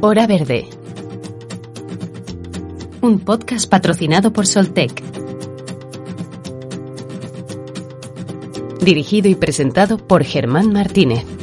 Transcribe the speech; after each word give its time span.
Hora 0.00 0.28
Verde. 0.28 0.68
Un 3.00 3.18
podcast 3.18 3.68
patrocinado 3.68 4.32
por 4.32 4.46
Soltec. 4.46 5.02
Dirigido 8.80 9.28
y 9.28 9.34
presentado 9.34 9.98
por 9.98 10.22
Germán 10.22 10.72
Martínez. 10.72 11.37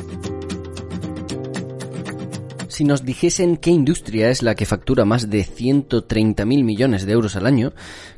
Si 2.76 2.84
nos 2.84 3.06
dijesen 3.06 3.56
qué 3.56 3.70
industria 3.70 4.30
es 4.30 4.44
la 4.44 4.54
que 4.54 4.66
factura 4.66 5.06
más 5.06 5.30
de 5.30 5.46
130.000 5.46 6.46
millones 6.46 7.06
de 7.06 7.14
euros 7.14 7.38
al 7.38 7.46
año, 7.48 7.72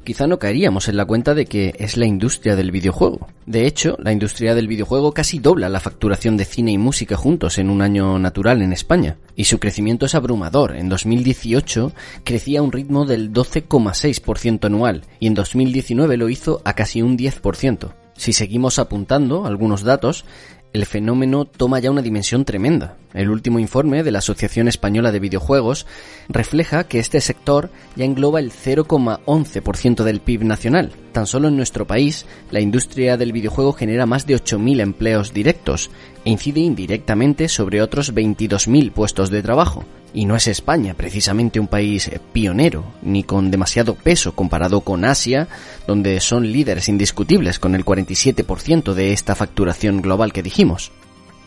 quizá 0.04 0.26
no 0.26 0.40
caeríamos 0.40 0.88
en 0.88 0.98
la 0.98 1.06
cuenta 1.06 1.36
de 1.36 1.46
que 1.46 1.76
es 1.78 1.96
la 1.96 2.08
industria 2.08 2.56
del 2.56 2.72
videojuego. 2.72 3.28
De 3.46 3.68
hecho, 3.68 3.98
la 4.00 4.12
industria 4.12 4.56
del 4.56 4.68
videojuego 4.68 5.12
casi 5.12 5.38
dobla 5.38 5.70
la 5.70 5.80
facturación 5.80 6.38
de 6.38 6.46
cine 6.46 6.72
y 6.72 6.80
música 6.80 7.16
juntos 7.16 7.60
en 7.60 7.70
un 7.70 7.84
año 7.84 8.18
natural 8.18 8.64
en 8.64 8.74
España. 8.74 9.18
Y 9.36 9.44
su 9.44 9.60
crecimiento 9.60 10.08
es 10.08 10.16
abrumador. 10.16 10.76
En 10.76 10.90
2018 10.90 11.92
crecía 12.24 12.62
a 12.62 12.64
un 12.64 12.71
ritmo 12.71 13.05
del 13.05 13.32
12,6% 13.32 14.66
anual 14.66 15.04
y 15.20 15.27
en 15.27 15.36
2019 15.36 16.18
lo 16.18 16.30
hizo 16.30 16.64
a 16.66 16.74
casi 16.74 17.04
un 17.04 17.16
10%. 17.16 17.94
Si 18.16 18.34
seguimos 18.34 18.80
apuntando 18.80 19.46
algunos 19.46 19.84
datos, 19.84 20.26
el 20.74 20.86
fenómeno 20.86 21.46
toma 21.46 21.80
ya 21.80 21.92
una 21.92 22.02
dimensión 22.02 22.46
tremenda. 22.46 22.98
El 23.13 23.30
último 23.30 23.60
informe 23.60 24.04
de 24.04 24.12
la 24.12 24.20
Asociación 24.20 24.68
Española 24.68 25.12
de 25.12 25.20
Videojuegos 25.20 25.86
refleja 26.27 26.84
que 26.86 27.00
este 27.00 27.22
sector 27.22 27.70
ya 27.96 28.05
engloba 28.05 28.40
el 28.40 28.52
0,11% 28.52 30.04
del 30.04 30.20
PIB 30.20 30.44
nacional. 30.44 30.91
Tan 31.14 31.26
solo 31.26 31.48
en 31.48 31.55
nuestro 31.55 31.88
país, 31.88 32.26
la 32.52 32.60
industria 32.60 33.18
del 33.18 33.32
videojuego 33.32 33.74
genera 33.74 34.05
más 34.05 34.27
de 34.27 34.36
8.000 34.36 34.82
empleos 34.82 35.34
directos 35.34 35.90
e 36.26 36.30
incide 36.30 36.60
indirectamente 36.60 37.48
sobre 37.48 37.82
otros 37.82 38.14
22.000 38.14 38.91
puestos 38.91 39.30
de 39.30 39.42
trabajo. 39.42 39.86
Y 40.14 40.26
no 40.26 40.36
es 40.36 40.48
España 40.48 40.94
precisamente 40.94 41.60
un 41.60 41.68
país 41.68 42.12
pionero, 42.34 42.84
ni 43.02 43.24
con 43.24 43.52
demasiado 43.52 43.96
peso 43.96 44.34
comparado 44.34 44.82
con 44.82 45.05
Asia, 45.05 45.48
donde 45.88 46.20
son 46.20 46.52
líderes 46.52 46.90
indiscutibles 46.90 47.60
con 47.60 47.74
el 47.74 47.86
47% 47.86 48.94
de 48.94 49.14
esta 49.14 49.36
facturación 49.36 50.02
global 50.02 50.34
que 50.34 50.44
dijimos. 50.44 50.92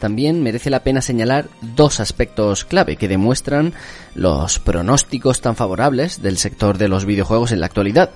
También 0.00 0.42
merece 0.42 0.70
la 0.70 0.82
pena 0.82 1.02
señalar 1.02 1.48
dos 1.60 2.00
aspectos 2.00 2.64
clave 2.64 2.96
que 2.96 3.06
demuestran 3.06 3.74
los 4.14 4.58
pronósticos 4.58 5.42
tan 5.42 5.54
favorables 5.54 6.22
del 6.22 6.38
sector 6.38 6.78
de 6.78 6.88
los 6.88 7.04
videojuegos 7.04 7.52
en 7.52 7.60
la 7.60 7.66
actualidad, 7.66 8.10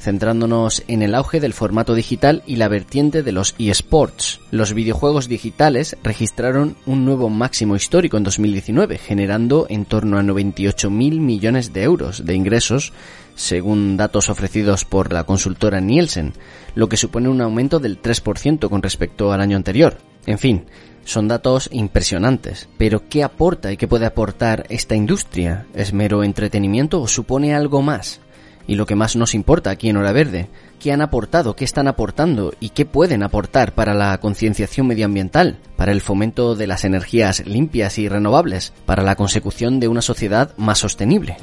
centrándonos 0.00 0.82
en 0.88 1.00
el 1.00 1.14
auge 1.14 1.38
del 1.38 1.52
formato 1.52 1.94
digital 1.94 2.42
y 2.44 2.56
la 2.56 2.66
vertiente 2.66 3.22
de 3.22 3.30
los 3.30 3.54
eSports. 3.60 4.40
Los 4.50 4.74
videojuegos 4.74 5.28
digitales 5.28 5.96
registraron 6.02 6.76
un 6.86 7.04
nuevo 7.04 7.28
máximo 7.28 7.76
histórico 7.76 8.16
en 8.16 8.24
2019, 8.24 8.98
generando 8.98 9.66
en 9.68 9.84
torno 9.84 10.18
a 10.18 10.22
98.000 10.22 10.90
millones 11.20 11.72
de 11.72 11.84
euros 11.84 12.26
de 12.26 12.34
ingresos, 12.34 12.92
según 13.36 13.96
datos 13.96 14.28
ofrecidos 14.28 14.84
por 14.84 15.12
la 15.12 15.22
consultora 15.22 15.80
Nielsen, 15.80 16.32
lo 16.74 16.88
que 16.88 16.96
supone 16.96 17.28
un 17.28 17.40
aumento 17.40 17.78
del 17.78 18.02
3% 18.02 18.68
con 18.68 18.82
respecto 18.82 19.32
al 19.32 19.40
año 19.40 19.56
anterior. 19.56 19.98
En 20.26 20.38
fin, 20.38 20.64
son 21.04 21.28
datos 21.28 21.68
impresionantes. 21.72 22.68
Pero 22.78 23.08
¿qué 23.08 23.22
aporta 23.22 23.72
y 23.72 23.76
qué 23.76 23.88
puede 23.88 24.06
aportar 24.06 24.66
esta 24.68 24.94
industria? 24.94 25.66
¿Es 25.74 25.92
mero 25.92 26.24
entretenimiento 26.24 27.00
o 27.00 27.08
supone 27.08 27.54
algo 27.54 27.82
más? 27.82 28.20
Y 28.66 28.76
lo 28.76 28.86
que 28.86 28.94
más 28.94 29.16
nos 29.16 29.34
importa 29.34 29.70
aquí 29.70 29.88
en 29.88 29.96
Hora 29.96 30.12
Verde, 30.12 30.48
¿qué 30.78 30.92
han 30.92 31.02
aportado, 31.02 31.56
qué 31.56 31.64
están 31.64 31.88
aportando 31.88 32.54
y 32.60 32.70
qué 32.70 32.84
pueden 32.84 33.22
aportar 33.22 33.74
para 33.74 33.92
la 33.92 34.16
concienciación 34.18 34.86
medioambiental, 34.86 35.58
para 35.76 35.92
el 35.92 36.00
fomento 36.00 36.54
de 36.54 36.68
las 36.68 36.84
energías 36.84 37.44
limpias 37.46 37.98
y 37.98 38.08
renovables, 38.08 38.72
para 38.86 39.02
la 39.02 39.16
consecución 39.16 39.80
de 39.80 39.88
una 39.88 40.02
sociedad 40.02 40.56
más 40.56 40.78
sostenible? 40.78 41.36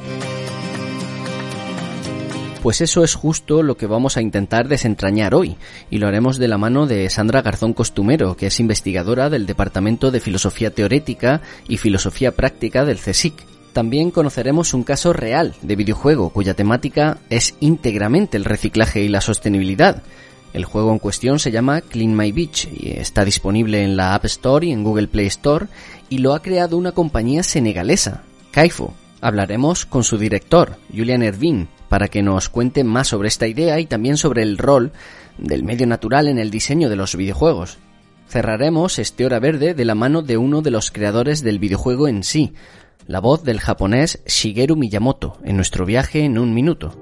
Pues 2.61 2.81
eso 2.81 3.05
es 3.05 3.15
justo 3.15 3.63
lo 3.63 3.77
que 3.77 3.87
vamos 3.87 4.17
a 4.17 4.21
intentar 4.21 4.67
desentrañar 4.67 5.33
hoy, 5.33 5.55
y 5.89 5.97
lo 5.97 6.07
haremos 6.07 6.37
de 6.37 6.49
la 6.49 6.57
mano 6.57 6.87
de 6.87 7.09
Sandra 7.09 7.41
Garzón 7.41 7.73
Costumero, 7.73 8.35
que 8.35 8.47
es 8.47 8.59
investigadora 8.59 9.29
del 9.29 9.45
Departamento 9.45 10.11
de 10.11 10.19
Filosofía 10.19 10.73
Teorética 10.73 11.41
y 11.69 11.77
Filosofía 11.77 12.33
Práctica 12.33 12.83
del 12.83 12.99
CSIC. 12.99 13.33
También 13.71 14.11
conoceremos 14.11 14.73
un 14.73 14.83
caso 14.83 15.13
real 15.13 15.55
de 15.61 15.77
videojuego 15.77 16.31
cuya 16.31 16.53
temática 16.53 17.19
es 17.29 17.55
íntegramente 17.61 18.35
el 18.35 18.43
reciclaje 18.43 19.03
y 19.03 19.07
la 19.07 19.21
sostenibilidad. 19.21 20.03
El 20.51 20.65
juego 20.65 20.91
en 20.91 20.99
cuestión 20.99 21.39
se 21.39 21.51
llama 21.51 21.79
Clean 21.79 22.13
My 22.13 22.33
Beach 22.33 22.67
y 22.73 22.89
está 22.89 23.23
disponible 23.23 23.83
en 23.83 23.95
la 23.95 24.15
App 24.15 24.25
Store 24.25 24.65
y 24.65 24.71
en 24.71 24.83
Google 24.83 25.07
Play 25.07 25.27
Store 25.27 25.67
y 26.09 26.17
lo 26.17 26.33
ha 26.33 26.41
creado 26.41 26.75
una 26.75 26.91
compañía 26.91 27.43
senegalesa, 27.43 28.23
Kaifo. 28.51 28.93
Hablaremos 29.21 29.85
con 29.85 30.03
su 30.03 30.17
director, 30.17 30.77
Julian 30.95 31.23
Ervin, 31.23 31.67
para 31.89 32.07
que 32.07 32.21
nos 32.21 32.49
cuente 32.49 32.83
más 32.83 33.07
sobre 33.07 33.27
esta 33.27 33.47
idea 33.47 33.79
y 33.79 33.85
también 33.85 34.15
sobre 34.15 34.43
el 34.43 34.57
rol 34.57 34.91
del 35.37 35.63
medio 35.63 35.87
natural 35.87 36.27
en 36.27 36.37
el 36.37 36.51
diseño 36.51 36.89
de 36.89 36.95
los 36.95 37.15
videojuegos. 37.15 37.77
Cerraremos 38.29 38.99
este 38.99 39.25
hora 39.25 39.39
verde 39.39 39.73
de 39.73 39.85
la 39.85 39.95
mano 39.95 40.21
de 40.21 40.37
uno 40.37 40.61
de 40.61 40.71
los 40.71 40.91
creadores 40.91 41.41
del 41.41 41.59
videojuego 41.59 42.07
en 42.07 42.23
sí, 42.23 42.53
la 43.07 43.19
voz 43.19 43.43
del 43.43 43.59
japonés 43.59 44.21
Shigeru 44.25 44.75
Miyamoto, 44.75 45.37
en 45.43 45.55
nuestro 45.55 45.85
viaje 45.85 46.23
en 46.23 46.37
un 46.37 46.53
minuto. 46.53 46.95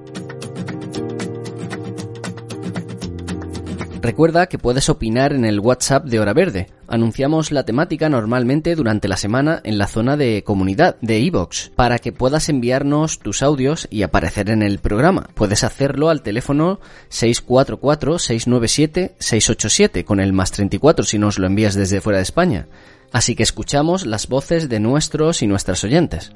Recuerda 4.00 4.46
que 4.46 4.58
puedes 4.58 4.88
opinar 4.88 5.32
en 5.32 5.44
el 5.44 5.58
WhatsApp 5.58 6.04
de 6.04 6.20
Hora 6.20 6.32
Verde. 6.32 6.68
Anunciamos 6.86 7.50
la 7.50 7.64
temática 7.64 8.08
normalmente 8.08 8.76
durante 8.76 9.08
la 9.08 9.16
semana 9.16 9.60
en 9.64 9.76
la 9.76 9.88
zona 9.88 10.16
de 10.16 10.44
comunidad 10.44 10.94
de 11.00 11.18
iVoox 11.18 11.70
para 11.74 11.98
que 11.98 12.12
puedas 12.12 12.48
enviarnos 12.48 13.18
tus 13.18 13.42
audios 13.42 13.88
y 13.90 14.02
aparecer 14.02 14.50
en 14.50 14.62
el 14.62 14.78
programa. 14.78 15.30
Puedes 15.34 15.64
hacerlo 15.64 16.10
al 16.10 16.22
teléfono 16.22 16.78
644-697-687 17.10 20.04
con 20.04 20.20
el 20.20 20.32
más 20.32 20.52
34 20.52 21.04
si 21.04 21.18
nos 21.18 21.40
lo 21.40 21.48
envías 21.48 21.74
desde 21.74 22.00
fuera 22.00 22.18
de 22.18 22.22
España. 22.22 22.68
Así 23.10 23.34
que 23.34 23.42
escuchamos 23.42 24.06
las 24.06 24.28
voces 24.28 24.68
de 24.68 24.78
nuestros 24.78 25.42
y 25.42 25.48
nuestras 25.48 25.82
oyentes. 25.82 26.30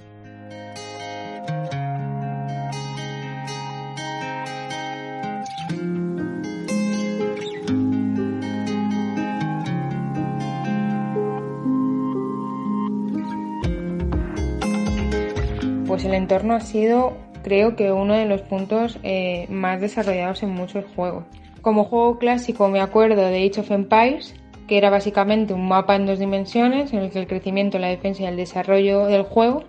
Pues 16.03 16.13
el 16.15 16.21
entorno 16.21 16.55
ha 16.55 16.61
sido, 16.61 17.17
creo 17.45 17.77
que, 17.77 17.93
uno 17.93 18.15
de 18.15 18.27
los 18.27 18.43
puntos 18.43 18.99
eh, 19.05 19.47
más 19.49 19.81
desarrollados 19.81 20.43
en 20.43 20.51
muchos 20.51 20.85
juegos. 20.97 21.23
Como 21.61 21.85
juego 21.85 22.19
clásico 22.19 22.67
me 22.67 22.81
acuerdo 22.81 23.23
de 23.23 23.47
Age 23.47 23.61
of 23.61 23.71
Empires, 23.71 24.35
que 24.67 24.79
era 24.79 24.91
básicamente 24.91 25.55
un 25.55 25.69
mapa 25.69 25.95
en 25.95 26.07
dos 26.07 26.19
dimensiones 26.19 26.93
en 26.93 26.99
el 26.99 27.11
que 27.13 27.21
el 27.21 27.29
crecimiento, 27.29 27.79
la 27.79 27.87
defensa 27.87 28.25
y 28.25 28.27
el 28.27 28.37
desarrollo 28.37 29.07
del 29.07 29.23
juego 29.23 29.63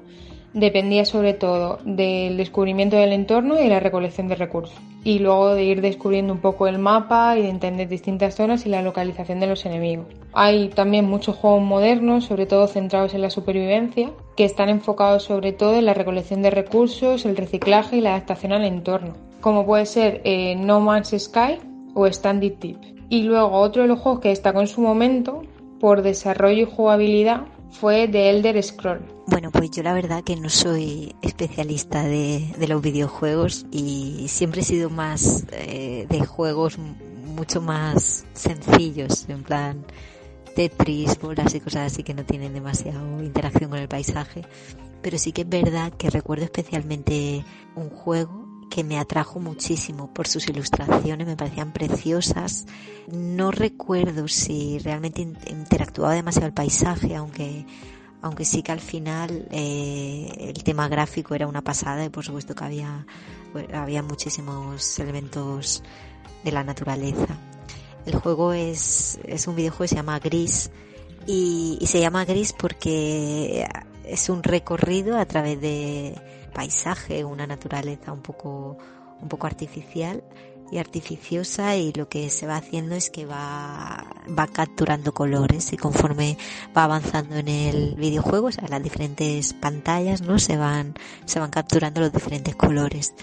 dependía 0.54 1.06
sobre 1.06 1.34
todo 1.34 1.80
del 1.84 2.38
descubrimiento 2.38 2.96
del 2.96 3.12
entorno 3.12 3.60
y 3.60 3.68
la 3.68 3.80
recolección 3.80 4.28
de 4.28 4.36
recursos. 4.36 4.78
Y 5.04 5.20
luego 5.20 5.54
de 5.54 5.64
ir 5.64 5.82
descubriendo 5.82 6.32
un 6.32 6.40
poco 6.40 6.68
el 6.68 6.80
mapa 6.80 7.38
y 7.38 7.42
de 7.42 7.50
entender 7.50 7.90
distintas 7.90 8.36
zonas 8.36 8.66
y 8.66 8.70
la 8.70 8.82
localización 8.82 9.40
de 9.40 9.48
los 9.48 9.66
enemigos. 9.66 10.06
Hay 10.32 10.70
también 10.70 11.06
muchos 11.06 11.36
juegos 11.36 11.62
modernos, 11.62 12.26
sobre 12.26 12.46
todo 12.46 12.68
centrados 12.68 13.14
en 13.14 13.22
la 13.22 13.30
supervivencia, 13.30 14.12
que 14.38 14.46
están 14.46 14.70
enfocados 14.70 15.24
sobre 15.24 15.52
todo 15.52 15.76
en 15.76 15.86
la 15.86 15.94
recolección 15.94 16.42
de 16.42 16.52
recursos, 16.52 17.26
el 17.26 17.36
reciclaje 17.36 17.98
y 17.98 18.02
la 18.02 18.12
adaptación 18.12 18.54
al 18.54 18.64
entorno. 18.64 19.14
Como 19.42 19.66
puede 19.66 19.86
ser 19.86 20.22
eh, 20.24 20.56
No 20.56 20.80
Man's 20.80 21.14
Sky 21.18 21.58
o 21.94 22.08
Standing 22.08 22.60
Tip. 22.60 22.78
Y 23.10 23.24
luego 23.24 23.52
otro 23.52 23.82
de 23.82 23.90
los 23.90 24.00
juegos 24.00 24.22
que 24.22 24.30
destacó 24.30 24.62
en 24.62 24.68
su 24.68 24.82
momento 24.82 25.42
por 25.80 26.02
desarrollo 26.02 26.64
y 26.64 26.72
jugabilidad 26.72 27.42
fue 27.74 28.08
The 28.08 28.30
Elder 28.30 28.62
Scroll. 28.64 29.02
Bueno, 29.28 29.52
pues 29.52 29.72
yo 29.72 29.84
la 29.84 29.94
verdad 29.94 30.24
que 30.24 30.36
no 30.36 30.50
soy 30.50 31.16
especialista 31.22 32.04
de, 32.04 32.54
de 32.58 32.68
los 32.68 32.82
videojuegos 32.82 33.66
y 33.72 34.28
siempre 34.28 34.62
he 34.62 34.66
sido 34.66 34.90
más 34.90 35.46
eh, 35.52 36.06
de 36.10 36.26
juegos 36.26 36.78
mucho 36.78 37.62
más 37.62 38.26
sencillos, 38.34 39.28
en 39.28 39.44
plan 39.44 39.86
Tetris, 40.56 41.20
bolas 41.20 41.56
y 41.56 41.60
cosas 41.60 41.92
así 41.92 42.04
que 42.04 42.14
no 42.14 42.24
tienen 42.24 42.54
demasiado 42.54 43.22
interacción 43.22 43.72
con 43.72 43.80
el 43.80 43.88
paisaje. 43.88 44.44
Pero 45.02 45.18
sí 45.18 45.32
que 45.32 45.42
es 45.42 45.50
verdad 45.50 45.92
que 45.94 46.10
recuerdo 46.10 46.46
especialmente 46.46 47.44
un 47.76 47.90
juego 47.90 48.43
que 48.74 48.84
me 48.84 48.98
atrajo 48.98 49.40
muchísimo 49.40 50.12
por 50.12 50.28
sus 50.28 50.50
ilustraciones, 50.50 51.28
me 51.28 51.36
parecían 51.36 51.72
preciosas. 51.72 52.66
No 53.08 53.52
recuerdo 53.52 54.28
si 54.28 54.80
realmente 54.80 55.22
interactuaba 55.22 56.16
demasiado 56.16 56.48
el 56.48 56.54
paisaje, 56.54 57.16
aunque 57.16 57.68
aunque 58.24 58.46
sí 58.46 58.64
que 58.64 58.72
al 58.72 58.80
final 58.80 59.48
eh, 59.52 60.54
el 60.56 60.64
tema 60.64 60.88
gráfico 60.88 61.36
era 61.36 61.46
una 61.46 61.62
pasada 61.62 62.04
y 62.04 62.10
por 62.10 62.26
supuesto 62.26 62.56
que 62.56 62.64
había, 62.64 63.06
había 63.74 64.02
muchísimos 64.02 64.98
elementos 64.98 65.84
de 66.44 66.52
la 66.52 66.64
naturaleza. 66.64 67.38
El 68.08 68.16
juego 68.16 68.54
es, 68.54 69.20
es 69.26 69.46
un 69.46 69.56
videojuego 69.56 69.84
que 69.84 69.90
se 69.90 69.96
llama 69.98 70.18
Gris 70.18 70.72
y, 71.28 71.78
y 71.80 71.86
se 71.86 72.00
llama 72.00 72.26
Gris 72.26 72.54
porque 72.54 73.68
es 74.04 74.30
un 74.30 74.42
recorrido 74.42 75.20
a 75.20 75.26
través 75.26 75.62
de 75.62 76.16
paisaje, 76.54 77.24
una 77.26 77.48
naturaleza 77.48 78.12
un 78.12 78.22
poco, 78.22 78.78
un 79.22 79.30
poco 79.30 79.48
artificial 79.48 80.24
y 80.72 80.78
artificiosa 80.80 81.76
y 81.76 81.94
lo 81.94 82.10
que 82.10 82.30
se 82.30 82.48
va 82.48 82.56
haciendo 82.56 82.96
es 82.96 83.10
que 83.10 83.26
va, 83.26 84.06
va 84.28 84.48
capturando 84.48 85.14
colores 85.14 85.72
y 85.74 85.78
conforme 85.78 86.38
va 86.76 86.86
avanzando 86.86 87.36
en 87.36 87.48
el 87.48 87.96
videojuego, 87.96 88.48
o 88.48 88.52
sea, 88.52 88.68
las 88.68 88.82
diferentes 88.82 89.54
pantallas, 89.54 90.22
¿no? 90.22 90.40
Se 90.40 90.58
van, 90.58 90.96
se 91.26 91.40
van 91.40 91.52
capturando 91.52 92.02
los 92.02 92.12
diferentes 92.12 92.56
colores. 92.56 93.14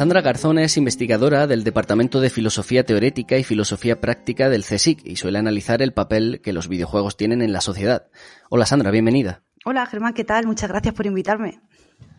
Sandra 0.00 0.22
Garzón 0.22 0.58
es 0.58 0.78
investigadora 0.78 1.46
del 1.46 1.62
Departamento 1.62 2.22
de 2.22 2.30
Filosofía 2.30 2.86
Teórica 2.86 3.36
y 3.36 3.44
Filosofía 3.44 4.00
Práctica 4.00 4.48
del 4.48 4.64
CSIC 4.64 5.02
y 5.04 5.16
suele 5.16 5.38
analizar 5.38 5.82
el 5.82 5.92
papel 5.92 6.40
que 6.42 6.54
los 6.54 6.68
videojuegos 6.68 7.18
tienen 7.18 7.42
en 7.42 7.52
la 7.52 7.60
sociedad. 7.60 8.06
Hola 8.48 8.64
Sandra, 8.64 8.90
bienvenida. 8.90 9.42
Hola 9.66 9.84
Germán, 9.84 10.14
¿qué 10.14 10.24
tal? 10.24 10.46
Muchas 10.46 10.70
gracias 10.70 10.94
por 10.94 11.04
invitarme. 11.04 11.60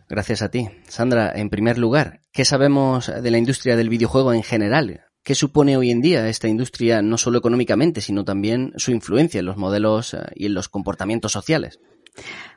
Gracias 0.08 0.42
a 0.42 0.48
ti. 0.48 0.68
Sandra, 0.86 1.32
en 1.34 1.50
primer 1.50 1.76
lugar, 1.76 2.20
¿qué 2.30 2.44
sabemos 2.44 3.10
de 3.20 3.30
la 3.32 3.38
industria 3.38 3.74
del 3.74 3.88
videojuego 3.88 4.32
en 4.32 4.44
general? 4.44 5.00
¿Qué 5.24 5.34
supone 5.34 5.76
hoy 5.76 5.90
en 5.90 6.02
día 6.02 6.28
esta 6.28 6.46
industria 6.46 7.02
no 7.02 7.18
solo 7.18 7.38
económicamente, 7.38 8.00
sino 8.00 8.24
también 8.24 8.74
su 8.76 8.92
influencia 8.92 9.40
en 9.40 9.46
los 9.46 9.56
modelos 9.56 10.14
eh, 10.14 10.18
y 10.36 10.46
en 10.46 10.54
los 10.54 10.68
comportamientos 10.68 11.32
sociales? 11.32 11.80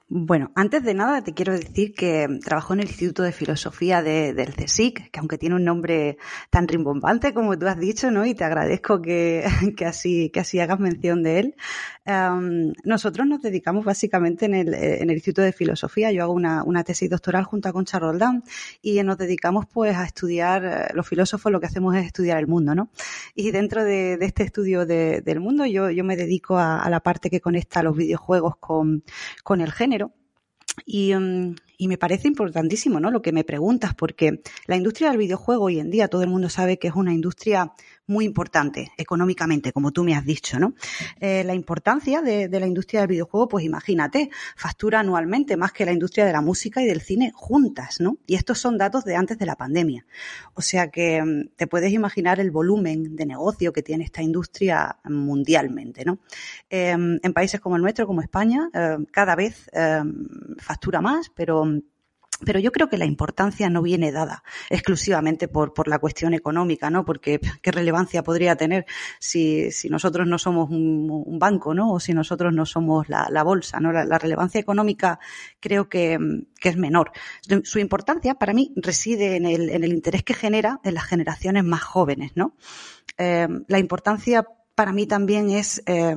Bueno, 0.07 0.51
antes 0.53 0.83
de 0.83 0.93
nada 0.93 1.23
te 1.23 1.33
quiero 1.33 1.53
decir 1.53 1.95
que 1.95 2.27
trabajo 2.43 2.75
en 2.75 2.81
el 2.81 2.87
Instituto 2.87 3.23
de 3.23 3.31
Filosofía 3.31 4.03
del 4.03 4.53
CSIC, 4.53 5.09
que 5.09 5.19
aunque 5.19 5.39
tiene 5.39 5.55
un 5.55 5.63
nombre 5.63 6.19
tan 6.51 6.67
rimbombante 6.67 7.33
como 7.33 7.57
tú 7.57 7.65
has 7.65 7.79
dicho, 7.79 8.11
¿no? 8.11 8.23
Y 8.23 8.35
te 8.35 8.43
agradezco 8.43 9.01
que, 9.01 9.43
que 9.75 9.85
así, 9.85 10.29
que 10.29 10.41
así 10.41 10.59
hagas 10.59 10.79
mención 10.79 11.23
de 11.23 11.39
él. 11.39 11.55
Um, 12.05 12.73
nosotros 12.83 13.25
nos 13.25 13.41
dedicamos 13.41 13.83
básicamente 13.83 14.45
en 14.45 14.53
el, 14.53 14.75
en 14.75 15.09
el 15.09 15.15
Instituto 15.15 15.41
de 15.41 15.51
Filosofía. 15.51 16.11
Yo 16.11 16.21
hago 16.21 16.33
una, 16.33 16.63
una 16.63 16.83
tesis 16.83 17.09
doctoral 17.09 17.43
junto 17.43 17.69
a 17.69 17.73
Concha 17.73 17.97
Roldán 17.97 18.43
y 18.83 19.01
nos 19.01 19.17
dedicamos 19.17 19.65
pues 19.65 19.95
a 19.97 20.05
estudiar, 20.05 20.65
eh, 20.65 20.93
los 20.93 21.07
filósofos 21.07 21.51
lo 21.51 21.59
que 21.59 21.65
hacemos 21.65 21.95
es 21.95 22.05
estudiar 22.05 22.37
el 22.37 22.45
mundo, 22.45 22.75
¿no? 22.75 22.89
Y 23.33 23.49
dentro 23.49 23.83
de, 23.83 24.17
de 24.17 24.25
este 24.27 24.43
estudio 24.43 24.85
de, 24.85 25.21
del 25.21 25.39
mundo 25.39 25.65
yo, 25.65 25.89
yo 25.89 26.03
me 26.03 26.15
dedico 26.15 26.59
a, 26.59 26.83
a 26.83 26.89
la 26.91 26.99
parte 26.99 27.31
que 27.31 27.41
conecta 27.41 27.81
los 27.81 27.97
videojuegos 27.97 28.57
con, 28.57 29.03
con 29.43 29.61
el 29.61 29.71
género 29.71 30.04
y, 30.85 31.13
um, 31.13 31.55
y 31.77 31.87
me 31.87 31.97
parece 31.97 32.27
importantísimo, 32.27 32.99
¿no? 32.99 33.11
Lo 33.11 33.21
que 33.21 33.31
me 33.31 33.43
preguntas, 33.43 33.93
porque 33.93 34.41
la 34.67 34.75
industria 34.75 35.09
del 35.09 35.17
videojuego 35.17 35.65
hoy 35.65 35.79
en 35.79 35.91
día 35.91 36.07
todo 36.07 36.23
el 36.23 36.29
mundo 36.29 36.49
sabe 36.49 36.79
que 36.79 36.87
es 36.87 36.95
una 36.95 37.13
industria 37.13 37.73
muy 38.07 38.25
importante 38.25 38.91
económicamente, 38.97 39.71
como 39.71 39.91
tú 39.91 40.03
me 40.03 40.15
has 40.15 40.25
dicho, 40.25 40.59
¿no? 40.59 40.73
Eh, 41.19 41.43
la 41.43 41.55
importancia 41.55 42.21
de, 42.21 42.47
la 42.47 42.67
industria 42.67 43.01
del 43.01 43.09
videojuego, 43.09 43.47
pues 43.47 43.65
imagínate, 43.65 44.29
factura 44.55 44.99
anualmente 44.99 45.57
más 45.57 45.71
que 45.71 45.85
la 45.85 45.91
industria 45.91 46.25
de 46.25 46.31
la 46.31 46.41
música 46.41 46.81
y 46.81 46.85
del 46.85 47.01
cine 47.01 47.31
juntas, 47.33 47.99
¿no? 47.99 48.17
Y 48.27 48.35
estos 48.35 48.59
son 48.59 48.77
datos 48.77 49.03
de 49.05 49.15
antes 49.15 49.37
de 49.37 49.45
la 49.45 49.55
pandemia. 49.55 50.05
O 50.53 50.61
sea 50.61 50.89
que 50.89 51.21
mm, 51.23 51.55
te 51.55 51.67
puedes 51.67 51.91
imaginar 51.91 52.39
el 52.39 52.51
volumen 52.51 53.15
de 53.15 53.25
negocio 53.25 53.73
que 53.73 53.81
tiene 53.81 54.03
esta 54.03 54.21
industria 54.21 54.97
mundialmente, 55.03 56.05
¿no? 56.05 56.19
Eh, 56.69 56.91
en 56.91 57.33
países 57.33 57.59
como 57.59 57.75
el 57.75 57.81
nuestro, 57.81 58.07
como 58.07 58.21
España, 58.21 58.69
eh, 58.73 58.97
cada 59.11 59.35
vez 59.35 59.69
eh, 59.73 60.03
factura 60.57 61.01
más, 61.01 61.31
pero 61.33 61.65
pero 62.43 62.59
yo 62.59 62.71
creo 62.71 62.89
que 62.89 62.97
la 62.97 63.05
importancia 63.05 63.69
no 63.69 63.81
viene 63.81 64.11
dada 64.11 64.43
exclusivamente 64.69 65.47
por, 65.47 65.73
por 65.73 65.87
la 65.87 65.99
cuestión 65.99 66.33
económica, 66.33 66.89
¿no? 66.89 67.05
Porque 67.05 67.39
qué 67.61 67.71
relevancia 67.71 68.23
podría 68.23 68.55
tener 68.55 68.85
si, 69.19 69.71
si 69.71 69.89
nosotros 69.89 70.27
no 70.27 70.37
somos 70.37 70.69
un, 70.69 71.39
banco, 71.39 71.73
¿no? 71.73 71.91
O 71.91 71.99
si 71.99 72.13
nosotros 72.13 72.53
no 72.53 72.65
somos 72.65 73.09
la, 73.09 73.27
la 73.29 73.43
bolsa, 73.43 73.79
¿no? 73.79 73.91
La, 73.91 74.17
relevancia 74.17 74.59
económica 74.59 75.19
creo 75.59 75.89
que, 75.89 76.17
que, 76.59 76.69
es 76.69 76.77
menor. 76.77 77.11
Su 77.63 77.79
importancia 77.79 78.35
para 78.35 78.53
mí 78.53 78.73
reside 78.77 79.35
en 79.35 79.45
el, 79.45 79.69
en 79.69 79.83
el 79.83 79.91
interés 79.91 80.23
que 80.23 80.33
genera 80.33 80.79
en 80.83 80.93
las 80.93 81.03
generaciones 81.03 81.63
más 81.63 81.83
jóvenes, 81.83 82.31
¿no? 82.35 82.55
Eh, 83.17 83.47
la 83.67 83.79
importancia 83.79 84.45
para 84.75 84.91
mí 84.91 85.07
también 85.07 85.49
es, 85.49 85.81
eh, 85.85 86.15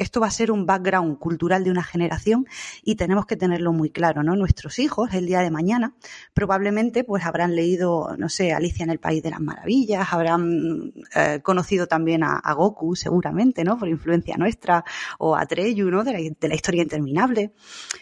esto 0.00 0.20
va 0.20 0.28
a 0.28 0.30
ser 0.30 0.50
un 0.50 0.64
background 0.64 1.18
cultural 1.18 1.62
de 1.62 1.70
una 1.70 1.82
generación 1.82 2.46
y 2.82 2.94
tenemos 2.94 3.26
que 3.26 3.36
tenerlo 3.36 3.72
muy 3.72 3.90
claro, 3.90 4.22
¿no? 4.22 4.34
Nuestros 4.34 4.78
hijos, 4.78 5.12
el 5.12 5.26
día 5.26 5.40
de 5.40 5.50
mañana, 5.50 5.94
probablemente 6.32 7.04
pues 7.04 7.24
habrán 7.26 7.54
leído, 7.54 8.16
no 8.16 8.30
sé, 8.30 8.52
Alicia 8.52 8.84
en 8.84 8.90
el 8.90 8.98
País 8.98 9.22
de 9.22 9.30
las 9.30 9.40
Maravillas, 9.40 10.10
habrán 10.10 10.92
eh, 11.14 11.40
conocido 11.42 11.86
también 11.86 12.24
a, 12.24 12.40
Goku, 12.54 12.96
seguramente, 12.96 13.62
¿no? 13.62 13.78
Por 13.78 13.88
influencia 13.88 14.36
nuestra, 14.36 14.84
o 15.18 15.36
a 15.36 15.44
Treyu, 15.44 15.90
¿no? 15.90 16.02
De 16.02 16.12
la, 16.12 16.18
de 16.18 16.48
la 16.48 16.54
historia 16.54 16.82
interminable. 16.82 17.52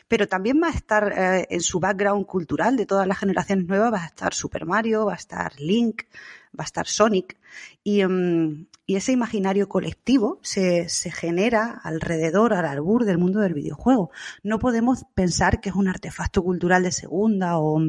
Pero 0.06 0.29
también 0.29 0.61
va 0.62 0.69
a 0.69 0.71
estar 0.71 1.12
eh, 1.12 1.47
en 1.50 1.61
su 1.61 1.81
background 1.81 2.27
cultural 2.27 2.77
de 2.77 2.87
todas 2.87 3.06
las 3.09 3.19
generaciones 3.19 3.67
nuevas, 3.67 3.93
va 3.93 4.05
a 4.05 4.06
estar 4.06 4.33
Super 4.35 4.67
Mario, 4.67 5.06
va 5.06 5.15
a 5.15 5.17
estar 5.17 5.53
Link, 5.61 6.03
va 6.59 6.62
a 6.62 6.65
estar 6.65 6.87
Sonic. 6.87 7.37
Y, 7.83 8.05
um, 8.05 8.67
y 8.88 8.96
ese 8.96 9.12
imaginario 9.12 9.69
colectivo 9.69 10.38
se, 10.40 10.88
se, 10.88 11.11
genera 11.11 11.79
alrededor, 11.85 12.55
al 12.55 12.64
albur 12.64 13.05
del 13.05 13.19
mundo 13.19 13.40
del 13.40 13.52
videojuego. 13.52 14.11
No 14.43 14.58
podemos 14.58 15.05
pensar 15.12 15.61
que 15.61 15.69
es 15.69 15.75
un 15.75 15.88
artefacto 15.88 16.43
cultural 16.43 16.82
de 16.85 16.90
segunda 16.90 17.59
o, 17.59 17.83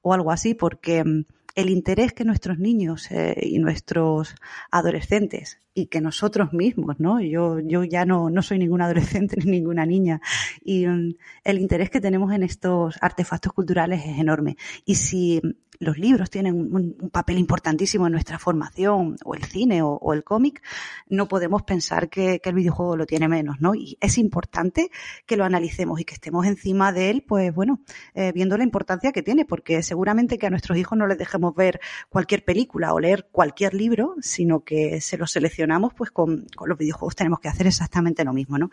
o 0.00 0.14
algo 0.14 0.32
así, 0.32 0.54
porque 0.54 1.02
um, 1.02 1.24
el 1.56 1.68
interés 1.68 2.14
que 2.14 2.24
nuestros 2.24 2.58
niños 2.58 3.10
eh, 3.10 3.38
y 3.42 3.58
nuestros 3.58 4.34
adolescentes 4.70 5.60
y 5.74 5.88
que 5.88 6.00
nosotros 6.00 6.54
mismos, 6.54 7.00
¿no? 7.00 7.20
Yo, 7.20 7.60
yo 7.60 7.84
ya 7.84 8.06
no, 8.06 8.30
no 8.30 8.40
soy 8.40 8.58
ninguna 8.58 8.86
adolescente 8.86 9.36
ni 9.44 9.50
ninguna 9.50 9.84
niña 9.84 10.22
y 10.64 10.86
um, 10.86 11.12
el 11.44 11.58
interés 11.58 11.90
que 11.90 12.00
tenemos 12.00 12.32
en 12.32 12.42
estos 12.42 12.96
artefactos 13.02 13.52
culturales 13.52 14.02
es 14.06 14.18
enorme. 14.18 14.56
Y 14.86 14.94
si 14.94 15.42
los 15.78 15.98
libros 15.98 16.30
tienen 16.30 16.54
un, 16.74 17.10
papel 17.10 17.38
importantísimo 17.38 18.06
en 18.06 18.12
nuestra 18.12 18.38
formación, 18.38 19.16
o 19.24 19.34
el 19.34 19.44
cine 19.44 19.82
o, 19.82 20.12
el 20.12 20.24
cómic, 20.24 20.62
no 21.08 21.28
podemos 21.28 21.62
pensar 21.62 22.08
que, 22.08 22.40
el 22.46 22.54
videojuego 22.54 22.96
lo 22.96 23.06
tiene 23.06 23.26
menos, 23.26 23.56
¿no? 23.60 23.74
Y 23.74 23.98
es 24.00 24.18
importante 24.18 24.90
que 25.26 25.36
lo 25.36 25.44
analicemos 25.44 26.00
y 26.00 26.04
que 26.04 26.14
estemos 26.14 26.46
encima 26.46 26.92
de 26.92 27.10
él, 27.10 27.24
pues 27.26 27.52
bueno, 27.52 27.80
eh, 28.14 28.30
viendo 28.32 28.56
la 28.56 28.62
importancia 28.62 29.10
que 29.10 29.22
tiene, 29.22 29.44
porque 29.44 29.82
seguramente 29.82 30.38
que 30.38 30.46
a 30.46 30.50
nuestros 30.50 30.78
hijos 30.78 30.96
no 30.96 31.08
les 31.08 31.18
dejemos 31.18 31.56
ver 31.56 31.80
cualquier 32.08 32.44
película 32.44 32.94
o 32.94 33.00
leer 33.00 33.28
cualquier 33.32 33.74
libro, 33.74 34.14
sino 34.20 34.60
que 34.60 35.00
se 35.00 35.18
los 35.18 35.32
seleccionamos, 35.32 35.92
pues 35.94 36.12
con, 36.12 36.46
los 36.64 36.78
videojuegos 36.78 37.16
tenemos 37.16 37.40
que 37.40 37.48
hacer 37.48 37.66
exactamente 37.66 38.24
lo 38.24 38.32
mismo, 38.32 38.58
¿no? 38.58 38.70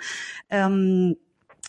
Um, 0.51 1.15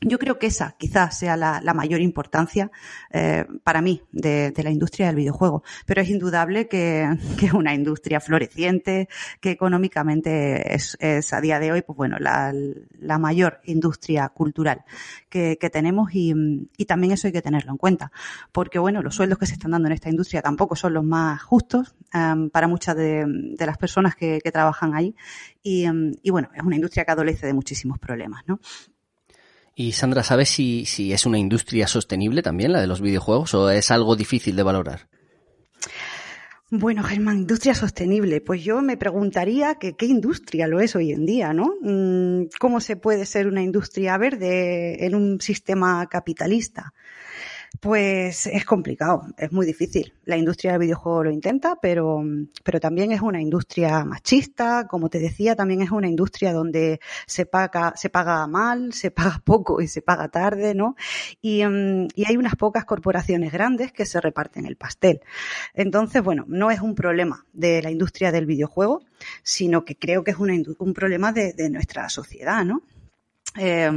yo 0.05 0.19
creo 0.19 0.39
que 0.39 0.47
esa 0.47 0.77
quizás 0.79 1.19
sea 1.19 1.37
la, 1.37 1.61
la 1.63 1.75
mayor 1.75 2.01
importancia 2.01 2.71
eh, 3.11 3.47
para 3.63 3.81
mí 3.81 4.03
de, 4.13 4.51
de, 4.51 4.63
la 4.63 4.71
industria 4.71 5.07
del 5.07 5.17
videojuego, 5.17 5.63
pero 5.87 6.03
es 6.03 6.09
indudable 6.09 6.69
que, 6.69 7.09
es 7.43 7.53
una 7.53 7.75
industria 7.75 8.21
floreciente, 8.21 9.09
que 9.41 9.51
económicamente 9.51 10.75
es, 10.75 10.97
es, 11.01 11.33
a 11.33 11.41
día 11.41 11.59
de 11.59 11.73
hoy, 11.73 11.83
pues 11.83 11.97
bueno, 11.97 12.19
la, 12.19 12.53
la 12.99 13.19
mayor 13.19 13.61
industria 13.65 14.29
cultural 14.29 14.85
que, 15.29 15.59
que 15.61 15.71
tenemos 15.71 16.15
y, 16.15 16.35
y, 16.77 16.85
también 16.85 17.13
eso 17.13 17.27
hay 17.27 17.33
que 17.33 17.43
tenerlo 17.43 17.73
en 17.73 17.79
cuenta, 17.79 18.13
porque 18.53 18.79
bueno, 18.79 19.03
los 19.03 19.15
sueldos 19.15 19.39
que 19.39 19.47
se 19.47 19.55
están 19.55 19.73
dando 19.73 19.89
en 19.89 19.95
esta 19.95 20.11
industria 20.11 20.43
tampoco 20.43 20.77
son 20.77 20.95
los 20.95 21.05
más 21.05 21.43
justos 21.43 21.95
um, 22.15 22.51
para 22.51 22.69
muchas 22.69 22.97
de, 22.97 23.25
de, 23.27 23.67
las 23.67 23.79
personas 23.79 24.15
que, 24.15 24.41
que 24.43 24.53
trabajan 24.53 24.95
ahí. 24.95 25.15
Y, 25.63 25.89
um, 25.89 26.13
y 26.23 26.31
bueno, 26.31 26.51
es 26.55 26.63
una 26.63 26.77
industria 26.77 27.05
que 27.05 27.13
adolece 27.13 27.47
de 27.47 27.55
muchísimos 27.55 27.99
problemas, 27.99 28.43
¿no? 28.47 28.61
Y 29.75 29.93
Sandra, 29.93 30.23
¿sabes 30.23 30.51
si, 30.51 30.85
si 30.85 31.13
es 31.13 31.27
una 31.27 31.39
industria 31.39 31.89
sostenible 31.89 32.43
también 32.43 32.73
la 32.73 32.81
de 32.81 32.87
los 32.87 33.01
videojuegos 33.01 33.55
o 33.55 33.71
es 33.71 33.91
algo 33.91 34.15
difícil 34.15 34.55
de 34.55 34.63
valorar? 34.63 35.09
Bueno, 36.71 37.03
Germán, 37.03 37.39
industria 37.39 37.75
sostenible. 37.75 38.41
Pues 38.41 38.65
yo 38.65 38.83
me 38.83 38.97
preguntaría 38.97 39.77
que 39.77 39.95
qué 39.95 40.07
industria 40.07 40.67
lo 40.67 40.81
es 40.81 40.97
hoy 40.97 41.13
en 41.13 41.27
día, 41.27 41.53
¿no? 41.53 41.75
Mm, 41.81 42.47
¿Cómo 42.59 42.81
se 42.81 42.97
puede 42.97 43.27
ser 43.27 43.47
una 43.47 43.63
industria 43.63 44.17
verde 44.17 45.05
en 45.07 45.15
un 45.15 45.41
sistema 45.41 46.07
capitalista? 46.09 46.93
Pues 47.81 48.47
es 48.47 48.65
complicado, 48.65 49.27
es 49.37 49.53
muy 49.53 49.67
difícil. 49.67 50.15
La 50.25 50.37
industria 50.37 50.73
del 50.73 50.81
videojuego 50.81 51.25
lo 51.25 51.31
intenta, 51.31 51.77
pero, 51.81 52.23
pero 52.63 52.81
también 52.81 53.13
es 53.13 53.21
una 53.21 53.41
industria 53.41 54.05
machista, 54.05 54.87
como 54.89 55.11
te 55.11 55.19
decía, 55.19 55.55
también 55.55 55.83
es 55.83 55.91
una 55.91 56.09
industria 56.09 56.53
donde 56.53 57.01
se 57.27 57.47
paga, 57.47 57.93
se 57.97 58.09
paga 58.11 58.47
mal, 58.47 58.93
se 58.93 59.11
paga 59.11 59.43
poco 59.45 59.81
y 59.81 59.89
se 59.89 60.03
paga 60.03 60.29
tarde, 60.29 60.75
¿no? 60.75 60.97
Y, 61.43 61.65
mm, 61.65 62.09
y 62.15 62.25
hay 62.27 62.37
unas 62.37 62.57
pocas 62.57 62.85
corporaciones 62.85 63.53
grandes 63.53 63.93
que 63.93 64.07
se 64.07 64.21
reparten 64.21 64.67
el 64.67 64.77
pastel. 64.77 65.21
Entonces, 65.75 66.23
bueno, 66.23 66.45
no 66.49 66.71
es 66.71 66.81
un 66.81 66.95
problema 66.95 67.45
de 67.53 67.83
la 67.83 67.91
industria 67.91 68.33
del 68.33 68.47
videojuego, 68.47 69.03
sino 69.43 69.85
que 69.85 69.97
creo 69.97 70.25
que 70.25 70.31
es 70.31 70.39
un 70.39 70.95
problema 70.95 71.33
de 71.33 71.71
nuestra 71.71 72.09
sociedad, 72.09 72.65
¿no? 72.65 72.83
Eh, 73.57 73.89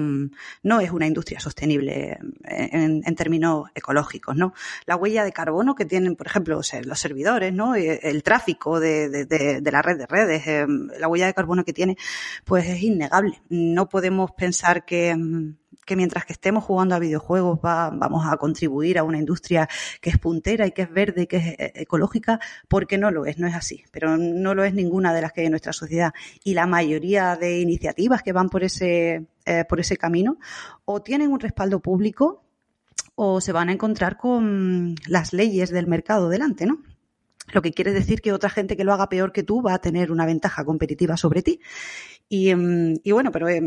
no 0.63 0.79
es 0.79 0.91
una 0.91 1.07
industria 1.07 1.39
sostenible 1.39 2.19
en, 2.43 3.01
en, 3.03 3.15
términos 3.15 3.69
ecológicos, 3.73 4.35
¿no? 4.35 4.53
La 4.85 4.95
huella 4.95 5.23
de 5.23 5.31
carbono 5.31 5.73
que 5.73 5.85
tienen, 5.85 6.15
por 6.15 6.27
ejemplo, 6.27 6.61
los 6.83 6.99
servidores, 6.99 7.53
¿no? 7.53 7.73
Eh, 7.75 7.99
el 8.03 8.21
tráfico 8.21 8.79
de, 8.79 9.09
de, 9.25 9.71
la 9.71 9.81
red 9.81 9.97
de 9.97 10.05
redes, 10.05 10.45
eh, 10.45 10.67
la 10.99 11.07
huella 11.07 11.25
de 11.25 11.33
carbono 11.33 11.65
que 11.65 11.73
tiene, 11.73 11.97
pues 12.45 12.67
es 12.67 12.83
innegable. 12.83 13.41
No 13.49 13.89
podemos 13.89 14.29
pensar 14.31 14.85
que, 14.85 15.15
que 15.87 15.95
mientras 15.95 16.25
que 16.25 16.33
estemos 16.33 16.63
jugando 16.63 16.93
a 16.93 16.99
videojuegos 16.99 17.59
va, 17.65 17.89
vamos 17.89 18.27
a 18.27 18.37
contribuir 18.37 18.99
a 18.99 19.03
una 19.03 19.17
industria 19.17 19.67
que 20.01 20.11
es 20.11 20.19
puntera 20.19 20.67
y 20.67 20.71
que 20.71 20.83
es 20.83 20.91
verde 20.91 21.23
y 21.23 21.27
que 21.27 21.37
es 21.37 21.45
eh, 21.47 21.71
ecológica, 21.75 22.39
porque 22.67 22.99
no 22.99 23.09
lo 23.09 23.25
es, 23.25 23.39
no 23.39 23.47
es 23.47 23.55
así. 23.55 23.85
Pero 23.91 24.17
no 24.17 24.53
lo 24.53 24.63
es 24.65 24.75
ninguna 24.75 25.15
de 25.15 25.21
las 25.21 25.31
que 25.31 25.41
hay 25.41 25.47
en 25.47 25.53
nuestra 25.53 25.73
sociedad. 25.73 26.13
Y 26.43 26.53
la 26.53 26.67
mayoría 26.67 27.35
de 27.37 27.59
iniciativas 27.59 28.21
que 28.21 28.33
van 28.33 28.49
por 28.49 28.63
ese, 28.63 29.25
eh, 29.47 29.65
por 29.67 29.79
ese 29.79 29.97
camino 29.97 30.37
o 30.85 31.01
tienen 31.01 31.31
un 31.31 31.39
respaldo 31.39 31.79
público 31.79 32.43
o 33.15 33.41
se 33.41 33.51
van 33.51 33.69
a 33.69 33.71
encontrar 33.71 34.17
con 34.17 34.95
las 35.07 35.33
leyes 35.33 35.71
del 35.71 35.87
mercado 35.87 36.29
delante, 36.29 36.65
¿no? 36.65 36.83
Lo 37.53 37.61
que 37.61 37.71
quiere 37.71 37.93
decir 37.93 38.21
que 38.21 38.33
otra 38.33 38.49
gente 38.49 38.75
que 38.75 38.83
lo 38.83 38.93
haga 38.93 39.09
peor 39.09 39.31
que 39.31 39.43
tú 39.43 39.61
va 39.61 39.73
a 39.73 39.79
tener 39.79 40.11
una 40.11 40.25
ventaja 40.25 40.65
competitiva 40.65 41.17
sobre 41.17 41.41
ti. 41.41 41.59
Y, 42.29 42.51
y, 43.03 43.11
bueno, 43.13 43.31
pero 43.31 43.47
eh, 43.47 43.61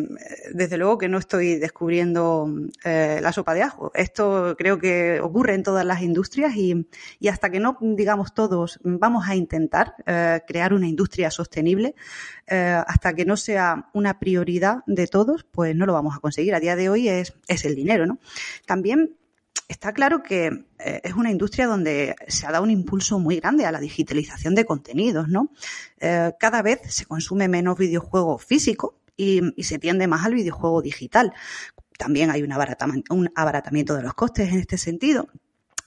desde 0.52 0.76
luego 0.76 0.98
que 0.98 1.08
no 1.08 1.16
estoy 1.16 1.56
descubriendo 1.56 2.46
eh, 2.84 3.18
la 3.22 3.32
sopa 3.32 3.54
de 3.54 3.62
ajo. 3.62 3.90
Esto 3.94 4.54
creo 4.58 4.78
que 4.78 5.18
ocurre 5.20 5.54
en 5.54 5.62
todas 5.62 5.84
las 5.86 6.02
industrias 6.02 6.54
y, 6.56 6.86
y 7.18 7.28
hasta 7.28 7.48
que 7.48 7.58
no 7.58 7.78
digamos 7.80 8.34
todos 8.34 8.78
vamos 8.82 9.26
a 9.26 9.34
intentar 9.34 9.94
eh, 10.04 10.40
crear 10.46 10.74
una 10.74 10.88
industria 10.88 11.30
sostenible, 11.30 11.94
eh, 12.46 12.82
hasta 12.86 13.14
que 13.14 13.24
no 13.24 13.38
sea 13.38 13.88
una 13.94 14.18
prioridad 14.18 14.78
de 14.86 15.06
todos, 15.06 15.44
pues 15.44 15.74
no 15.74 15.86
lo 15.86 15.94
vamos 15.94 16.14
a 16.14 16.20
conseguir. 16.20 16.54
A 16.54 16.60
día 16.60 16.76
de 16.76 16.90
hoy 16.90 17.08
es, 17.08 17.32
es 17.48 17.64
el 17.64 17.74
dinero, 17.74 18.06
¿no? 18.06 18.18
También 18.66 19.16
está 19.70 19.92
claro 19.92 20.22
que 20.22 20.46
eh, 20.78 21.00
es 21.04 21.14
una 21.14 21.30
industria 21.30 21.66
donde 21.66 22.16
se 22.26 22.46
ha 22.46 22.50
dado 22.50 22.64
un 22.64 22.70
impulso 22.70 23.18
muy 23.20 23.36
grande 23.36 23.64
a 23.64 23.72
la 23.72 23.78
digitalización 23.78 24.54
de 24.54 24.64
contenidos, 24.64 25.28
¿no? 25.28 25.52
Eh, 26.00 26.32
cada 26.38 26.60
vez 26.62 26.80
se 26.88 27.06
consume 27.06 27.48
menos 27.48 27.78
videojuego 27.78 28.36
físico 28.38 28.98
y, 29.16 29.40
se 29.62 29.78
tiende 29.78 30.08
más 30.08 30.26
al 30.26 30.34
videojuego 30.34 30.82
digital. 30.82 31.32
También 31.96 32.30
hay 32.30 32.42
un 32.42 32.52
abaratamiento 33.34 33.94
de 33.94 34.02
los 34.02 34.14
costes 34.14 34.48
en 34.52 34.58
este 34.58 34.76
sentido. 34.76 35.28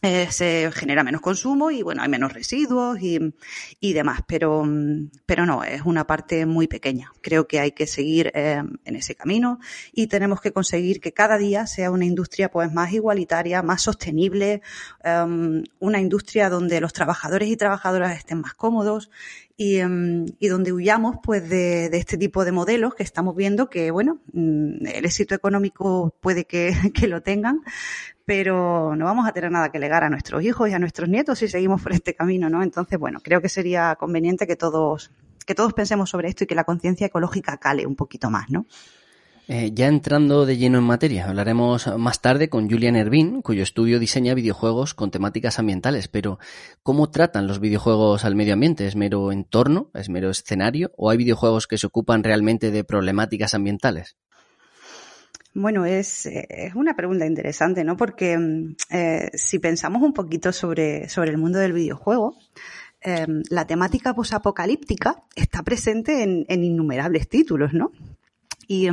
Eh, 0.06 0.28
se 0.32 0.70
genera 0.74 1.02
menos 1.02 1.22
consumo 1.22 1.72
y 1.72 1.82
bueno, 1.82 2.02
hay 2.02 2.10
menos 2.10 2.34
residuos 2.34 3.02
y, 3.02 3.34
y, 3.80 3.94
demás, 3.94 4.20
pero, 4.28 4.68
pero 5.26 5.46
no, 5.46 5.64
es 5.64 5.84
una 5.84 6.06
parte 6.06 6.46
muy 6.46 6.68
pequeña. 6.68 7.14
Creo 7.22 7.48
que 7.48 7.62
hay 7.62 7.72
que 7.72 7.88
seguir 7.88 8.30
eh, 8.36 8.62
en 8.84 8.96
ese 8.98 9.16
camino 9.16 9.62
y 9.94 10.08
tenemos 10.08 10.42
que 10.42 10.52
conseguir 10.52 11.00
que 11.00 11.14
cada 11.14 11.38
día 11.38 11.68
sea 11.68 11.90
una 11.90 12.04
industria 12.04 12.52
pues 12.52 12.70
más 12.74 12.92
igualitaria, 12.92 13.62
más 13.62 13.82
sostenible, 13.82 14.62
um, 15.06 15.64
una 15.80 16.02
industria 16.02 16.50
donde 16.50 16.82
los 16.82 16.92
trabajadores 16.92 17.48
y 17.48 17.56
trabajadoras 17.56 18.18
estén 18.18 18.42
más 18.42 18.56
cómodos 18.56 19.10
y, 19.56 19.82
um, 19.82 20.26
y, 20.40 20.48
donde 20.48 20.74
huyamos 20.74 21.18
pues 21.24 21.48
de, 21.48 21.90
de, 21.90 21.98
este 21.98 22.18
tipo 22.18 22.44
de 22.44 22.52
modelos 22.52 22.96
que 22.96 23.04
estamos 23.04 23.36
viendo 23.36 23.70
que 23.70 23.92
bueno 23.92 24.20
el 24.34 25.06
éxito 25.06 25.36
económico 25.36 26.16
puede 26.22 26.46
que, 26.46 26.74
que, 26.94 27.08
lo 27.08 27.22
tengan 27.22 27.62
pero 28.26 28.96
no 28.96 29.06
vamos 29.06 29.28
a 29.28 29.32
tener 29.32 29.52
nada 29.52 29.72
que 29.72 29.80
legar 29.80 30.04
a 30.04 30.10
nuestros 30.10 30.44
hijos 30.44 30.70
y 30.70 30.74
a 30.74 30.80
nuestros 30.80 31.08
nietos 31.08 31.40
si 31.40 31.48
seguimos 31.48 31.82
por 31.82 31.94
este 31.94 32.16
camino 32.16 32.50
no 32.50 32.64
entonces 32.64 32.98
bueno 32.98 33.20
creo 33.22 33.42
que 33.42 33.50
sería 33.50 33.96
conveniente 34.00 34.48
que 34.48 34.56
todos 34.56 35.12
que 35.46 35.54
todos 35.54 35.74
pensemos 35.74 36.10
sobre 36.10 36.30
esto 36.30 36.46
y 36.46 36.48
que 36.48 36.56
la 36.56 36.64
conciencia 36.64 37.08
ecológica 37.08 37.58
cale 37.58 37.86
un 37.86 37.96
poquito 37.96 38.32
más 38.32 38.50
no 38.50 38.66
eh, 39.48 39.72
ya 39.74 39.88
entrando 39.88 40.46
de 40.46 40.58
lleno 40.58 40.78
en 40.78 40.86
materia, 40.86 41.28
hablaremos 41.28 41.98
más 41.98 42.22
tarde 42.22 42.50
con 42.50 42.70
Julian 42.70 42.96
Ervin, 42.96 43.42
cuyo 43.42 43.64
estudio 43.64 44.00
diseña 44.00 44.34
videojuegos 44.34 44.94
con 44.94 45.12
temáticas 45.12 45.60
ambientales, 45.60 46.08
pero 46.08 46.40
¿cómo 46.82 47.10
tratan 47.10 47.48
los 47.48 47.60
videojuegos 47.60 48.24
al 48.24 48.36
medio 48.36 48.54
ambiente? 48.54 48.88
¿Es 48.88 48.96
mero 48.96 49.32
entorno? 49.32 49.90
¿Es 49.94 50.10
mero 50.10 50.30
escenario? 50.30 50.92
¿O 50.96 51.10
hay 51.10 51.18
videojuegos 51.18 51.68
que 51.68 51.78
se 51.78 51.88
ocupan 51.88 52.24
realmente 52.24 52.72
de 52.72 52.84
problemáticas 52.84 53.54
ambientales? 53.54 54.16
Bueno, 55.54 55.86
es, 55.86 56.26
es, 56.26 56.74
una 56.74 56.96
pregunta 56.96 57.26
interesante, 57.26 57.84
¿no? 57.84 57.96
Porque 57.96 58.38
eh, 58.90 59.30
si 59.34 59.60
pensamos 59.60 60.02
un 60.02 60.14
poquito 60.14 60.52
sobre, 60.52 61.10
sobre 61.10 61.30
el 61.30 61.38
mundo 61.38 61.60
del 61.60 61.74
videojuego, 61.74 62.38
eh, 63.02 63.28
la 63.50 63.68
temática 63.68 64.14
posapocalíptica 64.14 65.24
está 65.36 65.62
presente 65.62 66.24
en, 66.24 66.46
en 66.48 66.64
innumerables 66.64 67.28
títulos, 67.28 67.74
¿no? 67.74 67.92
Y, 68.68 68.88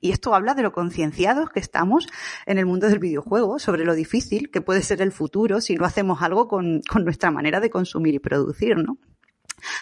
y, 0.00 0.10
esto 0.10 0.34
habla 0.34 0.54
de 0.54 0.62
lo 0.62 0.72
concienciados 0.72 1.50
que 1.50 1.60
estamos 1.60 2.08
en 2.46 2.58
el 2.58 2.66
mundo 2.66 2.88
del 2.88 2.98
videojuego, 2.98 3.58
sobre 3.58 3.84
lo 3.84 3.94
difícil 3.94 4.50
que 4.50 4.60
puede 4.60 4.82
ser 4.82 5.02
el 5.02 5.12
futuro 5.12 5.60
si 5.60 5.76
no 5.76 5.84
hacemos 5.84 6.22
algo 6.22 6.48
con, 6.48 6.82
con 6.90 7.04
nuestra 7.04 7.30
manera 7.30 7.60
de 7.60 7.70
consumir 7.70 8.14
y 8.14 8.18
producir, 8.18 8.76
¿no? 8.76 8.98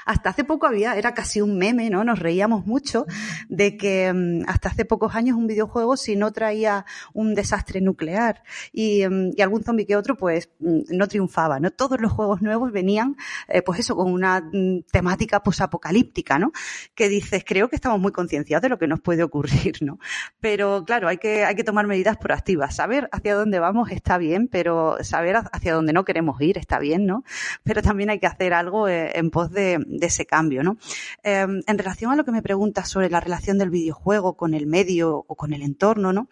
Hasta 0.07 0.31
hace 0.31 0.45
poco 0.45 0.67
había, 0.67 0.97
era 0.97 1.15
casi 1.15 1.41
un 1.41 1.59
meme, 1.59 1.91
¿no? 1.91 2.05
Nos 2.05 2.19
reíamos 2.19 2.67
mucho 2.67 3.07
de 3.49 3.77
que 3.77 4.11
um, 4.13 4.43
hasta 4.49 4.69
hace 4.69 4.85
pocos 4.85 5.15
años 5.15 5.37
un 5.37 5.47
videojuego, 5.47 5.97
si 5.97 6.17
no 6.17 6.33
traía 6.33 6.85
un 7.13 7.35
desastre 7.35 7.81
nuclear 7.81 8.43
y, 8.73 9.03
y 9.37 9.43
algún 9.43 9.63
zombie 9.65 9.87
que 9.87 9.97
otro, 9.97 10.17
pues 10.17 10.51
no 10.59 11.09
triunfaba, 11.09 11.61
¿no? 11.61 11.71
Todos 11.71 12.01
los 12.01 12.13
juegos 12.13 12.43
nuevos 12.43 12.73
venían, 12.73 13.17
eh, 13.49 13.63
pues 13.63 13.81
eso, 13.81 13.97
con 13.97 14.13
una 14.13 14.51
temática 14.91 15.43
posapocalíptica, 15.43 16.39
¿no? 16.39 16.53
Que 16.95 17.09
dices, 17.09 17.45
creo 17.47 17.69
que 17.69 17.77
estamos 17.77 18.01
muy 18.01 18.13
concienciados 18.13 18.63
de 18.63 18.69
lo 18.69 18.79
que 18.79 18.87
nos 18.87 19.01
puede 19.01 19.23
ocurrir, 19.23 19.77
¿no? 19.81 19.99
Pero 20.41 20.85
claro, 20.85 21.09
hay 21.09 21.19
que, 21.19 21.45
hay 21.45 21.55
que 21.55 21.65
tomar 21.65 21.87
medidas 21.87 22.17
proactivas. 22.17 22.77
Saber 22.77 23.09
hacia 23.13 23.35
dónde 23.35 23.59
vamos 23.59 23.91
está 23.91 24.19
bien, 24.19 24.49
pero 24.49 24.97
saber 25.03 25.37
hacia 25.53 25.75
dónde 25.75 25.93
no 25.93 26.05
queremos 26.05 26.41
ir 26.41 26.59
está 26.59 26.79
bien, 26.79 27.07
¿no? 27.07 27.25
Pero 27.65 27.83
también 27.83 28.11
hay 28.11 28.19
que 28.19 28.27
hacer 28.27 28.55
algo 28.55 28.89
eh, 28.89 29.13
en 29.15 29.31
pos 29.31 29.51
de 29.51 29.72
de, 29.79 30.07
ese 30.07 30.27
cambio, 30.27 30.63
¿no? 30.63 30.77
Eh, 31.23 31.47
en 31.67 31.79
relación 31.79 32.13
a 32.13 32.17
lo 32.17 32.25
que 32.25 32.33
me 32.33 32.43
preguntas 32.43 32.89
sobre 32.89 33.11
la 33.11 33.21
relación 33.21 33.59
del 33.59 33.71
videojuego 33.71 34.37
con 34.37 34.55
el 34.55 34.67
medio 34.67 35.25
o 35.27 35.35
con 35.35 35.53
el 35.53 35.63
entorno, 35.63 36.13
¿no? 36.13 36.29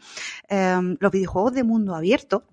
Eh, 0.48 0.96
los 0.98 1.12
videojuegos 1.12 1.54
de 1.54 1.64
mundo 1.64 1.94
abierto 1.94 2.44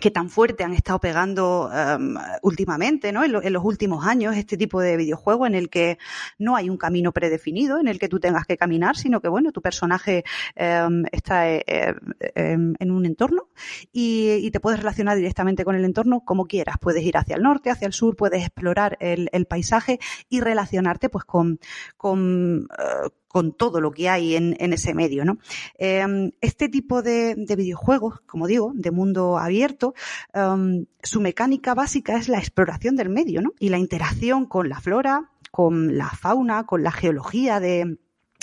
que 0.00 0.10
tan 0.10 0.30
fuerte 0.30 0.64
han 0.64 0.72
estado 0.72 0.98
pegando 0.98 1.70
um, 1.70 2.16
últimamente, 2.42 3.12
¿no? 3.12 3.24
En, 3.24 3.32
lo, 3.32 3.42
en, 3.42 3.52
los 3.52 3.64
últimos 3.64 4.06
años, 4.06 4.36
este 4.36 4.56
tipo 4.56 4.80
de 4.80 4.96
videojuego 4.96 5.46
en 5.46 5.54
el 5.54 5.70
que 5.70 5.98
no 6.38 6.56
hay 6.56 6.68
un 6.68 6.76
camino 6.76 7.12
predefinido 7.12 7.78
en 7.78 7.88
el 7.88 7.98
que 7.98 8.08
tú 8.08 8.18
tengas 8.18 8.46
que 8.46 8.56
caminar, 8.56 8.96
sino 8.96 9.20
que, 9.20 9.28
bueno, 9.28 9.52
tu 9.52 9.62
personaje 9.62 10.24
um, 10.56 11.04
está 11.12 11.48
eh, 11.50 11.62
eh, 11.66 11.94
en 12.34 12.90
un 12.90 13.06
entorno 13.06 13.48
y, 13.92 14.32
y, 14.32 14.50
te 14.50 14.60
puedes 14.60 14.80
relacionar 14.80 15.16
directamente 15.16 15.64
con 15.64 15.76
el 15.76 15.84
entorno 15.84 16.24
como 16.24 16.46
quieras. 16.46 16.76
Puedes 16.80 17.04
ir 17.04 17.16
hacia 17.16 17.36
el 17.36 17.42
norte, 17.42 17.70
hacia 17.70 17.86
el 17.86 17.92
sur, 17.92 18.16
puedes 18.16 18.42
explorar 18.42 18.96
el, 19.00 19.28
el 19.32 19.46
paisaje 19.46 20.00
y 20.28 20.40
relacionarte, 20.40 21.08
pues, 21.08 21.24
con, 21.24 21.60
con, 21.96 22.62
uh, 22.64 23.19
con 23.30 23.52
todo 23.52 23.80
lo 23.80 23.92
que 23.92 24.08
hay 24.08 24.34
en, 24.34 24.56
ese 24.72 24.92
medio, 24.92 25.24
¿no? 25.24 25.38
Eh, 25.78 26.04
este 26.40 26.68
tipo 26.68 27.00
de, 27.00 27.36
de, 27.36 27.54
videojuegos, 27.54 28.20
como 28.26 28.48
digo, 28.48 28.72
de 28.74 28.90
mundo 28.90 29.38
abierto, 29.38 29.94
um, 30.34 30.86
su 31.00 31.20
mecánica 31.20 31.74
básica 31.74 32.16
es 32.16 32.28
la 32.28 32.38
exploración 32.38 32.96
del 32.96 33.08
medio, 33.08 33.40
¿no? 33.40 33.52
Y 33.60 33.68
la 33.68 33.78
interacción 33.78 34.46
con 34.46 34.68
la 34.68 34.80
flora, 34.80 35.30
con 35.52 35.96
la 35.96 36.10
fauna, 36.10 36.66
con 36.66 36.82
la 36.82 36.90
geología 36.90 37.60
de, 37.60 37.98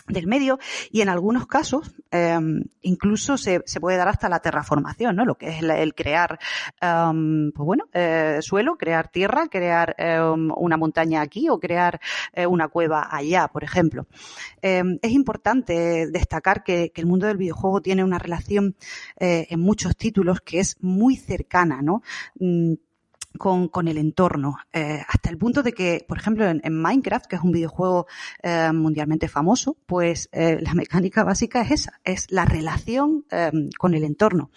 del 0.07 0.27
medio 0.27 0.59
y 0.91 1.01
en 1.01 1.09
algunos 1.09 1.47
casos 1.47 1.95
eh, 2.11 2.37
incluso 2.81 3.37
se, 3.37 3.61
se, 3.65 3.79
puede 3.79 3.97
dar 3.97 4.07
hasta 4.07 4.29
la 4.29 4.39
terraformación, 4.39 5.15
¿no? 5.15 5.25
Lo 5.25 5.35
que 5.35 5.49
es 5.49 5.61
el, 5.61 5.71
el 5.71 5.93
crear, 5.93 6.39
um, 6.81 7.51
pues 7.51 7.65
bueno, 7.65 7.85
eh, 7.93 8.39
suelo, 8.41 8.77
crear 8.77 9.09
tierra, 9.09 9.47
crear 9.49 9.95
um, 9.99 10.51
una 10.55 10.77
montaña 10.77 11.21
aquí 11.21 11.49
o 11.49 11.59
crear 11.59 11.99
eh, 12.33 12.47
una 12.47 12.69
cueva 12.69 13.07
allá, 13.11 13.47
por 13.49 13.63
ejemplo. 13.63 14.07
Em, 14.61 14.99
es 15.01 15.11
importante 15.11 16.07
destacar 16.07 16.63
que, 16.63 16.91
que, 16.93 17.01
el 17.01 17.07
mundo 17.07 17.27
del 17.27 17.37
videojuego 17.37 17.81
tiene 17.81 18.03
una 18.03 18.19
relación 18.19 18.75
eh, 19.19 19.47
en 19.49 19.59
muchos 19.59 19.95
títulos 19.95 20.41
que 20.41 20.59
es 20.59 20.77
muy 20.81 21.15
cercana, 21.15 21.81
¿no? 21.81 22.01
Mm, 22.39 22.73
con, 23.37 23.87
el 23.87 23.97
entorno, 23.97 24.57
eh, 24.73 25.01
hasta 25.07 25.29
el 25.29 25.37
punto 25.37 25.63
de 25.63 25.73
que, 25.73 26.05
por 26.07 26.17
ejemplo, 26.17 26.45
en, 26.45 26.81
Minecraft, 26.81 27.25
que 27.25 27.35
es 27.35 27.41
un 27.41 27.51
videojuego 27.51 28.07
eh, 28.43 28.71
mundialmente 28.73 29.27
famoso, 29.27 29.77
pues 29.85 30.29
eh, 30.31 30.59
la 30.61 30.73
mecánica 30.75 31.23
básica 31.23 31.61
es 31.61 31.71
esa, 31.71 31.99
es 32.03 32.31
la 32.31 32.45
relación 32.45 33.25
con 33.77 33.93
el 33.93 34.03
entorno. 34.03 34.51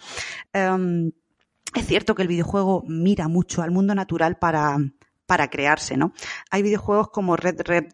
Es 0.53 1.85
cierto 1.85 2.15
que 2.15 2.21
el 2.21 2.27
videojuego 2.27 2.83
mira 2.87 3.27
mucho 3.27 3.61
al 3.61 3.71
mundo 3.71 3.95
natural 3.95 4.37
para, 4.37 4.77
para 5.31 5.49
crearse, 5.49 5.95
¿no? 5.95 6.11
Hay 6.49 6.61
videojuegos 6.61 7.07
como 7.09 7.37
Red, 7.37 7.61
Red, 7.61 7.85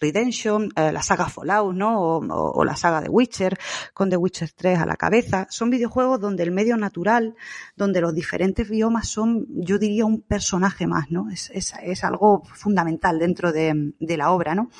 Redemption, 0.00 0.70
eh, 0.76 0.92
la 0.92 1.02
saga 1.02 1.28
Fallout, 1.28 1.74
¿no? 1.74 2.00
O, 2.00 2.64
la 2.64 2.76
saga 2.76 3.00
de 3.00 3.08
Witcher, 3.08 3.58
con 3.92 4.08
The 4.08 4.16
Witcher 4.16 4.52
3 4.52 4.78
a 4.78 4.86
la 4.86 4.94
cabeza. 4.94 5.48
Son 5.50 5.68
videojuegos 5.68 6.20
donde 6.20 6.44
el 6.44 6.52
medio 6.52 6.76
natural, 6.76 7.34
donde 7.74 8.00
los 8.00 8.14
diferentes 8.14 8.70
biomas 8.70 9.08
son, 9.08 9.46
yo 9.48 9.80
diría, 9.80 10.04
un 10.04 10.22
personaje 10.22 10.86
más, 10.86 11.10
¿no? 11.10 11.26
Es, 11.28 11.74
algo 12.04 12.44
fundamental 12.54 13.18
dentro 13.18 13.50
de, 13.50 13.92
la 13.98 14.30
obra, 14.30 14.54
¿no? 14.54 14.70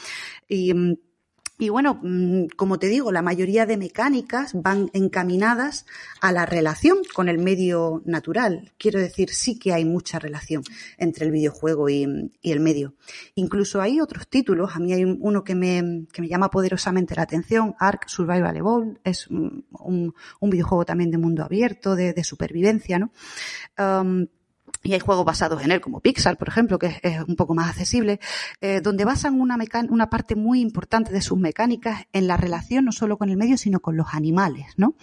Y 0.49 0.73
y 1.61 1.69
bueno, 1.69 2.00
mm, 2.02 2.47
como 2.57 2.79
te 2.79 2.88
digo, 2.88 3.12
la 3.12 3.21
mayoría 3.21 3.67
de 3.67 3.76
mecánicas 3.76 4.52
van 4.55 4.90
encaminadas 4.95 5.85
a 6.23 6.33
la 6.33 6.47
relación 6.47 6.99
con 7.14 7.29
el 7.29 7.38
medio 7.38 8.02
natural. 8.07 8.73
Quiero 8.79 8.99
decir, 8.99 9.29
sí 9.31 9.59
que 9.59 9.75
hay 9.75 9.85
mucha 9.85 10.19
relación 10.19 10.62
entre 10.97 11.26
el 11.26 11.33
videojuego 11.33 11.90
y, 11.90 12.33
el 12.43 12.61
medio. 12.61 12.95
Incluso 13.35 13.83
hay 13.83 14.00
otros 14.00 14.26
títulos, 14.29 14.75
a 14.75 14.79
mí 14.79 14.95
hay 14.95 15.05
uno 15.05 15.45
que 15.45 15.55
me, 15.55 16.07
que 16.12 16.23
me 16.23 16.29
llama 16.29 16.50
poderosamente 16.50 17.14
la 17.14 17.23
atención, 17.23 17.75
Ark 17.79 18.09
Survival 18.09 18.57
Evolved, 18.57 18.97
es 19.05 19.29
un, 19.29 19.64
un 20.40 20.50
videojuego 20.50 20.87
también 20.87 21.11
de 21.11 21.19
mundo 21.19 21.45
abierto, 21.45 21.95
de, 21.95 22.25
supervivencia, 22.25 22.99
¿no? 22.99 23.12
Y 24.82 24.94
hay 24.94 25.00
juegos 25.00 25.25
basados 25.25 25.62
en 25.62 25.72
él, 25.72 25.80
como 25.80 26.00
Pixar, 26.00 26.37
por 26.37 26.49
ejemplo, 26.49 26.78
que 26.78 26.99
es, 27.02 27.20
un 27.26 27.37
poco 27.37 27.54
más 27.54 27.68
accesible, 27.68 28.18
eh, 28.60 28.80
donde 28.80 29.04
basan 29.04 29.40
una, 29.40 29.58
parte 30.08 30.37
muy 30.37 30.60
importante 30.60 31.12
de 31.12 31.20
sus 31.20 31.38
mecánicas 31.38 32.04
en 32.12 32.26
la 32.26 32.37
relación 32.37 32.87
no 32.87 32.92
solo 32.92 33.18
con 33.18 33.28
el 33.28 33.37
medio, 33.37 33.58
sino 33.58 33.80
con 33.80 33.96
los 33.96 34.14
animales, 34.14 34.66
¿no? 34.76 34.94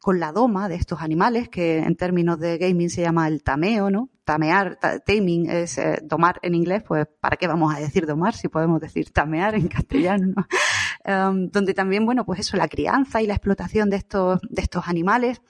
Con 0.00 0.18
la 0.18 0.32
doma 0.32 0.68
de 0.68 0.74
estos 0.74 1.00
animales, 1.00 1.48
que 1.48 1.78
en 1.78 1.94
términos 1.94 2.40
de 2.40 2.58
gaming 2.58 2.90
se 2.90 3.02
llama 3.02 3.28
el 3.28 3.44
tameo, 3.44 3.90
¿no? 3.90 4.10
Tamear, 4.24 4.78
taming 5.06 5.48
es 5.48 5.78
eh, 5.78 6.00
domar 6.02 6.40
en 6.42 6.56
inglés, 6.56 6.82
pues 6.86 7.06
¿para 7.20 7.36
qué 7.36 7.46
vamos 7.46 7.74
a 7.74 7.78
decir 7.78 8.06
domar 8.06 8.34
si 8.34 8.48
podemos 8.48 8.80
decir 8.80 9.10
tamear 9.10 9.54
en 9.54 9.68
castellano, 9.68 10.34
¿no? 10.36 11.30
um, 11.30 11.48
donde 11.48 11.74
también, 11.74 12.04
bueno, 12.04 12.24
pues 12.24 12.40
eso, 12.40 12.56
la 12.56 12.66
crianza 12.66 13.22
y 13.22 13.28
la 13.28 13.34
explotación 13.34 13.88
de 13.90 13.96
estos 13.96 14.88
animales 14.88 15.40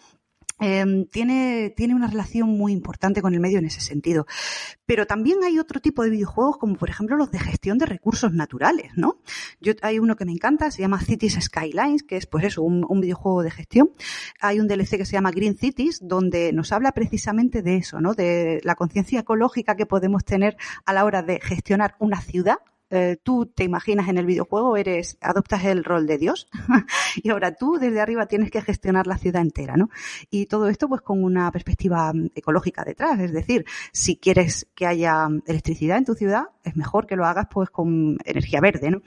eh, 0.61 1.07
tiene, 1.11 1.73
tiene 1.77 1.95
una 1.95 2.07
relación 2.07 2.51
muy 2.51 2.73
importante 2.73 3.23
con 3.23 3.35
el 3.35 3.41
medio 3.41 3.59
en 3.59 3.67
ese 3.67 3.81
sentido. 3.81 4.27
Pero 4.87 5.07
también 5.07 5.43
hay 5.45 5.59
otro 5.59 5.81
tipo 5.81 6.03
de 6.03 6.11
videojuegos, 6.11 6.59
como 6.59 6.77
por 6.77 6.91
ejemplo 6.91 7.17
los 7.17 7.31
de 7.31 7.39
gestión 7.39 7.79
de 7.79 7.87
recursos 7.87 8.33
naturales, 8.33 8.93
¿no? 8.97 9.21
Yo, 9.61 9.73
hay 9.83 9.99
uno 9.99 10.17
que 10.17 10.25
me 10.25 10.33
encanta, 10.33 10.71
se 10.71 10.83
llama 10.83 11.01
Cities 11.01 11.39
Skylines, 11.41 12.03
que 12.03 12.17
es 12.17 12.27
pues 12.27 12.45
eso, 12.45 12.63
un, 12.63 12.85
un 12.89 13.01
videojuego 13.01 13.43
de 13.43 13.51
gestión. 13.51 13.91
Hay 14.41 14.61
un 14.61 14.69
DLC 14.69 14.97
que 14.97 15.07
se 15.07 15.13
llama 15.13 15.31
Green 15.31 15.57
Cities, 15.57 16.01
donde 16.03 16.53
nos 16.53 16.73
habla 16.73 16.93
precisamente 16.93 17.63
de 17.63 17.77
eso, 17.77 18.01
¿no? 18.01 18.15
De 18.15 18.61
la 18.65 18.75
conciencia 18.75 19.21
ecológica 19.21 19.77
que 19.77 19.87
podemos 19.87 20.25
tener 20.25 20.57
a 20.85 20.93
la 20.93 21.05
hora 21.05 21.23
de 21.23 21.41
gestionar 21.41 21.97
una 21.99 22.21
ciudad 22.21 22.59
eh, 22.95 23.17
tú 23.23 23.47
te 23.47 23.65
imaginas 23.65 24.09
en 24.09 24.19
el 24.19 24.27
videojuego, 24.27 24.77
eres, 24.77 25.17
adoptas 25.23 25.65
el 25.65 25.83
rol 25.83 26.07
de 26.07 26.19
Dios 26.19 26.49
y 27.17 27.31
ahora 27.31 27.55
tú 27.55 27.79
desde 27.81 28.03
arriba 28.03 28.27
tienes 28.27 28.51
que 28.51 28.61
gestionar 28.61 29.07
la 29.07 29.17
ciudad 29.17 29.41
entera, 29.41 29.79
¿no? 29.79 29.89
Y 30.31 30.45
todo 30.45 30.69
esto 30.69 30.89
pues 30.89 31.01
con 31.01 31.25
una 31.25 31.51
perspectiva 31.51 32.13
mm, 32.13 32.33
ecológica 32.35 32.85
detrás, 32.85 33.19
es 33.19 33.33
decir, 33.33 33.65
si 33.93 34.17
quieres 34.17 34.69
que 34.75 34.87
haya 34.87 35.27
electricidad 35.47 35.97
en 35.97 36.05
tu 36.05 36.15
ciudad, 36.15 36.49
es 36.65 36.77
mejor 36.77 37.07
que 37.07 37.17
lo 37.17 37.25
hagas 37.25 37.47
pues 37.51 37.71
con 37.71 38.19
energía 38.25 38.61
verde, 38.61 38.91
¿no? 38.91 39.03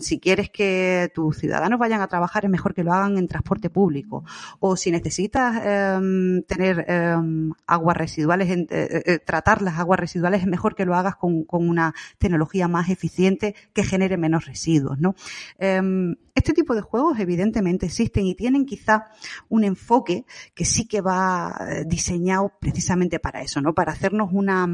Si 0.00 0.18
quieres 0.18 0.50
que 0.50 1.10
tus 1.14 1.38
ciudadanos 1.38 1.78
vayan 1.78 2.00
a 2.00 2.08
trabajar, 2.08 2.44
es 2.44 2.50
mejor 2.50 2.74
que 2.74 2.82
lo 2.82 2.92
hagan 2.92 3.18
en 3.18 3.28
transporte 3.28 3.70
público. 3.70 4.24
O 4.58 4.76
si 4.76 4.90
necesitas 4.90 5.56
um, 5.56 6.42
tener 6.42 6.86
um, 7.16 7.52
aguas 7.66 7.96
residuales, 7.96 8.48
eh, 8.50 8.66
eh, 8.70 9.18
tratar 9.18 9.62
las 9.62 9.78
aguas 9.78 10.00
residuales, 10.00 10.42
es 10.42 10.46
mejor 10.46 10.74
que 10.74 10.84
lo 10.84 10.94
hagas 10.94 11.16
con, 11.16 11.44
con 11.44 11.68
una 11.68 11.94
tecnología 12.18 12.68
más 12.68 12.85
eficiente 12.90 13.54
que 13.72 13.84
genere 13.84 14.16
menos 14.16 14.46
residuos, 14.46 14.98
¿no? 14.98 15.14
Este 15.58 16.52
tipo 16.52 16.74
de 16.74 16.82
juegos 16.82 17.18
evidentemente 17.18 17.86
existen 17.86 18.26
y 18.26 18.34
tienen 18.34 18.66
quizá 18.66 19.06
un 19.48 19.64
enfoque 19.64 20.24
que 20.54 20.64
sí 20.64 20.86
que 20.86 21.00
va 21.00 21.58
diseñado 21.86 22.52
precisamente 22.60 23.18
para 23.18 23.42
eso, 23.42 23.60
¿no? 23.60 23.74
Para 23.74 23.92
hacernos 23.92 24.30
una, 24.32 24.66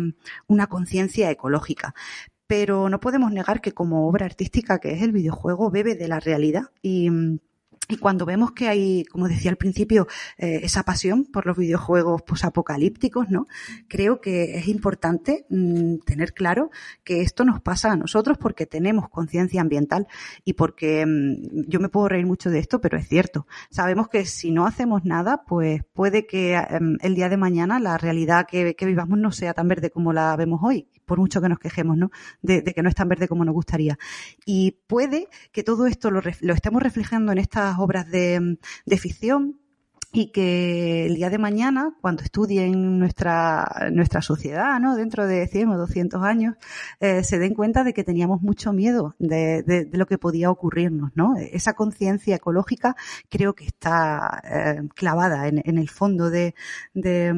una 0.49 0.67
conciencia 0.67 1.31
ecológica 1.31 1.95
pero 2.47 2.91
no 2.91 3.01
podemos 3.01 3.33
negar 3.33 3.63
que 3.63 3.73
como 3.73 4.07
obra 4.07 4.27
artística 4.27 4.79
que 4.79 4.93
es 4.93 5.01
el 5.01 5.13
videojuego 5.13 5.71
bebe 5.71 5.95
de 5.95 6.07
la 6.07 6.21
realidad 6.21 6.65
y 6.83 7.09
y 7.89 7.97
cuando 7.97 8.25
vemos 8.25 8.53
que 8.53 8.69
hay, 8.69 9.05
como 9.05 9.29
decía 9.29 9.51
al 9.51 9.57
principio, 9.57 10.07
eh, 10.39 10.61
esa 10.63 10.85
pasión 10.85 11.25
por 11.25 11.47
los 11.47 11.57
videojuegos 11.57 12.23
posapocalípticos, 12.23 13.29
¿no? 13.29 13.47
Creo 13.89 14.21
que 14.21 14.57
es 14.57 14.69
importante 14.69 15.47
mmm, 15.51 15.97
tener 16.07 16.33
claro 16.33 16.71
que 17.05 17.23
esto 17.23 17.45
nos 17.45 17.61
pasa 17.61 17.93
a 17.93 17.97
nosotros 17.97 18.39
porque 18.39 18.67
tenemos 18.67 19.09
conciencia 19.09 19.61
ambiental 19.61 20.07
y 20.45 20.55
porque 20.55 21.05
mmm, 21.05 21.65
yo 21.69 21.81
me 21.81 21.89
puedo 21.89 22.09
reír 22.09 22.27
mucho 22.27 22.51
de 22.51 22.61
esto, 22.61 22.81
pero 22.81 22.97
es 22.97 23.09
cierto. 23.09 23.47
Sabemos 23.71 24.09
que 24.09 24.27
si 24.27 24.53
no 24.53 24.67
hacemos 24.67 25.05
nada, 25.05 25.43
pues 25.47 25.83
puede 25.93 26.27
que 26.27 26.59
mmm, 26.81 26.97
el 27.01 27.15
día 27.15 27.29
de 27.29 27.37
mañana 27.37 27.81
la 27.81 27.99
realidad 27.99 28.47
que, 28.49 28.75
que, 28.75 28.87
vivamos 28.87 29.19
no 29.19 29.33
sea 29.33 29.55
tan 29.55 29.69
verde 29.69 29.91
como 29.91 30.13
la 30.13 30.37
vemos 30.37 30.61
hoy, 30.63 30.89
por 31.05 31.19
mucho 31.19 31.41
que 31.41 31.49
nos 31.49 31.59
quejemos, 31.59 31.97
¿no? 31.97 32.11
De, 32.41 32.63
que 32.63 32.83
no 32.83 32.89
es 32.89 32.95
tan 32.95 33.09
verde 33.09 33.29
como 33.29 33.45
nos 33.45 33.55
gustaría. 33.55 33.99
Y 34.45 34.79
puede 34.87 35.29
que 35.53 35.63
todo 35.63 35.87
esto 35.87 36.11
lo, 36.11 36.21
lo 36.41 36.55
estemos 36.55 36.83
reflejando 36.83 37.33
en 37.33 37.39
estas 37.39 37.79
obras 37.79 38.11
de 38.11 38.59
ficción 38.99 39.62
y 40.15 40.27
que 40.27 41.07
el 41.07 41.15
día 41.15 41.31
de 41.31 41.39
mañana, 41.39 41.95
cuando 42.03 42.23
estudien 42.23 42.99
nuestra, 42.99 43.89
nuestra 43.91 44.21
sociedad, 44.21 44.79
¿no? 44.79 44.95
dentro 44.95 45.27
de 45.27 45.47
100 45.47 45.71
o 45.71 45.79
200 45.79 46.23
años, 46.23 46.57
eh, 47.01 47.25
se 47.25 47.39
den 47.39 47.55
cuenta 47.55 47.83
de 47.83 47.95
que 47.95 48.05
teníamos 48.05 48.43
mucho 48.43 48.75
miedo 48.75 49.15
de, 49.19 49.63
de, 49.63 49.89
lo 49.93 50.05
que 50.05 50.19
podía 50.19 50.51
ocurrirnos. 50.51 51.13
¿no? 51.15 51.35
Esa 51.39 51.73
conciencia 51.73 52.37
ecológica 52.37 52.95
creo 53.31 53.55
que 53.55 53.65
está 53.65 54.43
eh, 54.45 54.83
clavada 54.95 55.49
en, 55.49 55.63
en, 55.65 55.79
el 55.79 55.89
fondo 55.89 56.29
de, 56.29 56.55
de, 56.93 57.33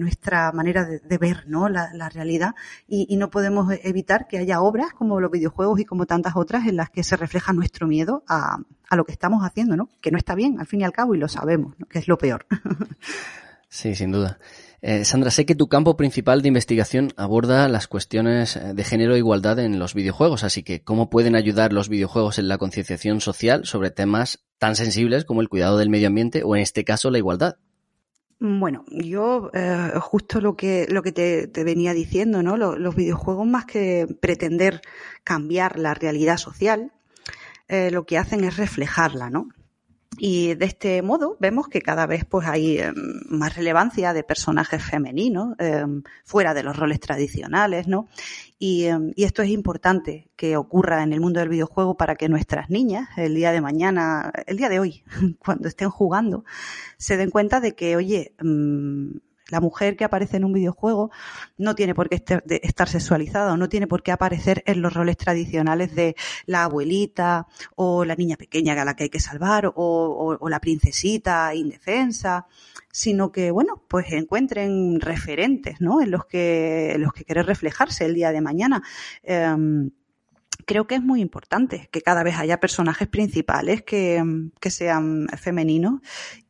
nuestra 0.00 0.50
manera 0.50 0.84
de, 0.84 1.18
ver 1.18 1.44
¿no? 1.46 1.68
la, 1.68 1.90
la 1.94 2.08
realidad 2.08 2.54
y, 2.88 3.06
y, 3.08 3.16
no 3.16 3.30
podemos 3.30 3.72
evitar 3.84 4.26
que 4.26 4.38
haya 4.38 4.60
obras 4.60 4.92
como 4.92 5.20
los 5.20 5.30
videojuegos 5.30 5.78
y 5.78 5.84
como 5.84 6.06
tantas 6.06 6.34
otras 6.34 6.66
en 6.66 6.76
las 6.76 6.90
que 6.90 7.04
se 7.04 7.16
refleja 7.16 7.52
nuestro 7.52 7.86
miedo 7.86 8.24
a, 8.26 8.58
a 8.88 8.96
lo 8.96 9.04
que 9.04 9.12
estamos 9.12 9.44
haciendo, 9.44 9.76
¿no? 9.76 9.88
Que 10.00 10.10
no 10.10 10.18
está 10.18 10.34
bien, 10.34 10.60
al 10.60 10.66
fin 10.66 10.80
y 10.80 10.84
al 10.84 10.92
cabo, 10.92 11.14
y 11.14 11.18
lo 11.18 11.28
sabemos, 11.28 11.74
¿no? 11.78 11.86
que 11.86 11.98
es 11.98 12.08
lo 12.08 12.18
peor. 12.18 12.46
sí, 13.68 13.94
sin 13.94 14.12
duda. 14.12 14.38
Eh, 14.86 15.06
Sandra, 15.06 15.30
sé 15.30 15.46
que 15.46 15.54
tu 15.54 15.66
campo 15.66 15.96
principal 15.96 16.42
de 16.42 16.48
investigación 16.48 17.08
aborda 17.16 17.68
las 17.68 17.88
cuestiones 17.88 18.56
eh, 18.56 18.74
de 18.74 18.84
género 18.84 19.14
e 19.14 19.18
igualdad 19.18 19.58
en 19.58 19.78
los 19.78 19.94
videojuegos, 19.94 20.44
así 20.44 20.62
que 20.62 20.82
¿cómo 20.82 21.08
pueden 21.08 21.36
ayudar 21.36 21.72
los 21.72 21.88
videojuegos 21.88 22.38
en 22.38 22.48
la 22.48 22.58
concienciación 22.58 23.22
social 23.22 23.64
sobre 23.64 23.90
temas 23.90 24.44
tan 24.58 24.76
sensibles 24.76 25.24
como 25.24 25.40
el 25.40 25.48
cuidado 25.48 25.78
del 25.78 25.88
medio 25.88 26.08
ambiente 26.08 26.42
o 26.44 26.54
en 26.54 26.60
este 26.60 26.84
caso 26.84 27.10
la 27.10 27.16
igualdad? 27.16 27.56
Bueno, 28.40 28.84
yo 28.90 29.50
eh, 29.54 29.92
justo 30.02 30.42
lo 30.42 30.54
que 30.54 30.86
lo 30.90 31.02
que 31.02 31.12
te, 31.12 31.46
te 31.46 31.64
venía 31.64 31.94
diciendo, 31.94 32.42
¿no? 32.42 32.58
Los, 32.58 32.78
los, 32.78 32.94
videojuegos 32.94 33.46
más 33.46 33.64
que 33.64 34.06
pretender 34.20 34.82
cambiar 35.22 35.78
la 35.78 35.94
realidad 35.94 36.36
social, 36.36 36.92
eh, 37.68 37.90
lo 37.90 38.04
que 38.04 38.18
hacen 38.18 38.44
es 38.44 38.56
reflejarla, 38.56 39.30
¿no? 39.30 39.48
Y 40.16 40.54
de 40.54 40.66
este 40.66 41.02
modo 41.02 41.36
vemos 41.40 41.68
que 41.68 41.82
cada 41.82 42.06
vez 42.06 42.24
pues 42.24 42.46
hay 42.46 42.78
eh, 42.78 42.92
más 43.28 43.56
relevancia 43.56 44.12
de 44.12 44.22
personajes 44.22 44.82
femeninos 44.82 45.56
eh, 45.58 45.84
fuera 46.24 46.54
de 46.54 46.62
los 46.62 46.76
roles 46.76 47.00
tradicionales, 47.00 47.88
¿no? 47.88 48.08
Y, 48.58 48.86
y, 49.16 49.24
esto 49.24 49.42
es 49.42 49.50
importante 49.50 50.30
que 50.36 50.56
ocurra 50.56 51.02
en 51.02 51.12
el 51.12 51.20
mundo 51.20 51.40
del 51.40 51.48
videojuego 51.48 51.96
para 51.96 52.14
que 52.14 52.28
nuestras 52.28 52.70
niñas 52.70 53.08
el 53.16 53.34
día 53.34 53.50
de 53.50 53.60
mañana, 53.60 54.32
el 54.46 54.56
día 54.56 54.68
de 54.68 54.78
hoy, 54.78 55.04
cuando 55.38 55.68
estén 55.68 55.90
jugando, 55.90 56.44
se 56.96 57.16
den 57.16 57.30
cuenta 57.30 57.60
de 57.60 57.74
que, 57.74 57.96
oye, 57.96 58.34
mmm, 58.40 59.16
la 59.50 59.60
mujer 59.60 59.96
que 59.96 60.04
aparece 60.04 60.38
en 60.38 60.44
un 60.44 60.52
videojuego 60.52 61.10
no 61.58 61.74
tiene 61.74 61.94
por 61.94 62.08
qué 62.08 62.22
estar 62.62 62.88
sexualizada 62.88 63.52
o 63.52 63.56
no 63.56 63.68
tiene 63.68 63.86
por 63.86 64.02
qué 64.02 64.12
aparecer 64.12 64.62
en 64.66 64.80
los 64.80 64.94
roles 64.94 65.16
tradicionales 65.16 65.94
de 65.94 66.16
la 66.46 66.64
abuelita 66.64 67.46
o 67.76 68.04
la 68.04 68.16
niña 68.16 68.36
pequeña 68.36 68.80
a 68.80 68.84
la 68.84 68.96
que 68.96 69.04
hay 69.04 69.10
que 69.10 69.20
salvar 69.20 69.72
o, 69.74 70.38
la 70.48 70.60
princesita 70.60 71.54
indefensa, 71.54 72.46
sino 72.90 73.32
que, 73.32 73.50
bueno, 73.50 73.82
pues 73.88 74.12
encuentren 74.12 75.00
referentes, 75.00 75.80
¿no? 75.80 76.00
En 76.00 76.10
los 76.10 76.26
que, 76.26 76.92
en 76.92 77.02
los 77.02 77.12
que 77.12 77.24
querer 77.24 77.46
reflejarse 77.46 78.04
el 78.04 78.14
día 78.14 78.32
de 78.32 78.40
mañana. 78.40 78.82
Um, 79.26 79.90
creo 80.64 80.86
que 80.86 80.94
es 80.96 81.02
muy 81.02 81.20
importante 81.20 81.88
que 81.90 82.02
cada 82.02 82.22
vez 82.22 82.36
haya 82.36 82.60
personajes 82.60 83.08
principales 83.08 83.82
que, 83.82 84.22
que 84.60 84.70
sean 84.70 85.26
femeninos 85.36 86.00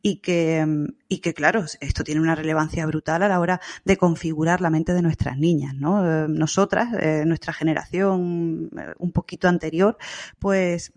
y 0.01 0.17
que, 0.17 0.65
y 1.09 1.19
que, 1.19 1.33
claro, 1.33 1.65
esto 1.79 2.03
tiene 2.03 2.21
una 2.21 2.35
relevancia 2.35 2.85
brutal 2.85 3.23
a 3.23 3.27
la 3.27 3.39
hora 3.39 3.59
de 3.85 3.97
configurar 3.97 4.61
la 4.61 4.69
mente 4.69 4.93
de 4.93 5.01
nuestras 5.01 5.37
niñas, 5.37 5.73
¿no? 5.75 6.05
Eh, 6.05 6.27
nosotras, 6.29 6.89
eh, 6.99 7.23
nuestra 7.25 7.53
generación 7.53 8.69
eh, 8.77 8.93
un 8.99 9.11
poquito 9.11 9.47
anterior, 9.47 9.97
pues 10.39 10.93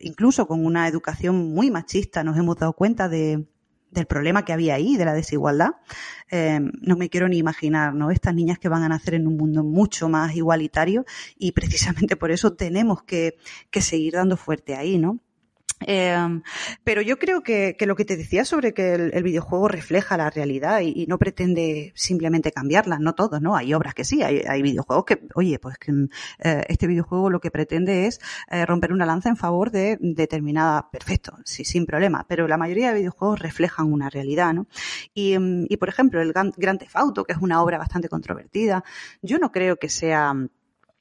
incluso 0.00 0.46
con 0.46 0.64
una 0.64 0.88
educación 0.88 1.52
muy 1.52 1.70
machista 1.70 2.24
nos 2.24 2.36
hemos 2.36 2.56
dado 2.56 2.72
cuenta 2.72 3.08
de, 3.08 3.46
del 3.92 4.06
problema 4.06 4.44
que 4.44 4.52
había 4.52 4.74
ahí, 4.74 4.96
de 4.96 5.04
la 5.04 5.14
desigualdad. 5.14 5.70
Eh, 6.30 6.60
no 6.80 6.96
me 6.96 7.08
quiero 7.08 7.28
ni 7.28 7.38
imaginar, 7.38 7.94
¿no? 7.94 8.10
Estas 8.10 8.34
niñas 8.34 8.58
que 8.58 8.68
van 8.68 8.82
a 8.82 8.88
nacer 8.88 9.14
en 9.14 9.26
un 9.26 9.36
mundo 9.36 9.62
mucho 9.62 10.08
más 10.08 10.34
igualitario 10.34 11.04
y 11.38 11.52
precisamente 11.52 12.16
por 12.16 12.30
eso 12.30 12.54
tenemos 12.54 13.02
que, 13.02 13.36
que 13.70 13.82
seguir 13.82 14.14
dando 14.14 14.36
fuerte 14.36 14.74
ahí, 14.74 14.98
¿no? 14.98 15.20
Eh, 15.86 16.40
pero 16.84 17.02
yo 17.02 17.18
creo 17.18 17.42
que, 17.42 17.76
lo 17.80 17.96
que 17.96 18.04
te 18.04 18.16
decía 18.16 18.44
sobre 18.44 18.74
que 18.74 18.94
el, 18.94 19.22
videojuego 19.22 19.68
refleja 19.68 20.16
la 20.16 20.30
realidad 20.30 20.80
y, 20.80 21.06
no 21.06 21.18
pretende 21.18 21.92
simplemente 21.94 22.52
cambiarla, 22.52 22.98
no 22.98 23.14
todos, 23.14 23.40
¿no? 23.40 23.56
Hay 23.56 23.74
obras 23.74 23.94
que 23.94 24.04
sí, 24.04 24.22
hay, 24.22 24.38
hay 24.48 24.62
videojuegos 24.62 25.04
que, 25.04 25.20
oye, 25.34 25.58
pues 25.58 25.78
que 25.78 25.92
eh, 26.38 26.62
este 26.68 26.86
videojuego 26.86 27.30
lo 27.30 27.40
que 27.40 27.50
pretende 27.50 28.06
es 28.06 28.20
eh, 28.50 28.64
romper 28.66 28.92
una 28.92 29.06
lanza 29.06 29.28
en 29.28 29.36
favor 29.36 29.70
de 29.70 29.98
determinada, 30.00 30.90
perfecto, 30.90 31.36
sí, 31.44 31.64
sin 31.64 31.86
problema, 31.86 32.24
pero 32.28 32.48
la 32.48 32.56
mayoría 32.56 32.92
de 32.92 32.98
videojuegos 33.00 33.40
reflejan 33.40 33.92
una 33.92 34.10
realidad, 34.10 34.54
¿no? 34.54 34.66
Y, 35.14 35.36
y 35.68 35.76
por 35.76 35.88
ejemplo, 35.88 36.20
el 36.20 36.32
Gran 36.32 36.78
Theft 36.78 36.96
Auto, 36.96 37.24
que 37.24 37.32
es 37.32 37.38
una 37.40 37.62
obra 37.62 37.78
bastante 37.78 38.08
controvertida, 38.08 38.84
yo 39.22 39.38
no 39.38 39.52
creo 39.52 39.76
que 39.76 39.88
sea 39.88 40.34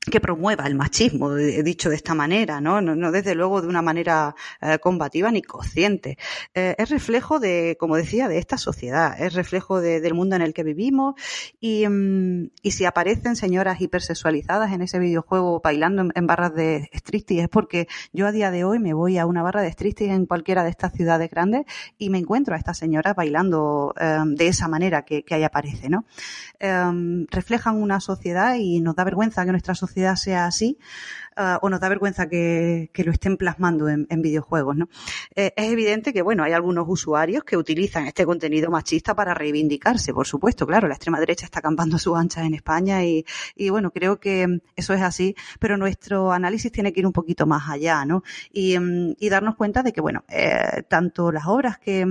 que 0.10 0.20
promueva 0.20 0.66
el 0.66 0.74
machismo, 0.74 1.36
dicho 1.36 1.90
de 1.90 1.96
esta 1.96 2.16
manera, 2.16 2.60
¿no? 2.60 2.82
No, 2.82 3.12
desde 3.12 3.36
luego 3.36 3.62
de 3.62 3.68
una 3.68 3.84
manera 3.84 4.34
eh, 4.60 4.80
combativa 4.80 5.30
ni 5.30 5.44
consciente. 5.44 6.18
Eh, 6.56 6.74
es 6.80 6.90
reflejo 6.90 7.40
de, 7.40 7.78
como 7.80 7.96
decía, 7.96 8.28
de 8.28 8.40
esta 8.40 8.58
sociedad, 8.58 9.22
es 9.22 9.36
reflejo 9.36 9.80
de, 9.80 10.02
del 10.02 10.16
mundo 10.16 10.36
en 10.36 10.42
el 10.42 10.56
que 10.56 10.64
vivimos 10.64 11.14
y, 11.60 11.86
um, 11.86 12.50
y, 12.64 12.72
si 12.72 12.86
aparecen 12.86 13.36
señoras 13.36 13.80
hipersexualizadas 13.80 14.72
en 14.72 14.82
ese 14.82 14.98
videojuego 14.98 15.62
bailando 15.64 16.10
en, 16.16 16.28
barras 16.28 16.56
de 16.56 16.90
striptease 16.94 17.44
es 17.44 17.50
porque 17.50 17.88
yo 18.12 18.26
a 18.26 18.32
día 18.32 18.50
de 18.50 18.64
hoy 18.64 18.80
me 18.80 18.94
voy 18.94 19.20
a 19.20 19.28
una 19.28 19.44
barra 19.44 19.62
de 19.62 19.70
striptease 19.70 20.14
en 20.14 20.26
cualquiera 20.26 20.64
de 20.64 20.72
estas 20.72 20.94
ciudades 20.94 21.30
grandes 21.30 21.66
y 22.00 22.10
me 22.10 22.18
encuentro 22.18 22.56
a 22.56 22.58
estas 22.58 22.78
señoras 22.80 23.16
bailando 23.16 23.94
de 24.26 24.48
esa 24.48 24.68
manera 24.68 25.04
que, 25.04 25.24
que 25.24 25.36
ahí 25.36 25.44
aparece, 25.44 25.90
¿no? 25.90 26.06
Reflejan 27.30 27.82
una 27.82 28.00
sociedad 28.00 28.56
y 28.56 28.80
nos 28.82 28.96
da 28.96 29.04
vergüenza 29.04 29.46
que 29.46 29.52
nuestra 29.52 29.76
sociedad 29.76 29.91
sea 30.16 30.46
así 30.46 30.78
uh, 31.38 31.58
o 31.62 31.70
nos 31.70 31.80
da 31.80 31.90
vergüenza 31.90 32.28
que, 32.28 32.90
lo 33.04 33.12
estén 33.12 33.38
plasmando 33.38 33.90
en, 33.90 34.22
videojuegos, 34.22 34.76
¿no? 34.76 34.90
Eh, 35.36 35.54
es 35.56 35.72
evidente 35.72 36.14
que, 36.14 36.22
bueno, 36.22 36.44
hay 36.44 36.54
algunos 36.54 36.86
usuarios 36.88 37.44
que 37.44 37.58
utilizan 37.58 38.06
este 38.06 38.26
contenido 38.26 38.70
machista 38.70 39.16
para 39.16 39.34
reivindicarse, 39.34 40.14
por 40.14 40.28
supuesto, 40.28 40.68
claro, 40.68 40.88
la 40.88 40.94
extrema 40.94 41.20
derecha 41.20 41.46
está 41.46 41.60
acampando 41.60 41.98
sus 41.98 42.18
anchas 42.18 42.46
en 42.46 42.54
España 42.54 43.04
y, 43.04 43.26
y, 43.56 43.70
bueno, 43.70 43.92
creo 43.92 44.20
que 44.20 44.62
eso 44.76 44.94
es 44.94 45.02
así, 45.02 45.36
pero 45.60 45.78
nuestro 45.78 46.32
análisis 46.32 46.72
tiene 46.72 46.94
que 46.94 47.00
ir 47.00 47.08
un 47.08 47.14
poquito 47.14 47.46
más 47.48 47.70
allá, 47.70 48.06
¿no? 48.06 48.24
Y, 48.52 48.76
y 49.20 49.30
darnos 49.30 49.56
cuenta 49.56 49.84
de 49.84 49.94
que, 49.94 50.02
bueno, 50.02 50.24
eh, 50.30 50.84
tanto 50.88 51.32
las 51.32 51.48
obras 51.48 51.80
que 51.80 52.06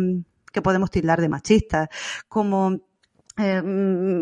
podemos 0.63 0.91
tildar 0.91 1.21
de 1.21 1.29
machistas 1.29 1.89
como 2.29 2.81
eh, 3.39 3.63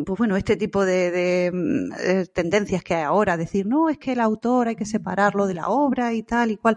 pues 0.04 0.18
bueno, 0.18 0.36
este 0.36 0.56
tipo 0.56 0.84
de, 0.84 1.10
de, 1.10 1.50
de, 1.50 2.26
tendencias 2.26 2.82
que 2.82 2.94
hay 2.94 3.02
ahora, 3.02 3.36
decir, 3.36 3.66
no, 3.66 3.88
es 3.88 3.98
que 3.98 4.12
el 4.12 4.20
autor 4.20 4.68
hay 4.68 4.76
que 4.76 4.84
separarlo 4.84 5.46
de 5.46 5.54
la 5.54 5.68
obra 5.68 6.12
y 6.12 6.22
tal 6.22 6.50
y 6.50 6.56
cual, 6.56 6.76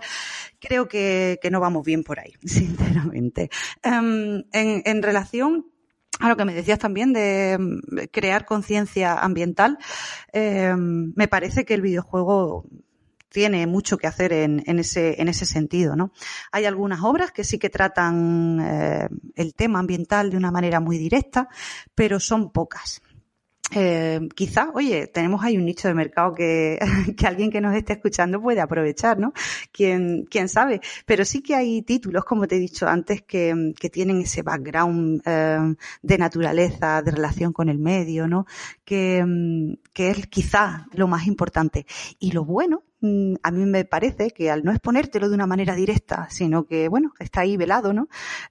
creo 0.59 0.87
que, 0.87 1.39
no 1.51 1.59
vamos 1.59 1.83
bien 1.83 2.03
por 2.03 2.19
ahí, 2.19 2.33
sinceramente. 2.45 3.49
Um, 3.83 4.43
en, 4.53 5.03
relación 5.03 5.67
a 6.19 6.29
lo 6.29 6.37
que 6.37 6.45
me 6.45 6.53
decías 6.53 6.79
también 6.79 7.13
de 7.13 8.09
crear 8.11 8.45
conciencia 8.45 9.15
ambiental, 9.15 9.77
eh, 10.33 10.73
me 10.77 11.27
parece 11.27 11.65
que 11.65 11.73
el 11.73 11.81
videojuego 11.81 12.65
tiene 13.31 13.65
mucho 13.65 13.97
que 13.97 14.07
hacer 14.07 14.33
en, 14.33 14.61
en, 14.65 14.79
ese, 14.79 15.21
en 15.21 15.27
ese 15.29 15.45
sentido, 15.45 15.95
¿no? 15.95 16.11
Hay 16.51 16.65
algunas 16.65 17.01
obras 17.01 17.31
que 17.31 17.43
sí 17.43 17.57
que 17.57 17.69
tratan 17.69 18.59
eh, 18.59 19.07
el 19.35 19.55
tema 19.55 19.79
ambiental 19.79 20.29
de 20.29 20.37
una 20.37 20.51
manera 20.51 20.79
muy 20.79 20.97
directa, 20.97 21.47
pero 21.95 22.19
son 22.19 22.51
pocas. 22.51 23.01
Eh, 23.73 24.27
quizá, 24.35 24.69
oye, 24.73 25.07
tenemos 25.07 25.41
ahí 25.45 25.57
un 25.57 25.63
nicho 25.63 25.87
de 25.87 25.93
mercado 25.93 26.33
que, 26.33 26.77
alguien 27.25 27.49
que 27.49 27.61
nos 27.61 27.73
esté 27.73 27.93
escuchando 27.93 28.41
puede 28.41 28.59
aprovechar, 28.59 29.17
¿no? 29.17 29.31
Quién, 29.71 30.25
quién 30.29 30.49
sabe. 30.49 30.81
Pero 31.05 31.23
sí 31.23 31.41
que 31.41 31.55
hay 31.55 31.81
títulos, 31.83 32.25
como 32.25 32.47
te 32.47 32.57
he 32.57 32.59
dicho 32.59 32.87
antes, 32.87 33.21
que, 33.21 33.73
tienen 33.91 34.21
ese 34.21 34.41
background 34.41 35.21
eh, 35.25 35.75
de 36.01 36.17
naturaleza, 36.17 37.01
de 37.01 37.11
relación 37.11 37.53
con 37.53 37.69
el 37.69 37.77
medio, 37.79 38.27
¿no? 38.27 38.45
Que, 38.83 39.25
que 39.93 40.09
es 40.09 40.27
quizá 40.27 40.87
lo 40.93 41.07
más 41.07 41.27
importante. 41.27 41.85
Y 42.19 42.31
lo 42.31 42.43
bueno 42.43 42.83
a 43.01 43.51
mí 43.51 43.65
me 43.65 43.83
parece 43.85 44.29
que 44.29 44.51
al 44.51 44.63
no 44.63 44.71
exponértelo 44.71 45.27
de 45.27 45.35
una 45.35 45.47
manera 45.47 45.75
directa, 45.75 46.27
sino 46.29 46.65
que, 46.65 46.87
bueno, 46.87 47.13
está 47.19 47.41
ahí 47.41 47.57
velado, 47.57 47.93
¿no? 47.93 48.07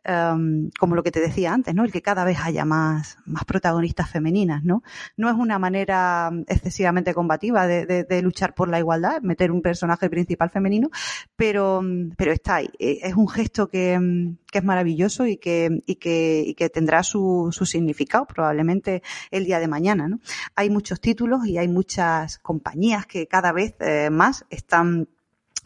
Um, 0.08 0.70
como 0.78 0.96
lo 0.96 1.02
que 1.04 1.12
te 1.12 1.20
decía 1.20 1.52
antes, 1.52 1.74
¿no? 1.74 1.84
El 1.84 1.92
que 1.92 2.02
cada 2.02 2.24
vez 2.24 2.38
haya 2.42 2.64
más, 2.64 3.18
más 3.26 3.44
protagonistas 3.44 4.10
femeninas, 4.10 4.64
¿no? 4.64 4.82
No 5.16 5.28
es 5.28 5.36
una 5.36 5.58
manera 5.58 6.30
excesivamente 6.48 7.14
combativa 7.14 7.66
de, 7.66 8.22
luchar 8.22 8.54
por 8.54 8.68
la 8.68 8.78
igualdad, 8.78 9.22
meter 9.22 9.50
un 9.50 9.62
personaje 9.62 10.10
principal 10.10 10.50
femenino, 10.50 10.90
pero, 11.36 11.82
pero 12.16 12.32
está 12.32 12.56
ahí. 12.56 12.68
Eh, 12.78 12.98
es 13.02 13.14
un 13.14 13.28
gesto 13.28 13.68
que, 13.68 14.34
que 14.50 14.58
es 14.58 14.64
maravilloso 14.64 15.26
y 15.26 15.36
que, 15.36 15.80
y 15.86 15.94
que, 15.96 16.42
y 16.46 16.54
que 16.54 16.68
tendrá 16.68 17.02
su, 17.02 17.48
su 17.52 17.64
significado 17.66 18.26
probablemente 18.26 19.02
el 19.30 19.44
día 19.44 19.60
de 19.60 19.68
mañana, 19.68 20.08
¿no? 20.08 20.18
Hay 20.56 20.70
muchos 20.70 21.00
títulos 21.00 21.46
y 21.46 21.56
hay 21.56 21.68
muchas 21.68 22.38
compañías 22.38 23.06
que 23.06 23.26
cada 23.26 23.52
vez 23.52 23.74
eh, 23.80 24.10
más 24.10 24.39
están, 24.50 25.08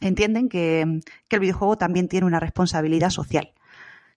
entienden 0.00 0.48
que, 0.48 1.00
que 1.28 1.36
el 1.36 1.40
videojuego 1.40 1.78
también 1.78 2.08
tiene 2.08 2.26
una 2.26 2.40
responsabilidad 2.40 3.10
social 3.10 3.52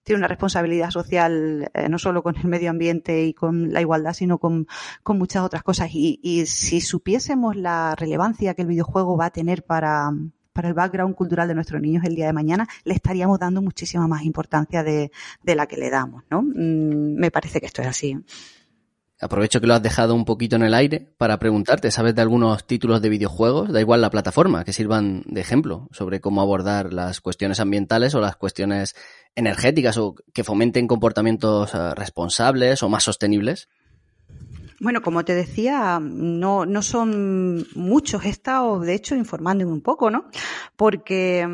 tiene 0.08 0.20
una 0.20 0.28
responsabilidad 0.28 0.90
social 0.90 1.70
eh, 1.74 1.86
no 1.90 1.98
solo 1.98 2.22
con 2.22 2.34
el 2.34 2.46
medio 2.46 2.70
ambiente 2.70 3.26
y 3.26 3.34
con 3.34 3.74
la 3.74 3.82
igualdad, 3.82 4.14
sino 4.14 4.38
con, 4.38 4.66
con 5.02 5.18
muchas 5.18 5.42
otras 5.42 5.62
cosas. 5.62 5.90
Y, 5.92 6.18
y, 6.22 6.46
si 6.46 6.80
supiésemos 6.80 7.56
la 7.56 7.94
relevancia 7.94 8.54
que 8.54 8.62
el 8.62 8.68
videojuego 8.68 9.18
va 9.18 9.26
a 9.26 9.30
tener 9.30 9.64
para, 9.64 10.10
para 10.54 10.68
el 10.68 10.74
background 10.74 11.14
cultural 11.14 11.46
de 11.46 11.54
nuestros 11.54 11.82
niños 11.82 12.04
el 12.04 12.14
día 12.14 12.26
de 12.26 12.32
mañana, 12.32 12.66
le 12.84 12.94
estaríamos 12.94 13.38
dando 13.38 13.60
muchísima 13.60 14.08
más 14.08 14.22
importancia 14.22 14.82
de, 14.82 15.12
de 15.42 15.54
la 15.54 15.66
que 15.66 15.76
le 15.76 15.90
damos, 15.90 16.24
¿no? 16.30 16.40
Mm, 16.40 17.14
me 17.16 17.30
parece 17.30 17.60
que 17.60 17.66
esto 17.66 17.82
es 17.82 17.88
así. 17.88 18.18
Aprovecho 19.20 19.60
que 19.60 19.66
lo 19.66 19.74
has 19.74 19.82
dejado 19.82 20.14
un 20.14 20.24
poquito 20.24 20.54
en 20.54 20.62
el 20.62 20.74
aire 20.74 21.08
para 21.18 21.40
preguntarte, 21.40 21.90
¿sabes 21.90 22.14
de 22.14 22.22
algunos 22.22 22.66
títulos 22.68 23.02
de 23.02 23.08
videojuegos? 23.08 23.72
Da 23.72 23.80
igual 23.80 24.00
la 24.00 24.10
plataforma, 24.10 24.64
que 24.64 24.72
sirvan 24.72 25.24
de 25.26 25.40
ejemplo 25.40 25.88
sobre 25.90 26.20
cómo 26.20 26.40
abordar 26.40 26.92
las 26.92 27.20
cuestiones 27.20 27.58
ambientales 27.58 28.14
o 28.14 28.20
las 28.20 28.36
cuestiones 28.36 28.94
energéticas 29.34 29.98
o 29.98 30.14
que 30.32 30.44
fomenten 30.44 30.86
comportamientos 30.86 31.74
uh, 31.74 31.94
responsables 31.96 32.84
o 32.84 32.88
más 32.88 33.02
sostenibles. 33.02 33.68
Bueno, 34.80 35.02
como 35.02 35.24
te 35.24 35.34
decía, 35.34 35.98
no, 36.00 36.64
no 36.64 36.82
son 36.82 37.66
muchos. 37.74 38.24
He 38.24 38.28
estado, 38.28 38.78
de 38.78 38.94
hecho, 38.94 39.16
informándome 39.16 39.72
un 39.72 39.80
poco, 39.80 40.12
¿no? 40.12 40.26
Porque, 40.76 41.44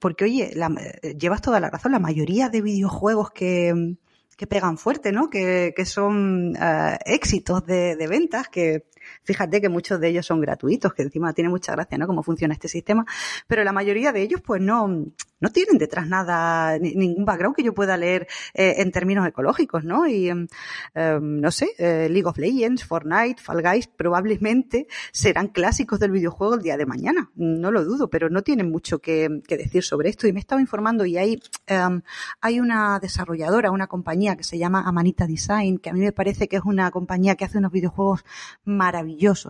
porque 0.00 0.24
oye, 0.24 0.52
la, 0.54 0.70
llevas 1.18 1.42
toda 1.42 1.60
la 1.60 1.68
razón. 1.68 1.92
La 1.92 1.98
mayoría 1.98 2.48
de 2.48 2.62
videojuegos 2.62 3.30
que, 3.32 3.98
que 4.42 4.48
pegan 4.48 4.76
fuerte, 4.76 5.12
¿no? 5.12 5.30
Que, 5.30 5.72
que 5.76 5.84
son 5.84 6.56
uh, 6.56 6.96
éxitos 7.06 7.64
de, 7.64 7.94
de, 7.94 8.08
ventas, 8.08 8.48
que 8.48 8.86
fíjate 9.24 9.60
que 9.60 9.68
muchos 9.68 10.00
de 10.00 10.08
ellos 10.08 10.26
son 10.26 10.40
gratuitos, 10.40 10.94
que 10.94 11.02
encima 11.02 11.32
tiene 11.32 11.50
mucha 11.50 11.72
gracia, 11.72 11.98
¿no? 11.98 12.06
Cómo 12.06 12.22
funciona 12.22 12.54
este 12.54 12.68
sistema, 12.68 13.04
pero 13.46 13.64
la 13.64 13.72
mayoría 13.72 14.12
de 14.12 14.22
ellos, 14.22 14.40
pues 14.40 14.60
no, 14.60 15.06
no 15.42 15.50
tienen 15.50 15.76
detrás 15.76 16.06
nada, 16.06 16.78
ni, 16.78 16.94
ningún 16.94 17.24
background 17.24 17.56
que 17.56 17.64
yo 17.64 17.74
pueda 17.74 17.96
leer 17.96 18.28
eh, 18.54 18.74
en 18.78 18.92
términos 18.92 19.26
ecológicos, 19.26 19.84
¿no? 19.84 20.06
Y, 20.06 20.30
eh, 20.30 21.18
no 21.20 21.50
sé, 21.50 21.70
eh, 21.78 22.08
League 22.08 22.28
of 22.28 22.38
Legends, 22.38 22.84
Fortnite, 22.84 23.42
Fall 23.42 23.60
Guys, 23.60 23.88
probablemente 23.88 24.86
serán 25.10 25.48
clásicos 25.48 25.98
del 25.98 26.12
videojuego 26.12 26.54
el 26.54 26.62
día 26.62 26.76
de 26.76 26.86
mañana, 26.86 27.30
no 27.34 27.72
lo 27.72 27.84
dudo, 27.84 28.08
pero 28.08 28.30
no 28.30 28.42
tienen 28.42 28.70
mucho 28.70 29.00
que, 29.00 29.28
decir 29.48 29.82
sobre 29.82 30.08
esto. 30.08 30.26
Y 30.26 30.32
me 30.32 30.38
he 30.38 30.40
estado 30.40 30.60
informando 30.60 31.04
y 31.04 31.16
hay, 31.18 31.42
em, 31.66 32.02
hay 32.40 32.60
una 32.60 33.00
desarrolladora, 33.00 33.70
una 33.70 33.88
compañía 33.88 34.36
que 34.36 34.44
se 34.44 34.58
llama 34.58 34.82
Amanita 34.86 35.26
Design, 35.26 35.78
que 35.78 35.90
a 35.90 35.92
mí 35.92 36.00
me 36.00 36.12
parece 36.12 36.46
que 36.46 36.56
es 36.56 36.62
una 36.64 36.90
compañía 36.90 37.34
que 37.34 37.44
hace 37.44 37.58
unos 37.58 37.72
videojuegos 37.72 38.24
maravillosos, 38.64 38.91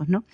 ¿no? 0.07 0.25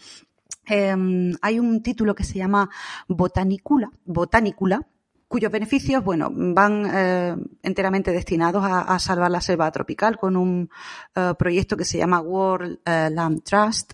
Eh, 0.69 0.95
hay 1.41 1.60
un 1.60 1.82
título 1.82 2.13
que 2.13 2.24
se 2.24 2.38
llama 2.38 2.69
Botanicula, 3.08 3.89
Botanicula, 4.06 4.86
cuyos 5.28 5.52
beneficios, 5.52 6.04
bueno, 6.04 6.30
van 6.32 6.86
eh, 6.91 7.36
enteramente 7.63 8.12
destinados 8.12 8.63
a, 8.65 8.98
salvar 9.00 9.32
la 9.32 9.41
selva 9.41 9.72
tropical 9.72 10.17
con 10.17 10.36
un 10.36 10.69
uh, 11.15 11.36
proyecto 11.36 11.78
que 11.78 11.86
se 11.86 12.00
llama 12.00 12.19
World 12.19 12.80
uh, 12.86 13.13
Land 13.13 13.43
Trust 13.43 13.93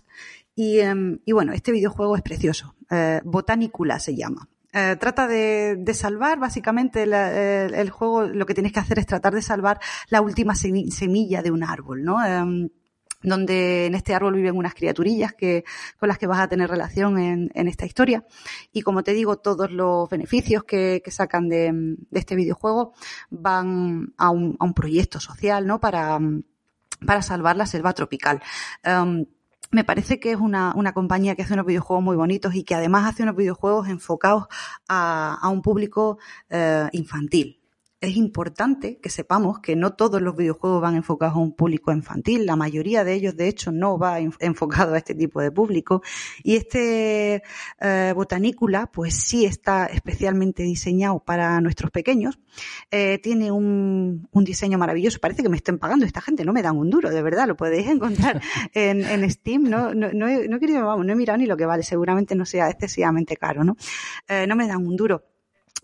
Y, 0.54 0.80
em, 0.80 1.18
y 1.26 1.32
bueno, 1.32 1.52
este 1.52 1.72
videojuego 1.72 2.16
es 2.16 2.22
precioso. 2.22 2.74
Eh, 2.90 3.20
Botanicula 3.24 3.98
se 4.00 4.16
llama. 4.16 4.48
Eh, 4.72 4.96
trata 4.98 5.26
de, 5.28 5.84
salvar, 5.94 6.38
básicamente 6.38 7.04
el, 7.04 7.90
juego 7.90 8.24
lo 8.26 8.46
que 8.46 8.54
tienes 8.54 8.72
que 8.72 8.80
hacer 8.80 8.98
es 8.98 9.06
tratar 9.06 9.34
de 9.34 9.42
salvar 9.42 9.78
la 10.08 10.20
última 10.20 10.54
semilla 10.54 11.42
de 11.42 11.50
un 11.50 11.62
árbol, 11.62 12.04
¿no? 12.04 12.24
Eh, 12.24 12.70
donde 13.22 13.86
en 13.86 13.94
este 13.94 14.14
árbol 14.14 14.34
viven 14.34 14.56
unas 14.56 14.74
criaturillas 14.74 15.32
que, 15.32 15.64
con 15.98 16.08
las 16.08 16.18
que 16.18 16.26
vas 16.26 16.40
a 16.40 16.48
tener 16.48 16.70
relación 16.70 17.18
en, 17.18 17.50
en 17.54 17.68
esta 17.68 17.86
historia. 17.86 18.24
Y 18.72 18.82
como 18.82 19.02
te 19.02 19.12
digo, 19.12 19.38
todos 19.38 19.70
los 19.70 20.08
beneficios 20.08 20.64
que, 20.64 21.02
que 21.04 21.10
sacan 21.10 21.48
de, 21.48 21.70
de, 21.72 22.18
este 22.18 22.36
videojuego 22.36 22.94
van 23.30 24.12
a 24.16 24.30
un, 24.30 24.56
a 24.58 24.64
un 24.64 24.74
proyecto 24.74 25.20
social, 25.20 25.66
¿no? 25.66 25.80
Para, 25.80 26.18
para 27.04 27.22
salvar 27.22 27.56
la 27.56 27.66
selva 27.66 27.92
tropical. 27.92 28.42
Um, 28.84 29.26
me 29.72 29.82
parece 29.82 30.20
que 30.20 30.30
es 30.30 30.38
una, 30.38 30.72
una, 30.76 30.92
compañía 30.92 31.34
que 31.34 31.42
hace 31.42 31.54
unos 31.54 31.66
videojuegos 31.66 32.04
muy 32.04 32.16
bonitos 32.16 32.54
y 32.54 32.62
que 32.62 32.76
además 32.76 33.08
hace 33.08 33.24
unos 33.24 33.36
videojuegos 33.36 33.88
enfocados 33.88 34.46
a, 34.88 35.38
a 35.40 35.48
un 35.48 35.60
público 35.60 36.18
eh, 36.48 36.88
infantil 36.92 37.60
es 38.00 38.16
importante 38.16 38.98
que 39.00 39.08
sepamos 39.08 39.60
que 39.60 39.74
no 39.74 39.94
todos 39.94 40.20
los 40.20 40.36
videojuegos 40.36 40.82
van 40.82 40.96
enfocados 40.96 41.36
a 41.36 41.40
un 41.40 41.54
público 41.54 41.92
infantil, 41.92 42.44
la 42.44 42.54
mayoría 42.54 43.04
de 43.04 43.14
ellos 43.14 43.36
de 43.36 43.48
hecho 43.48 43.72
no 43.72 43.98
va 43.98 44.18
enfocado 44.40 44.94
a 44.94 44.98
este 44.98 45.14
tipo 45.14 45.40
de 45.40 45.50
público. 45.50 46.02
Y 46.42 46.56
este 46.56 47.42
eh, 47.80 48.12
botanícula 48.14 48.86
pues 48.92 49.14
sí 49.14 49.44
está 49.44 49.86
especialmente 49.86 50.62
diseñado 50.62 51.20
para 51.20 51.60
nuestros 51.60 51.90
pequeños, 51.90 52.38
eh, 52.90 53.18
tiene 53.22 53.50
un, 53.50 54.28
un, 54.30 54.44
diseño 54.44 54.78
maravilloso, 54.78 55.18
parece 55.18 55.42
que 55.42 55.48
me 55.48 55.56
estén 55.56 55.78
pagando 55.78 56.06
esta 56.06 56.20
gente, 56.20 56.44
no 56.44 56.52
me 56.52 56.62
dan 56.62 56.76
un 56.76 56.90
duro, 56.90 57.10
de 57.10 57.22
verdad, 57.22 57.46
lo 57.46 57.56
podéis 57.56 57.86
encontrar 57.88 58.40
en, 58.74 59.04
en 59.04 59.28
Steam, 59.30 59.64
no, 59.64 59.94
no, 59.94 60.12
no, 60.12 60.28
he, 60.28 60.48
no 60.48 60.56
he 60.56 60.60
querido, 60.60 60.86
vamos, 60.86 61.06
no 61.06 61.12
he 61.12 61.16
mirado 61.16 61.38
ni 61.38 61.46
lo 61.46 61.56
que 61.56 61.66
vale, 61.66 61.82
seguramente 61.82 62.34
no 62.34 62.44
sea 62.44 62.68
excesivamente 62.68 63.36
caro, 63.36 63.64
¿no? 63.64 63.76
Eh, 64.28 64.46
no 64.46 64.56
me 64.56 64.66
dan 64.66 64.86
un 64.86 64.96
duro 64.96 65.35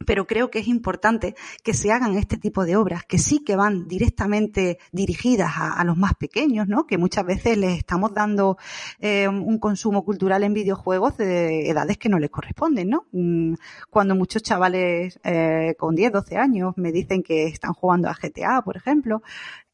pero 0.07 0.27
creo 0.27 0.51
que 0.51 0.61
es 0.61 0.69
importante 0.69 1.35
que 1.63 1.75
se 1.75 1.93
hagan 1.93 2.17
este 2.17 2.37
tipo 2.37 2.65
de 2.65 2.77
obras 2.77 3.05
que 3.05 3.19
sí 3.19 3.45
que 3.45 3.57
van 3.57 3.87
directamente 3.89 4.79
dirigidas 4.93 5.53
a, 5.57 5.83
los 5.85 5.97
más 5.97 6.15
pequeños, 6.15 6.69
¿no? 6.69 6.87
Que 6.87 6.99
muchas 6.99 7.25
veces 7.25 7.59
les 7.59 7.79
estamos 7.79 8.15
dando 8.15 8.57
eh, 9.01 9.29
un 9.29 9.59
consumo 9.59 10.05
cultural 10.05 10.45
en 10.45 10.55
videojuegos 10.55 11.17
de 11.17 11.69
edades 11.69 11.99
que 11.99 12.09
no 12.09 12.19
les 12.19 12.31
corresponden, 12.31 12.89
¿no? 12.89 13.07
Mm, 13.13 13.55
cuando 13.91 14.15
muchos 14.15 14.43
chavales 14.43 15.19
eh, 15.25 15.75
con 15.79 15.95
10, 15.95 16.13
12 16.13 16.37
años 16.37 16.75
me 16.77 16.93
dicen 16.93 17.23
que 17.23 17.47
están 17.47 17.73
jugando 17.73 18.09
a 18.09 18.15
GTA, 18.15 18.63
por 18.63 18.77
ejemplo, 18.77 19.23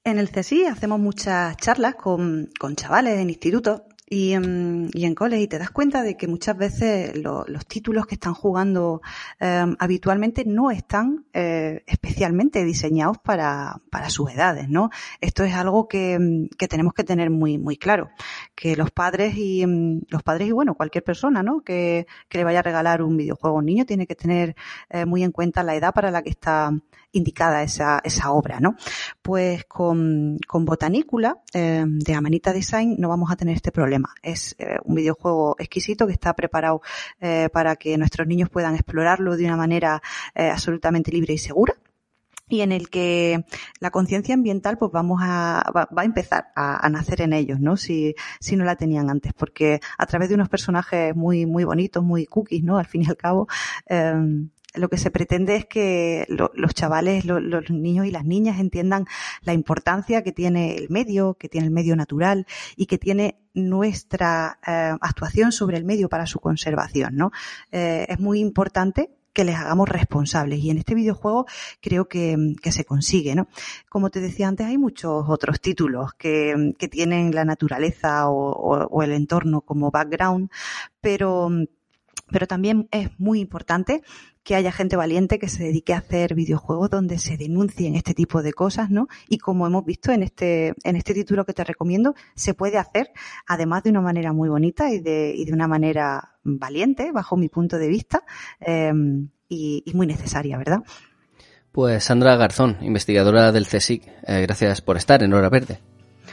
en 0.05 0.19
el 0.19 0.31
CSI 0.31 0.65
hacemos 0.65 0.99
muchas 0.99 1.57
charlas 1.59 1.95
con, 1.95 2.51
con 2.59 2.77
chavales 2.77 3.19
en 3.19 3.29
institutos 3.29 3.83
y 4.11 4.33
en, 4.33 4.91
y 4.93 5.05
en 5.05 5.15
cole 5.15 5.41
y 5.41 5.49
te 5.49 5.59
das 5.59 5.71
cuenta 5.71 6.03
de 6.03 6.17
que 6.17 6.27
muchas 6.29 6.57
veces 6.57 7.17
lo, 7.17 7.45
los 7.47 7.67
títulos 7.67 8.07
que 8.07 8.15
están 8.15 8.35
jugando 8.35 9.03
eh, 9.41 9.65
habitualmente 9.79 10.45
no 10.47 10.71
están 10.71 11.27
eh, 11.33 11.83
especialmente 11.87 12.65
diseñados 12.65 13.19
para, 13.19 13.81
para 13.91 14.11
sus 14.11 14.31
edades, 14.31 14.69
¿no? 14.69 14.91
Esto 15.21 15.45
es 15.45 15.55
algo 15.55 15.89
que, 15.89 16.49
que, 16.57 16.69
tenemos 16.69 16.95
que 16.95 17.05
tener 17.05 17.31
muy, 17.31 17.59
muy 17.59 17.77
claro, 17.77 18.11
que 18.55 18.77
los 18.77 18.91
padres 18.91 19.37
y 19.37 19.65
los 20.09 20.23
padres 20.23 20.49
y 20.49 20.53
bueno, 20.53 20.75
cualquier 20.75 21.05
persona, 21.05 21.43
¿no? 21.43 21.61
Que, 21.61 22.07
que 22.29 22.39
le 22.39 22.45
vaya 22.45 22.61
a 22.61 22.63
regalar 22.63 23.03
un 23.03 23.17
videojuego 23.17 23.57
a 23.57 23.61
un 23.61 23.67
niño 23.67 23.85
tiene 23.85 24.07
que 24.07 24.15
tener 24.15 24.57
eh, 24.91 25.05
muy 25.05 25.23
en 25.23 25.33
cuenta 25.33 25.63
la 25.63 25.75
edad 25.75 25.93
para 25.93 26.11
la 26.11 26.23
que 26.23 26.31
está 26.31 26.73
indicada 27.13 27.63
esa, 27.63 28.01
esa 28.05 28.31
obra, 28.33 28.61
¿no? 28.61 28.77
Pues 29.23 29.65
con, 29.65 30.39
con 30.47 30.65
Botanícula 30.65 31.39
eh, 31.55 31.85
de 31.87 32.15
Amanita 32.15 32.53
Design 32.53 32.97
no 32.99 33.09
vamos 33.09 33.31
a 33.31 33.37
tener 33.37 33.57
este 33.57 33.73
problema. 33.73 34.15
Es 34.23 34.55
eh, 34.59 34.77
un 34.85 34.95
videojuego 34.95 35.57
exquisito 35.59 36.07
que 36.07 36.13
está 36.13 36.35
preparado 36.35 36.83
eh, 37.21 37.49
para 37.53 37.77
que 37.77 37.97
nuestros 37.99 38.27
niños 38.27 38.51
puedan 38.51 38.75
explorarlo 38.75 39.37
de 39.37 39.45
una 39.45 39.57
manera 39.57 40.03
absolutamente 40.35 41.11
libre 41.11 41.35
y 41.35 41.39
segura 41.39 41.75
y 42.49 42.63
en 42.63 42.73
el 42.73 42.89
que 42.89 43.45
la 43.81 43.91
conciencia 43.91 44.35
ambiental 44.35 44.79
pues 44.79 44.91
vamos 44.91 45.21
a 45.23 45.71
va, 45.77 45.89
va 45.97 46.03
a 46.03 46.05
empezar 46.05 46.49
a, 46.57 46.89
nacer 46.89 47.21
en 47.23 47.33
ellos 47.33 47.61
no 47.61 47.77
si 47.77 48.15
si 48.41 48.57
no 48.57 48.65
la 48.65 48.77
tenían 48.77 49.11
antes 49.11 49.33
porque 49.35 49.81
a 49.99 50.07
través 50.07 50.29
de 50.29 50.35
unos 50.35 50.49
personajes 50.49 51.15
muy 51.15 51.47
muy 51.47 51.65
bonitos 51.65 52.03
muy 52.03 52.27
cookies 52.27 52.65
no 52.65 52.79
al 52.79 52.87
fin 52.87 53.03
y 53.03 53.07
al 53.07 53.17
cabo 53.17 53.49
lo 54.79 54.89
que 54.89 54.99
se 54.99 55.11
pretende 55.11 55.57
es 55.57 55.67
que 55.67 56.25
lo, 56.29 56.51
los 56.55 56.75
chavales, 56.75 57.25
lo, 57.25 57.41
los 57.41 57.71
niños 57.71 58.07
y 58.07 58.11
las 58.11 58.25
niñas 58.25 58.61
entiendan 58.61 59.07
la 59.43 59.53
importancia 59.53 60.23
que 60.23 60.33
tiene 60.33 60.77
el 60.77 60.89
medio, 60.91 61.35
que 61.35 61.49
tiene 61.49 61.67
el 61.67 61.73
medio 61.73 61.97
natural 61.97 62.47
y 62.77 62.87
que 62.87 62.99
tiene 62.99 63.39
nuestra 63.55 64.59
eh, 64.67 64.97
actuación 65.01 65.53
sobre 65.53 65.77
el 65.77 65.85
medio 65.85 66.09
para 66.09 66.27
su 66.27 66.41
conservación, 66.41 67.17
¿no? 67.17 67.33
Eh, 67.73 68.07
es 68.09 68.21
muy 68.21 68.41
importante 68.41 69.11
que 69.39 69.45
les 69.45 69.55
hagamos 69.55 69.89
responsables. 69.89 70.59
Y 70.59 70.71
en 70.71 70.79
este 70.79 70.97
videojuego 70.97 71.47
creo 71.81 72.09
que, 72.09 72.57
se 72.73 72.85
consigue, 72.85 73.37
¿no? 73.37 73.47
Como 73.89 74.11
te 74.11 74.21
decía 74.21 74.49
antes, 74.49 74.67
hay 74.67 74.79
muchos 74.79 75.27
otros 75.29 75.61
títulos 75.61 76.13
que, 76.15 76.75
tienen 76.91 77.33
la 77.33 77.45
naturaleza 77.45 78.29
o, 78.29 79.03
el 79.03 79.13
entorno 79.13 79.61
como 79.61 79.93
background, 79.93 80.51
pero, 81.01 81.51
pero 82.31 82.47
también 82.47 82.89
es 82.91 83.11
muy 83.19 83.41
importante 83.41 84.03
que 84.43 84.55
haya 84.55 84.73
gente 84.73 84.97
valiente 84.97 85.39
que 85.39 85.49
se 85.49 85.65
dedique 85.65 85.93
a 85.93 85.99
hacer 85.99 86.35
videojuegos 86.35 86.91
donde 86.91 87.19
se 87.19 87.37
denuncien 87.37 87.95
este 87.95 88.15
tipo 88.15 88.43
de 88.43 88.53
cosas, 88.53 88.91
¿no? 88.91 89.09
Y 89.29 89.39
como 89.39 89.67
hemos 89.67 89.85
visto 89.85 90.11
en 90.11 90.23
este, 90.23 90.75
en 90.85 90.97
este 90.97 91.13
título 91.13 91.45
que 91.45 91.53
te 91.53 91.65
recomiendo, 91.65 92.15
se 92.35 92.55
puede 92.55 92.79
hacer, 92.79 93.11
además 93.47 93.83
de 93.83 93.91
una 93.91 94.01
manera 94.01 94.33
muy 94.33 94.49
bonita 94.49 94.91
y 94.91 95.01
de, 95.01 95.35
y 95.37 95.45
de 95.45 95.53
una 95.53 95.69
manera 95.69 96.37
valiente, 96.45 97.13
bajo 97.13 97.37
mi 97.37 97.49
punto 97.49 97.77
de 97.79 97.89
vista, 97.89 98.23
y, 99.49 99.83
y, 99.85 99.95
muy 99.95 100.07
necesaria, 100.07 100.57
¿verdad? 100.57 100.83
Pues 101.73 102.05
Sandra 102.05 102.37
Garzón, 102.37 102.79
investigadora 102.81 103.53
del 103.53 103.67
CSIC, 103.67 104.03
eh, 104.27 104.41
gracias 104.43 104.81
por 104.81 104.97
estar 104.97 105.23
en 105.23 105.33
Hora 105.33 105.51
Verde. 105.51 105.79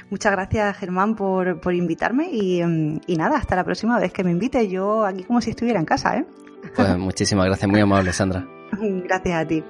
Muchas 0.10 0.32
gracias, 0.32 0.78
Germán, 0.78 1.16
por, 1.16 1.60
por 1.60 1.74
invitarme 1.74 2.30
y, 2.32 2.62
y, 2.62 3.18
nada, 3.18 3.38
hasta 3.38 3.56
la 3.56 3.64
próxima 3.64 4.00
vez 4.00 4.14
que 4.14 4.24
me 4.24 4.32
invite. 4.32 4.68
Yo 4.68 5.04
aquí 5.06 5.24
como 5.24 5.42
si 5.42 5.50
estuviera 5.50 5.80
en 5.80 5.86
casa, 5.86 6.18
¿eh? 6.18 6.26
Pues 6.76 6.98
muchísimas 6.98 7.46
gracias, 7.46 7.70
muy 7.70 7.80
amable, 7.80 8.14
Sandra. 8.14 8.46
gracias 8.80 9.36
a 9.36 9.48
ti. 9.48 9.64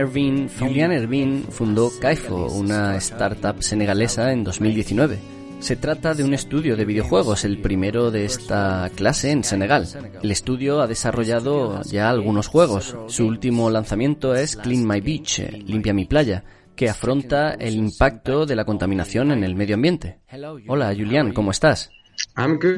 Ervin, 0.00 0.48
Julian 0.48 0.92
Ervin 0.92 1.44
fundó 1.50 1.90
Kaifo, 2.00 2.46
una 2.46 2.96
startup 2.96 3.62
senegalesa, 3.62 4.32
en 4.32 4.44
2019. 4.44 5.18
Se 5.58 5.76
trata 5.76 6.14
de 6.14 6.24
un 6.24 6.32
estudio 6.32 6.74
de 6.74 6.86
videojuegos, 6.86 7.44
el 7.44 7.58
primero 7.58 8.10
de 8.10 8.24
esta 8.24 8.90
clase 8.96 9.30
en 9.30 9.44
Senegal. 9.44 9.86
El 10.22 10.30
estudio 10.30 10.80
ha 10.80 10.86
desarrollado 10.86 11.82
ya 11.82 12.08
algunos 12.08 12.48
juegos. 12.48 12.96
Su 13.08 13.26
último 13.26 13.68
lanzamiento 13.68 14.34
es 14.34 14.56
Clean 14.56 14.86
My 14.88 15.02
Beach, 15.02 15.40
Limpia 15.66 15.92
mi 15.92 16.06
playa, 16.06 16.44
que 16.74 16.88
afronta 16.88 17.52
el 17.52 17.74
impacto 17.74 18.46
de 18.46 18.56
la 18.56 18.64
contaminación 18.64 19.32
en 19.32 19.44
el 19.44 19.54
medio 19.54 19.74
ambiente. 19.74 20.20
Hola, 20.66 20.94
Julian, 20.96 21.34
¿cómo 21.34 21.50
estás? 21.50 21.90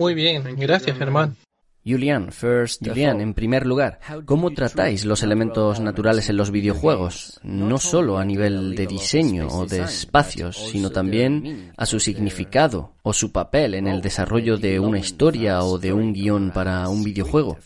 Muy 0.00 0.14
bien, 0.14 0.42
gracias, 0.56 0.98
Germán. 0.98 1.36
Julian, 1.84 2.30
first, 2.30 2.86
Julian, 2.86 3.20
en 3.20 3.34
primer 3.34 3.66
lugar, 3.66 3.98
¿cómo 4.24 4.52
tratáis 4.52 5.04
los 5.04 5.24
elementos 5.24 5.80
naturales 5.80 6.28
en 6.28 6.36
los 6.36 6.52
videojuegos? 6.52 7.40
No 7.42 7.78
solo 7.78 8.18
a 8.18 8.24
nivel 8.24 8.76
de 8.76 8.86
diseño 8.86 9.48
o 9.48 9.66
de 9.66 9.82
espacios, 9.82 10.56
sino 10.70 10.90
también 10.90 11.72
a 11.76 11.86
su 11.86 11.98
significado 11.98 12.94
o 13.02 13.12
su 13.12 13.32
papel 13.32 13.74
en 13.74 13.88
el 13.88 14.00
desarrollo 14.00 14.58
de 14.58 14.78
una 14.78 15.00
historia 15.00 15.62
o 15.64 15.78
de 15.78 15.92
un 15.92 16.12
guion 16.12 16.52
para 16.52 16.88
un 16.88 17.02
videojuego. 17.02 17.58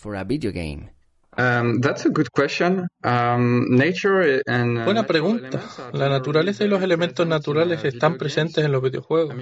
Um, 1.39 1.81
that's 1.81 2.07
a 2.07 2.11
good 2.11 2.31
question. 2.33 2.89
Um, 3.05 3.77
nature 3.77 4.43
and, 4.47 4.79
uh, 4.79 4.85
Buena 4.85 5.07
pregunta. 5.07 5.61
La 5.93 6.09
naturaleza 6.09 6.65
y 6.65 6.69
los 6.69 6.83
elementos 6.83 7.27
naturales 7.27 7.85
están 7.85 8.17
presentes 8.17 8.65
en 8.65 8.73
los 8.73 8.83
videojuegos. 8.83 9.35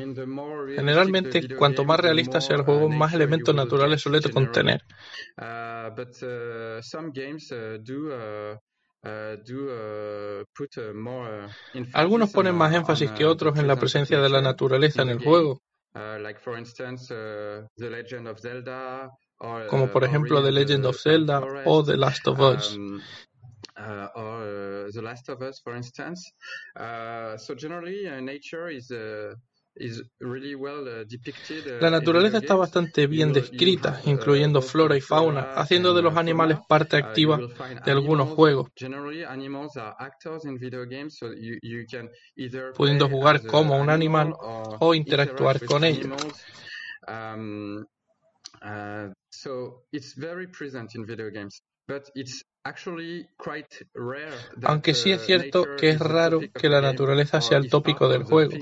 Generalmente, 0.75 1.57
cuanto 1.57 1.85
más 1.85 2.01
realista 2.01 2.41
sea 2.41 2.57
el 2.57 2.63
juego, 2.63 2.89
más 2.89 3.15
elementos 3.15 3.55
naturales 3.55 4.01
suele 4.01 4.21
contener. 4.23 4.83
Algunos 11.93 12.33
ponen 12.33 12.55
más 12.57 12.75
énfasis 12.75 13.11
que 13.13 13.25
otros 13.25 13.59
en 13.59 13.69
la 13.69 13.77
presencia 13.77 14.21
de 14.21 14.29
la 14.29 14.41
naturaleza 14.41 15.03
en 15.03 15.11
el 15.11 15.23
juego. 15.23 15.61
Como 19.69 19.91
por 19.91 20.05
ejemplo 20.05 20.43
The 20.43 20.53
Legend 20.53 20.87
of 20.87 20.97
Zelda 21.01 21.43
o 21.65 21.83
The 21.85 21.97
Last 21.97 22.27
of 22.29 22.41
Us. 22.41 22.79
uh, 23.77 24.09
or 24.15 24.87
uh, 24.87 24.93
The 24.93 25.03
Last 25.03 25.29
of 25.29 25.43
Us, 25.43 25.61
for 25.63 25.77
instance. 25.77 26.33
Uh, 26.77 27.37
so 27.37 27.55
generally, 27.55 28.07
uh, 28.07 28.21
nature 28.21 28.71
is 28.71 28.91
uh, 28.91 29.35
is 29.77 30.03
really 30.21 30.55
well 30.55 30.87
uh, 30.87 31.05
depicted. 31.05 31.67
uh, 31.67 31.81
La 31.81 31.91
naturaleza 31.91 32.39
está 32.39 32.55
bastante 32.55 33.07
bien 33.07 33.33
descrita, 33.33 34.01
uh, 34.05 34.09
incluyendo 34.09 34.63
flora 34.63 34.97
y 34.97 35.01
fauna, 35.01 35.53
haciendo 35.55 35.95
de 35.95 36.03
los 36.03 36.15
uh, 36.15 36.19
animales 36.19 36.59
parte 36.69 36.97
Uh, 36.97 37.01
activa 37.01 37.41
de 37.85 37.91
algunos 37.91 38.29
juegos, 38.29 38.69
Generally, 38.77 39.25
animals 39.25 39.77
are 39.77 39.95
actors 39.99 40.45
in 40.45 40.59
video 40.59 40.85
games, 40.87 41.17
so 41.19 41.33
you, 41.33 41.59
you 41.63 41.85
can 41.91 42.09
either 42.37 42.73
pudiendo 42.73 43.09
jugar 43.09 43.45
como 43.47 43.77
un 43.79 43.91
animal 43.91 44.35
o 44.41 44.95
interactuar 44.95 45.61
con 45.65 45.85
ellos. 45.85 46.07
Um, 47.07 47.85
uh, 48.65 49.13
so 49.31 49.83
it's 49.93 50.15
very 50.15 50.47
present 50.47 50.95
in 50.95 51.05
video 51.07 51.31
games, 51.31 51.63
but 51.87 52.11
it's 52.15 52.43
actually 52.65 53.27
quite 53.39 53.85
rare 53.95 54.33
that, 54.57 54.71
Aunque 54.71 54.95
sí 54.95 55.13
es 55.13 55.21
uh, 55.21 55.25
cierto 55.25 55.77
que 55.77 55.91
es 55.91 56.01
raro 56.01 56.41
que 56.53 56.69
la 56.69 56.81
naturaleza 56.81 57.41
sea 57.41 57.59
el 57.59 57.69
tópico 57.69 58.09
del 58.09 58.25
juego. 58.25 58.53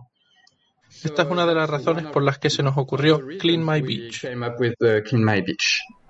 Esta 1.03 1.23
es 1.23 1.29
una 1.29 1.47
de 1.47 1.55
las 1.55 1.69
razones 1.69 2.07
por 2.07 2.23
las 2.23 2.39
que 2.39 2.51
se 2.51 2.63
nos 2.63 2.77
ocurrió 2.77 3.21
Clean 3.39 3.65
My 3.65 3.81
Beach. 3.81 4.27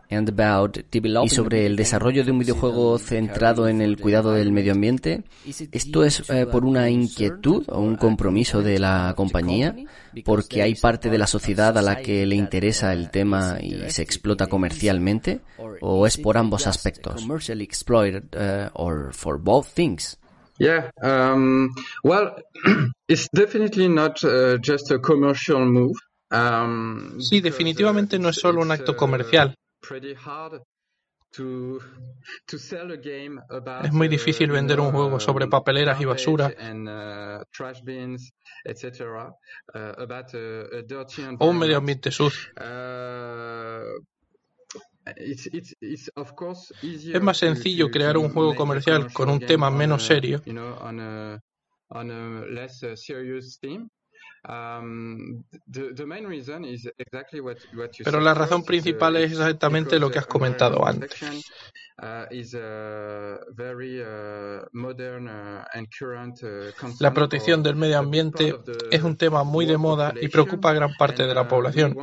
Y 0.08 1.28
sobre 1.28 1.66
el 1.66 1.76
desarrollo 1.76 2.24
de 2.24 2.30
un 2.30 2.38
videojuego 2.38 2.98
centrado 2.98 3.68
en 3.68 3.80
el 3.80 3.98
cuidado 3.98 4.32
del 4.32 4.52
medio 4.52 4.72
ambiente, 4.72 5.24
¿esto 5.44 6.04
es 6.04 6.28
eh, 6.30 6.46
por 6.46 6.64
una 6.64 6.88
inquietud 6.90 7.64
o 7.68 7.80
un 7.80 7.96
compromiso 7.96 8.62
de 8.62 8.78
la 8.78 9.14
compañía? 9.16 9.74
¿Porque 10.24 10.62
hay 10.62 10.74
parte 10.74 11.10
de 11.10 11.18
la 11.18 11.26
sociedad 11.26 11.76
a 11.76 11.82
la 11.82 11.96
que 11.96 12.24
le 12.24 12.36
interesa 12.36 12.92
el 12.92 13.10
tema 13.10 13.58
y 13.60 13.90
se 13.90 14.02
explota 14.02 14.46
comercialmente? 14.46 15.40
¿O 15.80 16.06
es 16.06 16.16
por 16.18 16.38
ambos 16.38 16.66
aspectos? 16.66 17.22
Commercially 17.22 17.64
exploited 17.64 18.24
uh, 18.34 18.70
or 18.74 19.12
for 19.12 19.38
both 19.38 19.66
things? 19.66 20.18
Yeah, 20.58 20.90
um, 21.02 21.74
well, 22.02 22.34
it's 23.08 23.28
definitely 23.34 23.88
not 23.88 24.24
uh, 24.24 24.56
just 24.58 24.90
a 24.90 24.98
commercial 24.98 25.66
move. 25.66 25.96
Um, 26.30 27.20
Sí, 27.20 27.40
definitivamente 27.40 28.18
no 28.18 28.30
es 28.30 28.36
solo 28.36 28.62
un 28.62 28.70
acto 28.70 28.96
comercial. 28.96 29.54
Pretty 29.86 30.14
hard 30.14 30.62
to 31.32 31.78
to 32.46 32.58
sell 32.58 32.90
a 32.92 32.96
game 32.96 33.40
about, 33.50 33.84
Es 33.84 33.92
muy 33.92 34.06
uh, 34.06 34.10
difícil 34.10 34.48
you 34.48 34.54
vender 34.54 34.80
un 34.80 34.90
juego 34.90 35.20
sobre 35.20 35.46
papeleras 35.48 36.00
y 36.00 36.04
basura 36.04 36.52
and, 36.58 36.88
uh, 36.88 37.44
trash 37.50 37.82
bins, 37.82 38.32
etc. 38.64 39.28
uh, 39.74 39.78
about 39.98 40.34
a, 40.34 40.78
a 40.78 40.82
dirty 40.82 41.22
o 41.38 41.46
un 41.46 41.58
medio 41.58 41.76
ambiente 41.76 42.10
sucio. 42.10 42.50
Uh, 42.58 44.00
it's, 45.16 45.46
it's, 45.52 45.74
it's 45.80 46.10
of 46.16 46.34
course 46.34 46.72
easier 46.82 47.16
Es 47.16 47.22
más 47.22 47.38
to- 47.40 47.46
sencillo 47.46 47.90
crear 47.90 48.16
un 48.16 48.30
juego 48.30 48.54
comercial 48.54 49.12
con 49.12 49.28
un 49.28 49.38
game 49.38 49.46
tema 49.46 49.70
menos 49.70 50.04
serio, 50.04 50.42
pero 58.04 58.20
la 58.20 58.34
razón 58.34 58.64
principal 58.64 59.16
es 59.16 59.32
exactamente 59.32 59.98
lo 59.98 60.08
que 60.10 60.20
has 60.20 60.26
comentado 60.26 60.86
antes. 60.86 61.20
uh, 61.20 62.26
uh, 62.30 63.40
uh, 66.42 66.94
La 67.00 67.12
protección 67.12 67.62
del 67.62 67.74
medio 67.74 67.98
ambiente 67.98 68.54
es 68.90 69.02
un 69.02 69.16
tema 69.16 69.42
muy 69.42 69.66
de 69.66 69.78
moda 69.78 70.14
y 70.20 70.28
preocupa 70.28 70.70
a 70.70 70.74
gran 70.74 70.94
parte 70.94 71.26
de 71.26 71.34
la 71.34 71.48
población. 71.48 71.96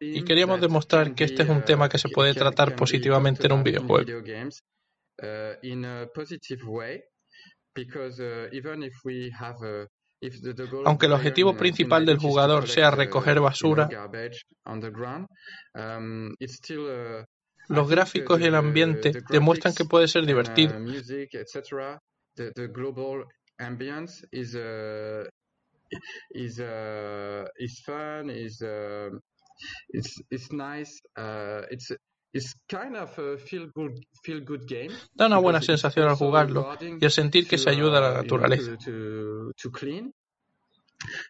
Y 0.00 0.24
queríamos 0.24 0.60
demostrar 0.60 1.14
que 1.14 1.24
este 1.24 1.42
es 1.44 1.48
un 1.48 1.64
tema 1.64 1.88
que 1.88 1.98
se 1.98 2.08
puede 2.08 2.34
tratar 2.34 2.74
positivamente 2.74 3.46
en 3.46 3.52
un 3.52 3.62
videojuego. 3.62 4.10
Uh, 5.22 5.54
in 5.62 5.84
a 5.84 6.06
positive 6.14 6.62
way, 6.66 7.02
because 7.74 8.20
uh, 8.20 8.48
even 8.52 8.82
if 8.82 8.94
we 9.04 9.30
have 9.38 9.56
a 9.62 9.86
if 10.22 10.40
the, 10.42 10.52
the 10.52 10.66
goal 10.66 10.80
of 10.82 10.86
Aunque 10.86 11.06
el 11.06 11.12
objetivo 11.12 11.50
in, 11.50 11.54
uh, 11.54 11.56
in 11.56 11.58
principal 11.58 12.04
del 12.04 12.16
beach 12.16 12.22
is 12.22 12.22
to 12.22 12.28
jugador 12.28 12.54
collect, 12.54 12.72
sea 12.72 12.82
uh, 12.82 12.90
recoger 12.90 13.40
basura, 13.40 13.88
garbage 13.88 14.44
on 14.66 14.80
the 14.80 14.90
ground, 14.90 15.26
um, 15.74 16.34
it's 16.38 16.56
still 16.56 16.86
uh, 16.86 17.24
I 17.70 17.74
los 17.74 17.88
gráficos 17.88 18.40
y 18.40 18.44
el 18.44 18.54
ambiente 18.54 19.12
demuestran 19.30 19.74
que 19.74 19.84
puede 19.84 20.08
ser 20.08 20.26
divertido. 20.26 20.74
Uh, 32.32 32.38
uh, 32.38 33.22
uh, 33.22 33.36
uh. 33.74 33.90
Uh. 34.46 34.92
Da 35.14 35.26
una 35.26 35.38
buena 35.38 35.60
sensación 35.60 36.08
al 36.08 36.16
jugarlo 36.16 36.76
y 36.80 37.04
al 37.04 37.10
sentir 37.10 37.46
que 37.48 37.58
se 37.58 37.70
ayuda 37.70 37.98
a 37.98 38.00
la 38.00 38.10
uh, 38.12 38.22
naturaleza. 38.22 38.76
to, 38.76 38.84
to 38.84 39.52
to 39.56 39.70
clean. 39.70 40.12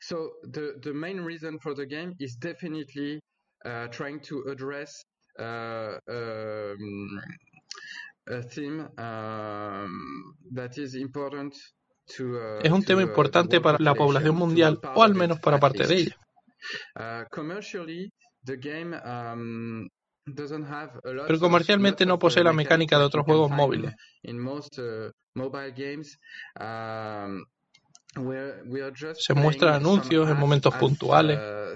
So 0.01 0.33
the 0.43 0.75
the 0.83 0.93
main 0.93 1.21
reason 1.21 1.59
for 1.61 1.75
the 1.75 1.87
game 1.87 2.15
is 2.19 2.37
definitely 2.37 3.21
uh, 3.65 3.87
trying 3.89 4.21
to 4.23 4.45
address 4.51 5.05
uh, 5.39 5.99
um, 6.09 7.21
a 8.27 8.43
theme 8.43 8.89
um, 8.99 10.35
that 10.53 10.77
is 10.77 10.95
important 10.95 11.55
to, 12.17 12.37
uh, 12.37 12.61
Es 12.63 12.73
un 12.73 12.85
tema 12.85 13.03
uh, 13.03 13.07
importante 13.07 13.61
para 13.61 13.79
la 13.79 13.95
población 13.95 14.37
mundial 14.37 14.81
o 14.95 15.03
al 15.03 15.15
menos 15.15 15.41
para 15.41 15.59
parte 15.59 15.87
de 15.87 15.95
ella. 15.95 16.17
Um, 20.27 20.35
Pero 21.27 21.41
comercialmente 21.41 22.07
no 22.07 22.19
posee 22.19 22.45
la 22.45 22.53
mecánica 22.53 22.99
de 22.99 23.05
otros 23.05 23.25
juegos 23.25 23.51
móviles. 23.51 23.95
Uh, 24.23 24.31
um, 26.61 27.45
Se 29.15 29.35
muestran 29.35 29.75
anuncios 29.75 30.29
en 30.29 30.39
momentos 30.39 30.75
puntuales. 30.77 31.39
uh. 31.39 31.75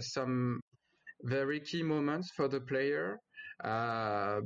Uh, 3.61 4.41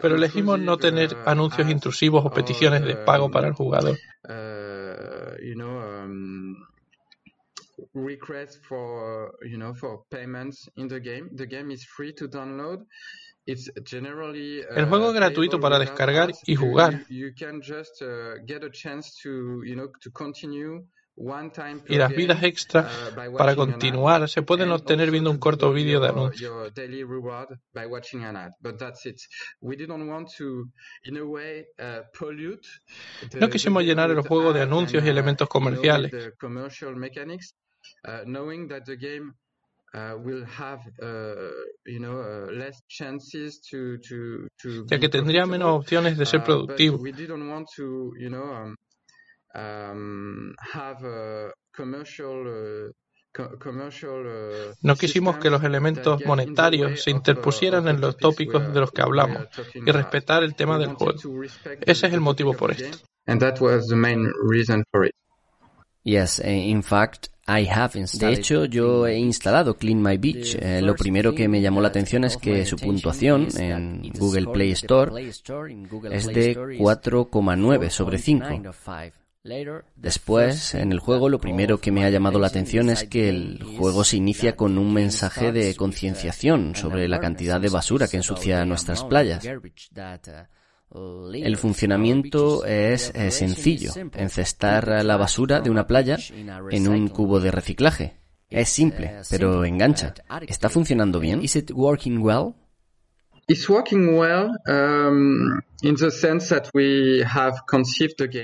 Pero 0.00 0.14
elegimos 0.14 0.60
no 0.60 0.76
tener 0.76 1.16
anuncios 1.26 1.68
intrusivos 1.68 2.24
o 2.24 2.30
peticiones 2.30 2.84
de 2.84 2.96
pago 2.96 3.26
um, 3.26 3.30
para 3.32 3.48
el 3.48 3.54
jugador. 3.54 3.96
uh, 4.28 5.36
you 5.42 5.54
know, 5.54 6.04
um, 6.04 6.54
requests 7.94 8.58
for 8.68 9.32
you 9.44 9.56
know 9.58 9.74
for 9.74 10.04
payments 10.10 10.68
in 10.76 10.88
the 10.88 11.00
game. 11.00 11.28
The 11.34 11.46
game 11.46 11.70
is 11.70 11.84
free 11.84 12.12
to 12.14 12.28
download. 12.28 12.84
It's 13.46 13.70
generally 13.84 14.60
uh, 14.64 14.74
El 14.80 14.86
juego 14.86 15.10
es 15.10 15.14
gratuito 15.14 15.58
playable 15.58 15.62
para 15.62 15.78
descargar 15.78 16.30
y 16.46 16.56
jugar. 16.56 17.06
You, 17.08 17.26
you 17.28 17.34
can 17.38 17.60
just 17.62 18.02
uh, 18.02 18.34
get 18.46 18.64
a 18.64 18.70
chance 18.70 19.12
to 19.22 19.62
you 19.64 19.76
know 19.76 19.88
to 20.02 20.10
continue 20.10 20.84
one 21.18 21.50
time 21.50 21.80
Y 21.88 21.96
las 21.96 22.10
vidas 22.14 22.42
extra 22.42 22.82
uh, 22.82 23.14
para 23.36 23.54
continuar 23.54 24.28
se 24.28 24.42
pueden 24.42 24.70
obtener 24.70 25.10
viendo 25.10 25.30
un 25.30 25.38
corto 25.38 25.72
vídeo 25.72 26.00
de 26.00 26.08
anuncio. 26.08 26.48
Your 26.48 26.72
daily 26.72 27.04
reward 27.04 27.58
by 27.72 27.86
watching 27.86 28.24
an 28.24 28.36
ad, 28.36 28.52
but 28.60 28.78
that's 28.78 29.06
it. 29.06 29.16
We 29.60 29.76
didn't 29.76 30.08
want 30.08 30.28
to, 30.38 30.64
in 31.04 31.16
a 31.16 31.24
way, 31.24 31.64
uh, 31.78 32.02
pollute. 32.18 32.66
the- 33.30 33.38
No 33.40 33.48
quisimos 33.48 33.84
llenar 33.84 34.10
el 34.10 34.20
juego 34.22 34.52
de 34.52 34.62
anuncios 34.62 35.04
y 35.04 35.06
uh, 35.06 35.10
elementos 35.10 35.48
comerciales. 35.48 36.12
Uh, 38.06 38.22
knowing 38.24 38.68
that 38.68 38.84
the 38.84 38.96
game 38.96 39.32
uh, 39.94 40.14
will 40.22 40.44
have, 40.44 40.80
uh, 41.02 41.50
you 41.86 41.98
know, 42.00 42.20
uh, 42.20 42.50
less 42.52 42.80
chances 42.88 43.60
to 43.70 43.98
to 44.08 44.48
to 44.62 44.84
ya 44.90 44.98
que 44.98 45.08
tendría 45.08 45.46
menos 45.46 45.70
opciones 45.74 46.16
de 46.18 46.26
ser 46.26 46.40
Uh, 46.40 46.44
productivo. 46.44 46.98
we 46.98 47.12
didn't 47.12 47.48
want 47.48 47.66
to, 47.76 48.12
you 48.18 48.28
know, 48.28 48.44
um, 48.52 48.74
um, 49.54 50.54
have 50.74 51.02
a 51.04 51.50
commercial. 51.74 52.46
Uh, 52.46 52.90
co- 53.32 53.58
commercial 53.58 54.26
uh, 54.26 54.72
No 54.82 54.96
quisimos 54.96 55.38
que 55.38 55.50
los 55.50 55.62
elementos 55.62 56.24
monetarios 56.24 57.02
se 57.02 57.10
uh, 57.10 57.16
interpusieran 57.16 57.86
en 57.88 58.00
los 58.00 58.16
tópicos 58.16 58.72
de 58.72 58.80
los 58.80 58.90
que 58.92 59.02
hablamos 59.02 59.46
y 59.74 59.90
respetar 59.90 60.42
el 60.42 60.54
tema 60.54 60.78
del 60.78 60.94
juego. 60.94 61.18
Ese 61.80 62.06
es 62.06 62.12
el 62.12 62.20
motivo 62.20 62.54
por 62.54 62.70
esto. 62.72 62.84
game, 62.84 62.98
And 63.26 63.40
that 63.40 63.60
was 63.60 63.88
the 63.88 63.96
main 63.96 64.30
reason 64.48 64.84
for 64.90 65.04
it. 65.04 65.12
Yes, 66.04 66.38
in 66.38 66.82
fact, 66.82 67.28
De 67.46 68.32
hecho, 68.32 68.64
yo 68.64 69.06
he 69.06 69.16
instalado 69.18 69.76
Clean 69.76 70.02
My 70.02 70.16
Beach. 70.16 70.56
Eh, 70.60 70.82
lo 70.82 70.96
primero 70.96 71.34
que 71.34 71.46
me 71.48 71.60
llamó 71.60 71.80
la 71.80 71.88
atención 71.88 72.24
es 72.24 72.36
que 72.36 72.66
su 72.66 72.76
puntuación 72.76 73.48
en 73.56 74.10
Google 74.18 74.48
Play 74.52 74.72
Store 74.72 75.22
es 75.22 76.26
de 76.26 76.56
4,9 76.56 77.90
sobre 77.90 78.18
5. 78.18 78.62
Después, 79.94 80.74
en 80.74 80.90
el 80.90 80.98
juego, 80.98 81.28
lo 81.28 81.38
primero 81.38 81.78
que 81.78 81.92
me 81.92 82.04
ha 82.04 82.10
llamado 82.10 82.40
la 82.40 82.48
atención 82.48 82.90
es 82.90 83.04
que 83.04 83.28
el 83.28 83.62
juego 83.78 84.02
se 84.02 84.16
inicia 84.16 84.56
con 84.56 84.76
un 84.76 84.92
mensaje 84.92 85.52
de 85.52 85.76
concienciación 85.76 86.74
sobre 86.74 87.06
la 87.06 87.20
cantidad 87.20 87.60
de 87.60 87.68
basura 87.68 88.08
que 88.08 88.16
ensucia 88.16 88.64
nuestras 88.64 89.04
playas. 89.04 89.46
El 90.90 91.56
funcionamiento 91.56 92.64
es, 92.64 93.12
sencillo, 93.30 93.92
encestar 94.14 95.04
la 95.04 95.16
basura 95.16 95.60
de 95.60 95.70
una 95.70 95.86
playa 95.86 96.16
en 96.70 96.88
un 96.88 97.08
cubo 97.08 97.40
de 97.40 97.50
reciclaje. 97.50 98.16
Es 98.48 98.68
simple, 98.68 99.20
pero 99.28 99.64
engancha. 99.64 100.14
¿Está 100.46 100.68
funcionando 100.68 101.18
bien? 101.18 101.42
Is 101.42 101.56
it 101.56 101.70
working 101.72 102.18
well? 102.18 102.54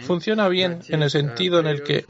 Funciona 0.01 0.49
bien 0.49 0.81
en 0.89 1.03
el 1.03 1.11
sentido 1.11 1.61
en 1.61 1.67
el 1.67 1.83
que 1.83 2.05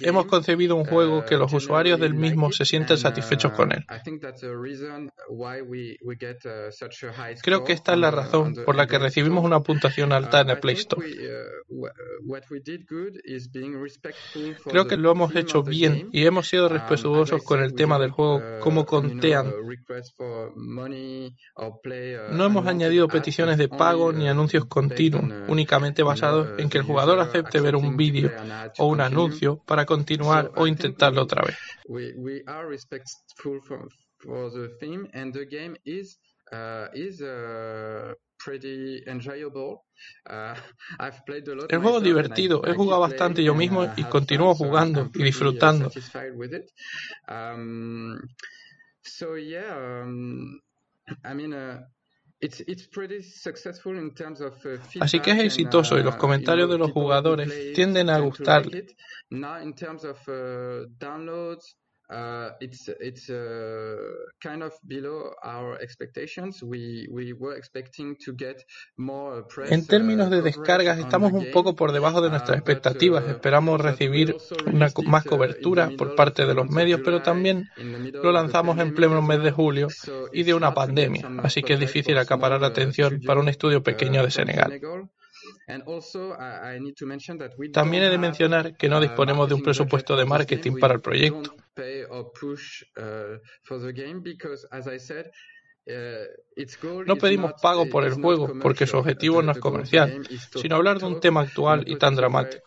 Hemos 0.00 0.26
concebido 0.26 0.76
un 0.76 0.84
juego 0.84 1.24
que 1.24 1.36
los 1.36 1.52
uh, 1.52 1.56
usuarios 1.56 1.98
del 1.98 2.14
mismo 2.14 2.52
se 2.52 2.64
sienten 2.64 2.96
satisfechos 2.96 3.52
con 3.52 3.72
él. 3.72 3.84
Creo 7.42 7.64
que 7.64 7.72
esta 7.72 7.92
es 7.92 7.98
la 7.98 8.10
razón 8.12 8.54
por 8.64 8.76
la 8.76 8.86
que 8.86 8.98
recibimos 8.98 9.44
una 9.44 9.60
puntuación 9.60 10.12
alta 10.12 10.42
en 10.42 10.50
el 10.50 10.60
Play 10.60 10.76
Store. 10.76 11.04
Uh, 11.68 11.88
Creo 14.64 14.86
que 14.86 14.96
lo 14.96 15.10
hemos 15.10 15.34
hecho 15.34 15.64
bien 15.64 16.08
y 16.12 16.24
hemos 16.24 16.48
sido 16.48 16.66
um, 16.66 16.72
respetuosos 16.72 17.42
con 17.42 17.62
el 17.62 17.74
tema 17.74 17.98
del 17.98 18.12
juego, 18.12 18.36
uh, 18.36 18.60
como 18.60 18.86
con 18.86 19.18
Tean. 19.18 19.52
No 22.30 22.44
hemos 22.44 22.66
añadido 22.66 23.08
peticiones 23.08 23.58
de 23.58 23.68
pago 23.68 24.12
ni 24.12 24.28
anuncios 24.28 24.66
continuos, 24.66 25.32
únicamente 25.48 26.04
basados 26.04 26.58
en 26.58 26.68
que 26.68 26.78
el 26.78 26.84
jugador 26.84 27.18
acepte 27.18 27.60
ver 27.60 27.74
un 27.74 27.96
vídeo 27.96 28.03
o 28.78 28.86
un 28.86 29.00
anuncio 29.00 29.58
para 29.66 29.84
continuar 29.84 30.52
o 30.56 30.66
intentarlo 30.66 31.22
otra 31.22 31.42
vez. 31.42 31.56
El 41.68 41.78
juego 41.82 41.98
es 41.98 42.04
divertido, 42.04 42.62
he 42.66 42.74
jugado 42.74 43.00
bastante 43.00 43.42
yo 43.42 43.54
mismo 43.54 43.92
y 43.96 44.04
continúo 44.04 44.54
jugando 44.54 45.10
y 45.14 45.22
disfrutando. 45.22 45.90
Um, 47.28 48.18
so 49.02 49.36
yeah, 49.36 50.02
um, 50.04 50.60
I 51.24 51.34
mean, 51.34 51.52
uh, 51.52 51.80
Así 55.00 55.20
que 55.20 55.30
es 55.30 55.40
exitoso 55.40 55.98
y 55.98 56.02
los 56.02 56.14
uh, 56.14 56.18
comentarios 56.18 56.68
de 56.70 56.78
los 56.78 56.90
jugadores 56.92 57.72
tienden 57.74 58.10
a 58.10 58.18
gustarle. 58.18 58.86
Uh, 62.14 62.52
it's 62.60 62.88
it's 63.00 63.28
uh, 63.28 63.96
kind 64.40 64.62
of 64.62 64.72
below 64.86 65.34
our 65.42 65.82
expectations. 65.82 66.62
We 66.62 67.08
we 67.10 67.32
were 67.32 67.56
expecting 67.56 68.14
to 68.24 68.32
get 68.32 68.64
more 68.96 69.42
press, 69.48 69.72
en 69.72 69.84
términos 69.84 70.30
de 70.30 70.38
uh, 70.38 70.42
descargas, 70.42 70.98
estamos 70.98 71.32
un 71.32 71.50
poco 71.50 71.74
por 71.74 71.90
debajo 71.90 72.20
de 72.20 72.30
nuestras 72.30 72.58
expectativas. 72.58 73.26
Esperamos 73.26 73.80
recibir 73.80 74.36
una 74.66 74.90
más 75.06 75.24
cobertura 75.24 75.90
por 75.98 76.14
parte 76.14 76.46
de 76.46 76.54
los 76.54 76.70
medios, 76.70 77.00
pero 77.04 77.20
también 77.20 77.68
lo 78.22 78.30
lanzamos 78.30 78.78
en 78.78 78.94
pleno 78.94 79.20
mes 79.20 79.42
de 79.42 79.50
julio 79.50 79.88
y 80.32 80.44
de 80.44 80.54
una 80.54 80.72
pandemia, 80.72 81.28
así 81.42 81.62
que 81.62 81.74
es 81.74 81.80
difícil 81.80 82.16
acaparar 82.18 82.62
atención 82.62 83.20
para 83.26 83.40
un 83.40 83.48
estudio 83.48 83.82
pequeño 83.82 84.22
de 84.22 84.30
Senegal. 84.30 84.80
También 87.72 88.02
he 88.02 88.10
de 88.10 88.18
mencionar 88.18 88.76
que 88.76 88.88
no 88.88 89.00
disponemos 89.00 89.48
de 89.48 89.54
un 89.54 89.62
presupuesto 89.62 90.16
de 90.16 90.24
marketing 90.24 90.78
para 90.78 90.94
el 90.94 91.00
proyecto. 91.00 91.56
No 97.06 97.16
pedimos 97.16 97.52
pago 97.60 97.88
por 97.88 98.04
el 98.04 98.14
juego 98.14 98.58
porque 98.60 98.86
su 98.86 98.96
objetivo 98.96 99.42
no 99.42 99.52
es 99.52 99.58
comercial, 99.58 100.26
sino 100.54 100.76
hablar 100.76 100.98
de 100.98 101.06
un 101.06 101.20
tema 101.20 101.42
actual 101.42 101.84
y 101.86 101.96
tan 101.96 102.14
dramático. 102.14 102.62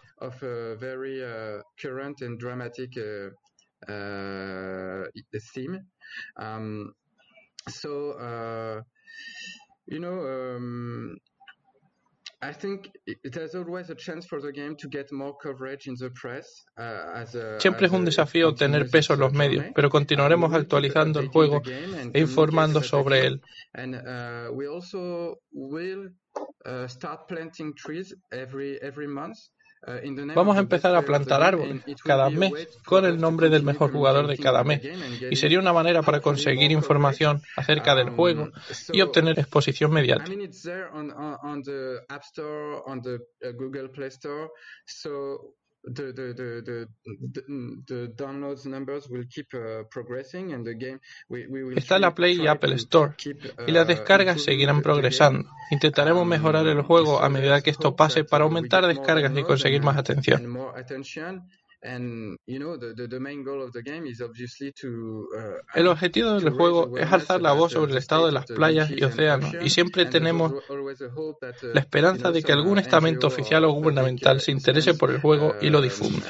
Siempre 17.60 17.88
es 17.88 17.92
un 17.92 18.06
desafío 18.06 18.54
tener 18.54 18.90
peso 18.90 19.14
en 19.16 19.20
los 19.20 19.34
medios, 19.34 19.66
pero 19.74 19.90
continuaremos 19.90 20.54
actualizando 20.54 21.20
el 21.20 21.30
juego 21.30 21.62
e 22.14 22.20
informando 22.20 22.84
sobre 22.84 23.26
él. 23.26 23.42
Uh, 26.38 26.70
uh, 26.70 26.88
start 26.88 27.28
planting 27.28 27.74
trees 27.74 28.14
every 28.32 28.78
every 28.82 29.08
month 29.08 29.38
Vamos 30.36 30.58
a 30.58 30.60
empezar 30.60 30.96
a 30.96 31.02
plantar 31.04 31.42
árboles 31.44 31.82
cada 32.04 32.30
mes 32.30 32.52
con 32.84 33.06
el 33.06 33.20
nombre 33.20 33.50
del 33.50 33.64
mejor 33.64 33.92
jugador 33.92 34.28
de 34.28 34.38
cada 34.38 34.64
mes. 34.64 34.82
Y 35.30 35.36
sería 35.36 35.60
una 35.60 35.74
manera 35.74 36.02
para 36.02 36.20
conseguir 36.20 36.72
información 36.72 37.42
acerca 37.56 37.96
del 37.96 38.10
juego 38.10 38.50
y 38.92 39.02
obtener 39.02 39.40
exposición 39.40 39.92
mediática. 39.92 40.32
Está 51.76 52.00
la 52.00 52.14
Play 52.14 52.42
y 52.42 52.48
Apple 52.48 52.76
Store 52.76 53.14
y 53.66 53.72
las 53.72 53.86
uh, 53.86 53.88
descargas 53.88 54.42
seguirán 54.42 54.82
progresando. 54.82 55.50
Intentaremos 55.72 56.26
mejorar 56.26 56.68
el 56.68 56.82
juego 56.82 57.22
a 57.22 57.30
medida 57.30 57.62
que 57.62 57.70
esto 57.70 57.96
pase 57.96 58.24
para 58.26 58.44
aumentar 58.44 58.86
descargas 58.86 59.32
y 59.38 59.44
conseguir 59.44 59.82
más 59.82 59.98
atención. 59.98 60.58
El 61.82 62.38
objetivo 65.88 66.34
del 66.34 66.50
juego 66.50 66.98
es 66.98 67.12
alzar 67.12 67.42
la 67.42 67.54
voz 67.54 67.74
sobre 67.74 67.92
el 67.92 67.98
estado 67.98 68.26
de 68.26 68.32
las 68.32 68.46
playas 68.48 68.90
y 68.90 69.04
océanos, 69.04 69.54
y 69.62 69.70
siempre 69.70 70.06
tenemos 70.06 70.52
uh, 70.52 70.58
la 71.74 71.80
esperanza 71.80 72.32
de 72.32 72.42
que 72.42 72.52
algún 72.52 72.80
estamento 72.80 73.28
oficial 73.28 73.66
o 73.66 73.72
gubernamental 73.72 74.42
se 74.42 74.52
interese 74.52 74.96
por 74.96 75.12
el 75.12 75.22
juego 75.22 75.56
y 75.62 75.70
lo 75.70 75.80
uh, 75.80 75.82
difunda. 75.84 76.26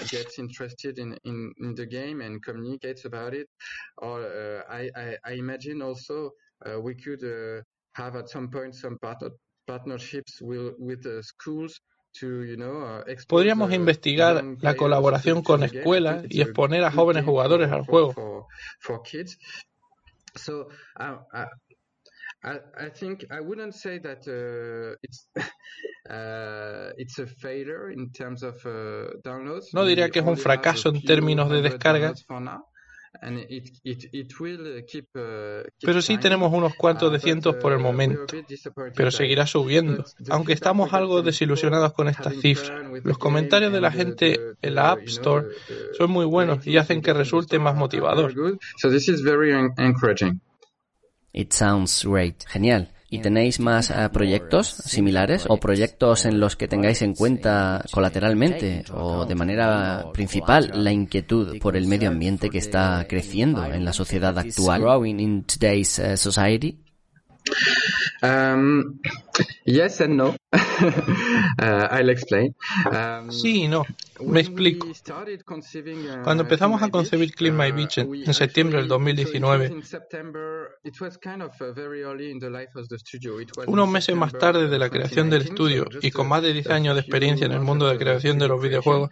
partnerships 9.67 10.41
with 10.41 11.05
schools 11.23 11.81
Uh, 11.96 11.96
Podríamos 13.27 13.73
investigar 13.73 14.43
la 14.61 14.75
colaboración 14.75 15.43
con 15.43 15.63
escuelas 15.63 16.25
y 16.29 16.41
exponer 16.41 16.83
a 16.83 16.91
jóvenes 16.91 17.25
jugadores 17.25 17.71
al 17.71 17.85
juego. 17.85 18.47
No 29.73 29.85
diría 29.85 30.09
que 30.09 30.19
es 30.19 30.25
un 30.25 30.37
fracaso 30.37 30.89
en 30.89 31.03
términos 31.03 31.49
de 31.49 31.61
descargas, 31.61 32.25
pero 35.81 36.01
sí 36.01 36.17
tenemos 36.17 36.53
unos 36.53 36.75
cuantos 36.75 37.11
de 37.11 37.19
cientos 37.19 37.55
por 37.55 37.73
el 37.73 37.79
momento, 37.79 38.25
pero 38.95 39.11
seguirá 39.11 39.45
subiendo, 39.45 40.05
aunque 40.29 40.53
estamos 40.53 40.93
algo 40.93 41.21
desilusionados 41.21 41.93
con 41.93 42.07
estas 42.07 42.35
cifras. 42.39 42.71
Los 43.03 43.17
comentarios 43.17 43.71
de 43.71 43.81
la 43.81 43.91
gente 43.91 44.39
en 44.61 44.75
la 44.75 44.91
App 44.91 44.99
Store 45.05 45.47
son 45.97 46.11
muy 46.11 46.25
buenos 46.25 46.65
y 46.67 46.77
hacen 46.77 47.01
que 47.01 47.13
resulte 47.13 47.59
más 47.59 47.75
motivador. 47.75 48.33
It 51.33 51.53
sounds 51.53 52.03
great. 52.03 52.45
Genial. 52.47 52.89
¿Y 53.09 53.19
tenéis 53.19 53.61
más 53.61 53.89
eh, 53.89 54.09
proyectos 54.11 54.67
similares 54.67 55.45
o 55.47 55.57
proyectos 55.57 56.25
en 56.25 56.41
los 56.41 56.57
que 56.57 56.67
tengáis 56.67 57.01
en 57.01 57.13
cuenta 57.13 57.83
colateralmente 57.91 58.83
o 58.93 59.25
de 59.25 59.33
manera 59.33 60.07
principal 60.13 60.71
la 60.73 60.91
inquietud 60.91 61.57
por 61.59 61.77
el 61.77 61.87
medio 61.87 62.09
ambiente 62.09 62.49
que 62.49 62.57
está 62.57 63.05
creciendo 63.07 63.63
en 63.63 63.85
la 63.85 63.93
sociedad 63.93 64.37
actual? 64.37 65.07
in 65.07 65.43
today's 65.43 66.01
society? 66.17 66.77
Um, 68.21 68.99
yes 69.65 70.01
and 70.01 70.17
no. 70.17 70.35
uh, 70.53 71.87
I'll 71.91 72.09
explain. 72.09 72.55
Um, 72.91 73.31
sí 73.31 73.63
y 73.63 73.67
no. 73.67 73.85
Me 74.21 74.39
explico. 74.39 74.87
Uh, 74.87 76.23
Cuando 76.23 76.43
empezamos 76.43 76.81
a 76.81 76.89
concebir 76.89 77.33
Clean 77.35 77.55
My 77.55 77.71
uh, 77.71 77.75
Beach 77.75 77.97
en, 77.99 78.15
en 78.15 78.33
septiembre 78.33 78.79
del 78.79 78.87
2019, 78.87 79.81
unos 83.67 83.89
meses 83.89 84.15
más 84.15 84.33
tarde 84.33 84.67
de 84.67 84.79
la 84.79 84.89
creación 84.89 85.29
del 85.29 85.43
estudio 85.43 85.85
y 86.01 86.11
con 86.11 86.27
más 86.27 86.41
de 86.41 86.53
10 86.53 86.69
años 86.69 86.95
de 86.95 87.01
experiencia 87.01 87.45
en 87.45 87.51
el 87.51 87.61
mundo 87.61 87.87
de 87.87 87.97
creación 87.97 88.39
de 88.39 88.47
los 88.47 88.61
videojuegos, 88.61 89.11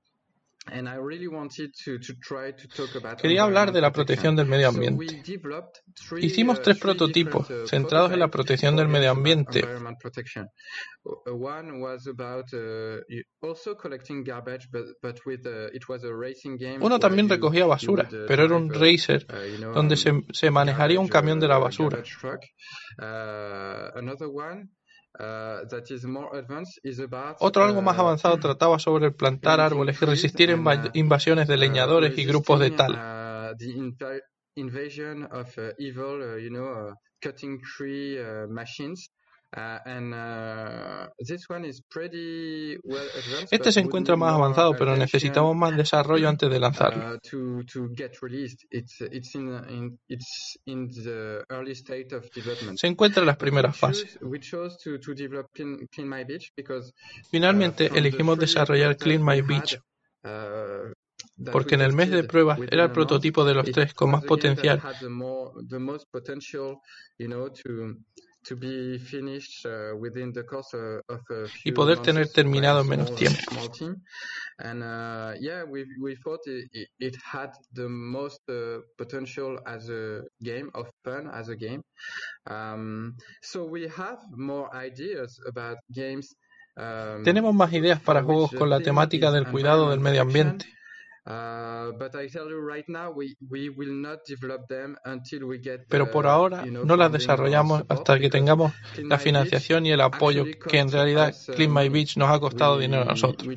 Quería 3.19 3.43
hablar 3.43 3.71
de 3.71 3.81
la 3.81 3.91
protección 3.91 4.35
del 4.35 4.45
medio 4.45 4.69
ambiente. 4.69 5.23
Hicimos 6.19 6.59
uh, 6.59 6.61
tres 6.61 6.77
prototipos 6.77 7.49
uh, 7.49 7.67
centrados 7.67 8.11
en 8.11 8.19
la 8.19 8.27
protección 8.27 8.75
del 8.75 8.87
medio 8.87 9.09
ambiente. 9.11 9.63
Uno 16.79 16.99
también 16.99 17.27
recogía 17.27 17.65
basura, 17.65 18.07
pero 18.27 18.45
era 18.45 18.55
un 18.55 18.71
racer 18.71 19.25
donde 19.73 19.97
se, 19.97 20.23
se 20.31 20.51
manejaría 20.51 20.99
un 20.99 21.07
camión 21.07 21.39
de 21.39 21.47
la 21.47 21.57
basura. 21.57 22.03
Uh, 25.19 25.67
Otro 27.39 27.63
algo 27.63 27.81
más 27.81 27.97
uh, 27.97 28.01
avanzado 28.01 28.39
trataba 28.39 28.79
sobre 28.79 29.07
el 29.07 29.13
plantar 29.13 29.59
árboles 29.59 30.01
y 30.01 30.05
resistir 30.05 30.49
invasiones 30.93 31.49
de 31.49 31.55
uh, 31.55 31.57
leñadores 31.57 32.17
y 32.17 32.25
grupos 32.25 32.59
de 32.61 32.71
tal. 32.71 32.93
Este 43.51 43.71
se 43.71 43.81
encuentra 43.81 44.15
más 44.15 44.33
avanzado, 44.33 44.75
pero 44.77 44.95
necesitamos 44.95 45.55
más 45.57 45.75
desarrollo 45.75 46.29
antes 46.29 46.49
de 46.49 46.59
lanzarlo. 46.59 47.19
Se 52.75 52.87
encuentra 52.87 53.21
en 53.21 53.27
las 53.27 53.37
primeras 53.37 53.77
fases. 53.77 54.17
Finalmente 57.29 57.91
elegimos 57.93 58.39
desarrollar 58.39 58.95
Clean 58.95 59.23
My 59.23 59.41
Beach. 59.41 59.79
porque 61.51 61.75
en 61.75 61.81
el 61.81 61.93
mes 61.93 62.09
de 62.09 62.23
pruebas 62.23 62.59
era 62.69 62.85
el 62.85 62.91
prototipo 62.91 63.43
de 63.43 63.53
los 63.53 63.69
tres 63.71 63.93
con 63.93 64.11
más 64.11 64.23
potencial 64.23 64.81
y 71.63 71.71
poder 71.71 71.99
tener 71.99 72.27
terminado 72.29 72.81
en 72.81 72.87
menos 72.87 73.15
tiempo. 73.15 73.39
And 74.57 74.83
uh, 74.83 75.33
yeah, 75.39 75.63
we 75.63 75.85
we 75.99 76.15
thought 76.15 76.41
it, 76.45 76.89
it 76.99 77.15
had 77.23 77.51
the 77.73 77.87
most 77.89 78.41
uh, 78.47 78.81
potential 78.95 79.59
as 79.65 79.89
a 79.89 80.23
game 80.39 80.69
of 80.73 80.87
fun 81.03 81.29
as 81.33 81.49
a 81.49 81.55
game. 81.55 81.81
Um, 82.47 83.15
so 83.41 83.65
we 83.65 83.87
have 83.97 84.19
more 84.35 84.69
ideas 84.75 85.39
about 85.47 85.77
games. 85.91 86.35
Um, 86.77 87.23
Tenemos 87.23 87.55
más 87.55 87.73
ideas 87.73 87.99
para 88.01 88.23
juegos 88.23 88.51
con 88.51 88.69
la 88.69 88.79
temática 88.79 89.31
del 89.31 89.47
cuidado 89.47 89.89
del 89.89 89.99
medio 89.99 90.21
ambiente. 90.21 90.65
Pero 95.89 96.11
por 96.11 96.25
ahora 96.25 96.65
no 96.65 96.95
las 96.95 97.11
desarrollamos 97.11 97.83
hasta 97.87 98.19
que 98.19 98.29
tengamos 98.29 98.73
la 98.97 99.19
financiación 99.19 99.85
y 99.85 99.91
el 99.91 100.01
apoyo 100.01 100.45
que 100.45 100.79
en 100.79 100.91
realidad 100.91 101.35
Clean 101.55 101.71
My 101.71 101.87
um, 101.87 101.93
Beach 101.93 102.17
nos 102.17 102.29
ha 102.29 102.39
costado 102.39 102.79
dinero 102.79 103.03
a 103.03 103.05
nosotros. 103.05 103.47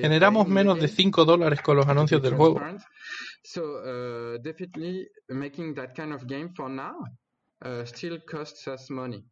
Generamos 0.00 0.48
menos 0.48 0.80
de 0.80 0.88
5 0.88 1.24
dólares 1.24 1.62
con 1.62 1.76
los 1.76 1.88
anuncios 1.88 2.22
del 2.22 2.34
juego. 2.34 2.60
Uh, 3.56 4.38
definitely 4.40 5.08
making 5.28 5.74
that 5.74 5.94
kind 5.96 6.12
of 6.12 6.24
game 6.26 6.48
for 6.54 6.70
now 6.70 6.94
uh, 7.64 7.84
still 7.84 8.20
costs 8.24 8.68
us 8.68 8.88
money. 8.88 9.24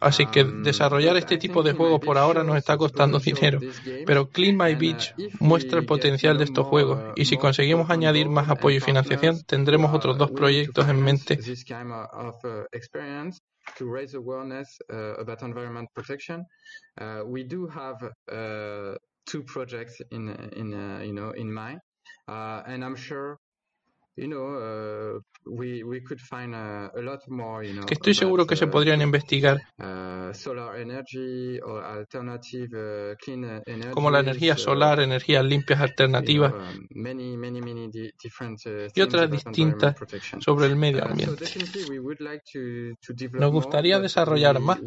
Así 0.00 0.26
que 0.26 0.44
desarrollar 0.44 1.16
este 1.16 1.38
tipo 1.38 1.62
de 1.62 1.72
juego 1.72 2.00
por 2.00 2.18
ahora 2.18 2.44
nos 2.44 2.56
está 2.56 2.76
costando 2.76 3.18
dinero, 3.18 3.60
pero 4.06 4.28
Clean 4.28 4.56
My 4.56 4.74
uh, 4.74 4.78
Beach 4.78 5.14
muestra 5.40 5.78
el 5.78 5.86
potencial 5.86 6.38
de 6.38 6.44
estos 6.44 6.66
juegos 6.66 7.12
y 7.16 7.24
si 7.24 7.36
conseguimos 7.36 7.90
añadir 7.90 8.28
más 8.28 8.48
apoyo 8.48 8.76
y 8.76 8.80
financiación 8.80 9.42
tendremos 9.44 9.94
otros 9.94 10.18
dos 10.18 10.30
proyectos 10.30 10.88
en 10.88 11.02
mente. 11.02 11.38
to 13.76 13.86
raise 13.86 14.14
awareness 14.14 14.78
uh, 14.90 15.14
about 15.16 15.42
environment 15.42 15.88
protection. 15.94 16.44
Uh, 16.98 17.20
we 17.26 17.44
do 17.44 17.66
have 17.66 18.02
uh, 18.32 18.94
two 19.26 19.42
projects 19.42 20.00
in 20.10 20.28
in 20.56 20.72
uh, 20.74 21.00
you 21.04 21.12
know 21.12 21.30
in 21.32 21.52
mind, 21.52 21.80
uh, 22.28 22.62
and 22.66 22.84
I'm 22.84 22.96
sure 22.96 23.38
que 27.86 27.94
estoy 27.94 28.14
seguro 28.14 28.46
que 28.46 28.56
se 28.56 28.64
uh, 28.64 28.70
podrían 28.70 29.00
investigar 29.00 29.60
uh, 29.78 30.32
como 33.92 34.10
la 34.10 34.20
energía 34.20 34.54
uh, 34.54 34.58
solar, 34.58 35.00
energías 35.00 35.44
limpias 35.44 35.80
alternativas 35.80 36.52
y 38.94 39.00
otras 39.00 39.30
distintas 39.30 39.94
sobre 40.40 40.66
el 40.66 40.76
medio 40.76 41.04
ambiente. 41.04 41.44
Nos 43.32 43.52
gustaría 43.52 44.00
desarrollar 44.00 44.60
más, 44.60 44.80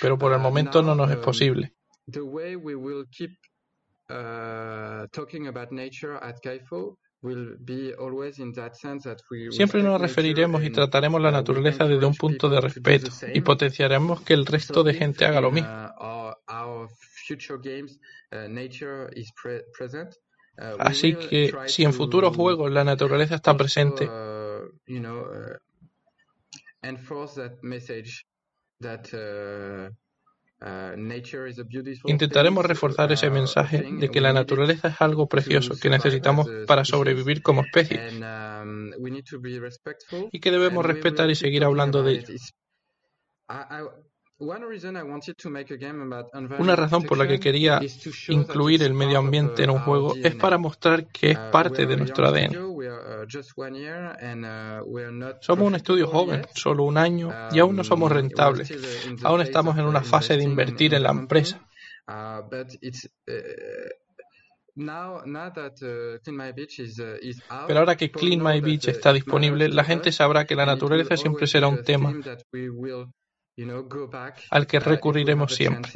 pero 0.00 0.18
por 0.18 0.32
el 0.32 0.38
momento 0.38 0.82
no 0.82 0.94
nos 0.94 1.10
es 1.10 1.16
um, 1.16 1.22
posible. 1.22 1.72
Siempre 9.50 9.82
nos 9.82 10.00
referiremos 10.00 10.62
y 10.62 10.70
trataremos 10.70 11.20
la 11.20 11.30
naturaleza 11.30 11.84
desde 11.84 12.06
un 12.06 12.14
punto 12.14 12.48
de 12.48 12.60
respeto 12.60 13.10
y 13.34 13.40
potenciaremos 13.40 14.22
que 14.22 14.34
el 14.34 14.46
resto 14.46 14.84
de 14.84 14.94
gente 14.94 15.24
haga 15.24 15.40
lo 15.40 15.50
mismo. 15.50 15.68
Así 20.78 21.14
que 21.14 21.52
si 21.66 21.84
en 21.84 21.92
futuros 21.92 22.36
juegos 22.36 22.70
la 22.70 22.84
naturaleza 22.84 23.34
está 23.34 23.56
presente, 23.56 24.08
Uh, 29.12 29.90
Intentaremos 32.04 32.66
reforzar 32.66 33.12
ese 33.12 33.28
uh, 33.28 33.32
mensaje 33.32 33.86
de 33.92 34.08
que 34.08 34.20
la 34.20 34.32
naturaleza 34.32 34.88
es 34.88 35.00
algo 35.00 35.28
precioso 35.28 35.78
que 35.80 35.88
necesitamos 35.88 36.48
para 36.66 36.84
sobrevivir 36.84 37.42
como 37.42 37.62
especie. 37.62 38.00
Um, 38.18 38.90
y 40.32 40.40
que 40.40 40.50
debemos 40.50 40.84
respetar 40.84 41.30
y 41.30 41.36
seguir 41.36 41.64
hablando 41.64 42.02
de 42.02 42.12
ello. 42.12 42.34
Una 46.58 46.76
razón 46.76 47.02
por 47.02 47.18
la 47.18 47.26
que 47.26 47.40
quería 47.40 47.80
incluir 48.28 48.84
el 48.84 48.94
medio 48.94 49.18
ambiente 49.18 49.64
en 49.64 49.70
un 49.70 49.80
juego 49.80 50.14
es 50.14 50.36
para 50.36 50.58
mostrar 50.58 51.06
que 51.08 51.32
es 51.32 51.38
uh, 51.38 51.50
parte 51.50 51.86
de 51.86 51.96
nuestro 51.96 52.28
ADN. 52.28 52.52
Somos 55.40 55.66
un 55.66 55.74
estudio 55.74 56.06
joven, 56.06 56.42
solo 56.54 56.84
un 56.84 56.98
año, 56.98 57.32
y 57.50 57.58
aún 57.58 57.74
no 57.74 57.82
somos 57.82 58.12
rentables. 58.12 58.72
Aún 59.24 59.40
estamos 59.40 59.76
en 59.76 59.86
una 59.86 60.02
fase 60.02 60.36
de 60.36 60.44
invertir 60.44 60.94
en 60.94 61.02
la 61.02 61.10
empresa. 61.10 61.60
Pero 67.66 67.78
ahora 67.80 67.96
que 67.96 68.10
Clean 68.12 68.40
My 68.40 68.60
Beach 68.60 68.86
está 68.86 69.12
disponible, 69.12 69.68
la 69.68 69.82
gente 69.82 70.12
sabrá 70.12 70.44
que 70.44 70.54
la 70.54 70.64
naturaleza 70.64 71.16
siempre 71.16 71.48
será 71.48 71.66
un 71.66 71.82
tema 71.82 72.14
al 74.50 74.66
que 74.66 74.80
recurriremos 74.80 75.54
siempre. 75.54 75.92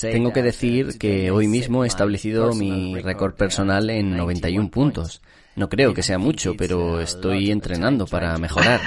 Tengo 0.00 0.32
que 0.32 0.42
decir 0.42 0.98
que 0.98 1.30
hoy 1.30 1.46
mismo 1.46 1.84
he 1.84 1.86
establecido 1.86 2.54
mi 2.54 2.98
récord 3.00 3.34
personal 3.34 3.88
en 3.90 4.16
91 4.16 4.70
puntos. 4.70 5.22
No 5.54 5.68
creo 5.68 5.92
que 5.92 6.02
sea 6.02 6.18
mucho, 6.18 6.54
pero 6.56 7.00
estoy 7.00 7.50
entrenando 7.50 8.06
para 8.06 8.36
mejorar. 8.38 8.80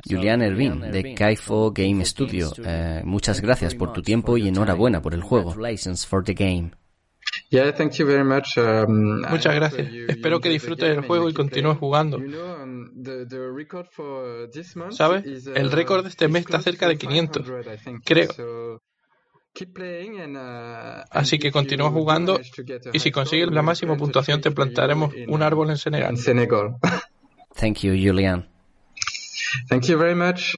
Julian 0.08 0.42
Ervin, 0.42 0.80
de 0.80 1.14
Kaifo 1.14 1.72
Game 1.72 2.04
Studio. 2.04 2.52
Eh, 2.64 3.02
muchas 3.04 3.40
gracias 3.40 3.74
por 3.74 3.92
tu 3.92 4.02
tiempo 4.02 4.36
y 4.36 4.48
enhorabuena 4.48 5.00
por 5.00 5.14
el 5.14 5.22
juego. 5.22 5.54
For 7.50 7.72
the 7.72 7.86
game. 7.86 8.84
Um, 8.86 9.22
Muchas 9.30 9.54
gracias. 9.54 9.88
Espero 10.08 10.40
que 10.40 10.48
disfrutes 10.48 10.88
del 10.88 11.06
juego 11.06 11.28
y 11.28 11.34
continúes 11.34 11.78
jugando. 11.78 12.18
Um, 12.18 12.92
¿Sabes? 14.90 15.24
El 15.54 15.66
uh, 15.66 15.70
récord 15.70 16.02
de 16.02 16.10
este 16.10 16.28
mes 16.28 16.44
está 16.44 16.60
cerca 16.60 16.88
de 16.88 16.98
500, 16.98 17.46
creo. 18.04 18.28
Uh, 18.38 18.78
Así 21.10 21.38
que 21.38 21.50
continúa 21.50 21.90
jugando 21.90 22.38
y 22.92 22.98
si 23.00 23.10
consigues 23.10 23.50
la 23.50 23.62
máxima 23.62 23.96
puntuación 23.96 24.40
te 24.40 24.50
plantaremos 24.50 25.12
un 25.26 25.42
árbol 25.42 25.70
en 25.70 25.78
Senegal. 25.78 26.16
Thank 27.56 27.78
you, 27.78 27.92
Julian. 27.92 28.48
Thank 29.68 29.86
you 29.86 29.98
very 29.98 30.14
much. 30.14 30.54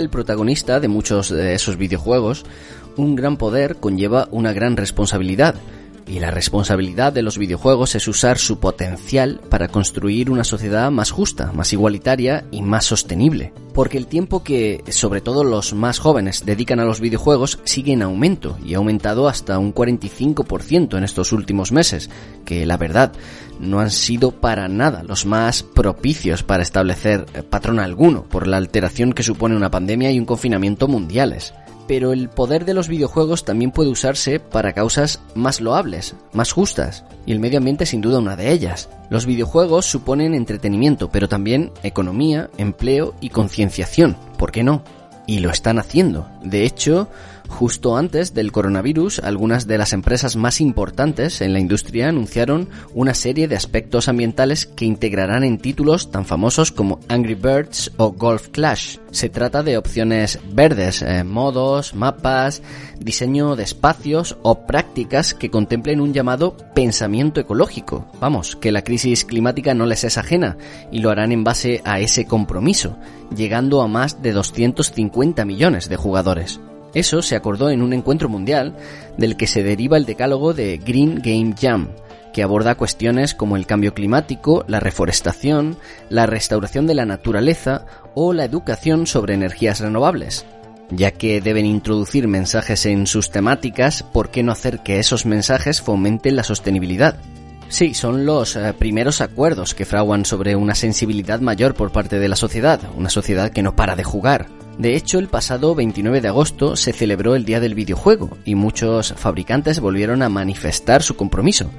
El 0.00 0.10
protagonista 0.10 0.80
de 0.80 0.88
muchos 0.88 1.30
de 1.30 1.54
esos 1.54 1.76
videojuegos, 1.76 2.44
un 2.96 3.14
gran 3.14 3.36
poder 3.36 3.76
conlleva 3.76 4.26
una 4.32 4.52
gran 4.52 4.76
responsabilidad. 4.76 5.54
Y 6.10 6.18
la 6.18 6.32
responsabilidad 6.32 7.12
de 7.12 7.22
los 7.22 7.38
videojuegos 7.38 7.94
es 7.94 8.08
usar 8.08 8.36
su 8.36 8.58
potencial 8.58 9.40
para 9.48 9.68
construir 9.68 10.28
una 10.28 10.42
sociedad 10.42 10.90
más 10.90 11.12
justa, 11.12 11.52
más 11.52 11.72
igualitaria 11.72 12.46
y 12.50 12.62
más 12.62 12.84
sostenible. 12.84 13.52
Porque 13.72 13.96
el 13.96 14.08
tiempo 14.08 14.42
que, 14.42 14.82
sobre 14.88 15.20
todo 15.20 15.44
los 15.44 15.72
más 15.72 16.00
jóvenes, 16.00 16.44
dedican 16.44 16.80
a 16.80 16.84
los 16.84 17.00
videojuegos 17.00 17.60
sigue 17.62 17.92
en 17.92 18.02
aumento 18.02 18.58
y 18.66 18.74
ha 18.74 18.78
aumentado 18.78 19.28
hasta 19.28 19.60
un 19.60 19.72
45% 19.72 20.98
en 20.98 21.04
estos 21.04 21.30
últimos 21.30 21.70
meses, 21.70 22.10
que 22.44 22.66
la 22.66 22.76
verdad 22.76 23.12
no 23.60 23.78
han 23.78 23.92
sido 23.92 24.32
para 24.32 24.66
nada 24.66 25.04
los 25.04 25.26
más 25.26 25.62
propicios 25.62 26.42
para 26.42 26.64
establecer 26.64 27.26
patrón 27.50 27.78
alguno 27.78 28.24
por 28.24 28.48
la 28.48 28.56
alteración 28.56 29.12
que 29.12 29.22
supone 29.22 29.54
una 29.54 29.70
pandemia 29.70 30.10
y 30.10 30.18
un 30.18 30.24
confinamiento 30.24 30.88
mundiales 30.88 31.54
pero 31.90 32.12
el 32.12 32.28
poder 32.28 32.66
de 32.66 32.72
los 32.72 32.86
videojuegos 32.86 33.44
también 33.44 33.72
puede 33.72 33.90
usarse 33.90 34.38
para 34.38 34.74
causas 34.74 35.20
más 35.34 35.60
loables, 35.60 36.14
más 36.32 36.52
justas, 36.52 37.02
y 37.26 37.32
el 37.32 37.40
medio 37.40 37.58
ambiente 37.58 37.84
sin 37.84 38.00
duda 38.00 38.20
una 38.20 38.36
de 38.36 38.52
ellas. 38.52 38.88
Los 39.08 39.26
videojuegos 39.26 39.86
suponen 39.86 40.32
entretenimiento, 40.32 41.10
pero 41.10 41.28
también 41.28 41.72
economía, 41.82 42.48
empleo 42.58 43.16
y 43.20 43.30
concienciación, 43.30 44.16
¿por 44.38 44.52
qué 44.52 44.62
no? 44.62 44.84
Y 45.26 45.40
lo 45.40 45.50
están 45.50 45.80
haciendo. 45.80 46.28
De 46.44 46.64
hecho, 46.64 47.08
Justo 47.50 47.96
antes 47.96 48.32
del 48.32 48.52
coronavirus, 48.52 49.18
algunas 49.18 49.66
de 49.66 49.76
las 49.76 49.92
empresas 49.92 50.36
más 50.36 50.62
importantes 50.62 51.42
en 51.42 51.52
la 51.52 51.58
industria 51.58 52.08
anunciaron 52.08 52.70
una 52.94 53.12
serie 53.12 53.48
de 53.48 53.56
aspectos 53.56 54.08
ambientales 54.08 54.64
que 54.64 54.86
integrarán 54.86 55.44
en 55.44 55.58
títulos 55.58 56.10
tan 56.10 56.24
famosos 56.24 56.72
como 56.72 57.00
Angry 57.08 57.34
Birds 57.34 57.92
o 57.98 58.12
Golf 58.12 58.48
Clash. 58.48 58.96
Se 59.10 59.28
trata 59.28 59.62
de 59.62 59.76
opciones 59.76 60.38
verdes, 60.52 61.02
eh, 61.02 61.22
modos, 61.24 61.92
mapas, 61.94 62.62
diseño 62.98 63.56
de 63.56 63.64
espacios 63.64 64.38
o 64.42 64.64
prácticas 64.64 65.34
que 65.34 65.50
contemplen 65.50 66.00
un 66.00 66.14
llamado 66.14 66.56
pensamiento 66.74 67.40
ecológico. 67.40 68.06
Vamos, 68.20 68.56
que 68.56 68.72
la 68.72 68.84
crisis 68.84 69.26
climática 69.26 69.74
no 69.74 69.84
les 69.84 70.04
es 70.04 70.16
ajena 70.16 70.56
y 70.92 71.00
lo 71.00 71.10
harán 71.10 71.32
en 71.32 71.44
base 71.44 71.82
a 71.84 72.00
ese 72.00 72.24
compromiso, 72.24 72.96
llegando 73.36 73.82
a 73.82 73.88
más 73.88 74.22
de 74.22 74.32
250 74.32 75.44
millones 75.44 75.88
de 75.90 75.96
jugadores. 75.96 76.60
Eso 76.94 77.22
se 77.22 77.36
acordó 77.36 77.70
en 77.70 77.82
un 77.82 77.92
encuentro 77.92 78.28
mundial 78.28 78.76
del 79.16 79.36
que 79.36 79.46
se 79.46 79.62
deriva 79.62 79.96
el 79.96 80.06
decálogo 80.06 80.54
de 80.54 80.78
Green 80.78 81.20
Game 81.22 81.54
Jam, 81.58 81.88
que 82.32 82.42
aborda 82.42 82.74
cuestiones 82.74 83.34
como 83.34 83.56
el 83.56 83.66
cambio 83.66 83.94
climático, 83.94 84.64
la 84.68 84.80
reforestación, 84.80 85.76
la 86.08 86.26
restauración 86.26 86.86
de 86.86 86.94
la 86.94 87.06
naturaleza 87.06 87.86
o 88.14 88.32
la 88.32 88.44
educación 88.44 89.06
sobre 89.06 89.34
energías 89.34 89.80
renovables. 89.80 90.44
Ya 90.90 91.12
que 91.12 91.40
deben 91.40 91.66
introducir 91.66 92.26
mensajes 92.26 92.84
en 92.86 93.06
sus 93.06 93.30
temáticas, 93.30 94.02
¿por 94.02 94.30
qué 94.30 94.42
no 94.42 94.50
hacer 94.50 94.80
que 94.80 94.98
esos 94.98 95.24
mensajes 95.24 95.80
fomenten 95.80 96.34
la 96.34 96.42
sostenibilidad? 96.42 97.16
Sí, 97.68 97.94
son 97.94 98.26
los 98.26 98.56
eh, 98.56 98.74
primeros 98.76 99.20
acuerdos 99.20 99.76
que 99.76 99.84
fraguan 99.84 100.24
sobre 100.24 100.56
una 100.56 100.74
sensibilidad 100.74 101.38
mayor 101.38 101.74
por 101.74 101.92
parte 101.92 102.18
de 102.18 102.28
la 102.28 102.34
sociedad, 102.34 102.80
una 102.96 103.10
sociedad 103.10 103.52
que 103.52 103.62
no 103.62 103.76
para 103.76 103.94
de 103.94 104.02
jugar, 104.02 104.48
de 104.78 104.96
hecho, 104.96 105.18
el 105.18 105.28
pasado 105.28 105.74
29 105.74 106.20
de 106.20 106.28
agosto 106.28 106.74
se 106.76 106.92
celebró 106.92 107.34
el 107.34 107.44
Día 107.44 107.60
del 107.60 107.74
Videojuego 107.74 108.38
y 108.44 108.54
muchos 108.54 109.12
fabricantes 109.16 109.80
volvieron 109.80 110.22
a 110.22 110.28
manifestar 110.28 111.02
su 111.02 111.16
compromiso. 111.16 111.70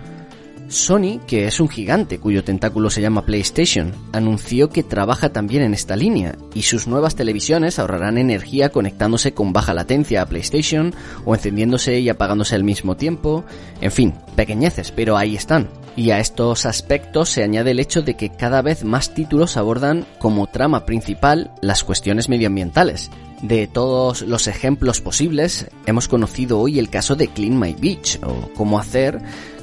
Sony, 0.71 1.19
que 1.27 1.47
es 1.47 1.59
un 1.59 1.67
gigante 1.67 2.17
cuyo 2.19 2.43
tentáculo 2.43 2.89
se 2.89 3.01
llama 3.01 3.25
PlayStation, 3.25 3.93
anunció 4.13 4.69
que 4.69 4.83
trabaja 4.83 5.33
también 5.33 5.63
en 5.63 5.73
esta 5.73 5.95
línea 5.95 6.37
y 6.53 6.63
sus 6.63 6.87
nuevas 6.87 7.15
televisiones 7.15 7.77
ahorrarán 7.77 8.17
energía 8.17 8.69
conectándose 8.69 9.33
con 9.33 9.53
baja 9.53 9.73
latencia 9.73 10.21
a 10.21 10.25
PlayStation 10.25 10.93
o 11.25 11.35
encendiéndose 11.35 11.99
y 11.99 12.09
apagándose 12.09 12.55
al 12.55 12.63
mismo 12.63 12.95
tiempo. 12.95 13.43
En 13.81 13.91
fin, 13.91 14.13
pequeñeces, 14.35 14.91
pero 14.91 15.17
ahí 15.17 15.35
están. 15.35 15.69
Y 15.97 16.11
a 16.11 16.19
estos 16.19 16.65
aspectos 16.65 17.29
se 17.29 17.43
añade 17.43 17.71
el 17.71 17.79
hecho 17.79 18.01
de 18.01 18.15
que 18.15 18.29
cada 18.29 18.61
vez 18.61 18.85
más 18.85 19.13
títulos 19.13 19.57
abordan 19.57 20.05
como 20.19 20.47
trama 20.47 20.85
principal 20.85 21.51
las 21.61 21.83
cuestiones 21.83 22.29
medioambientales. 22.29 23.11
De 23.41 23.67
todos 23.67 24.21
los 24.21 24.47
ejemplos 24.47 25.01
posibles, 25.01 25.67
hemos 25.87 26.07
conocido 26.07 26.59
hoy 26.59 26.77
el 26.77 26.89
caso 26.89 27.15
de 27.15 27.27
Clean 27.27 27.59
My 27.59 27.73
Beach, 27.73 28.19
o 28.23 28.49
cómo 28.55 28.79
hacer 28.79 29.19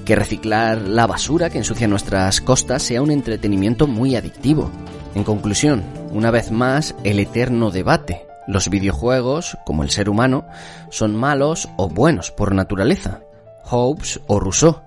que 0.08 0.16
reciclar 0.16 0.80
la 0.88 1.06
basura 1.06 1.50
que 1.50 1.58
ensucia 1.58 1.86
nuestras 1.86 2.40
costas 2.40 2.82
sea 2.82 3.02
un 3.02 3.10
entretenimiento 3.10 3.86
muy 3.86 4.16
adictivo. 4.16 4.70
En 5.14 5.22
conclusión, 5.22 5.84
una 6.12 6.30
vez 6.30 6.50
más, 6.50 6.94
el 7.04 7.18
eterno 7.18 7.70
debate. 7.70 8.26
Los 8.46 8.70
videojuegos, 8.70 9.58
como 9.66 9.82
el 9.82 9.90
ser 9.90 10.08
humano, 10.08 10.46
son 10.88 11.14
malos 11.14 11.68
o 11.76 11.90
buenos 11.90 12.30
por 12.30 12.54
naturaleza. 12.54 13.20
Hobbes 13.64 14.18
o 14.28 14.40
Rousseau. 14.40 14.80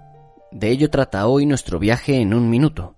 De 0.51 0.71
ello 0.71 0.89
trata 0.89 1.27
hoy 1.27 1.45
nuestro 1.45 1.77
viaje 1.77 2.19
en 2.19 2.33
un 2.33 2.49
minuto. 2.49 2.95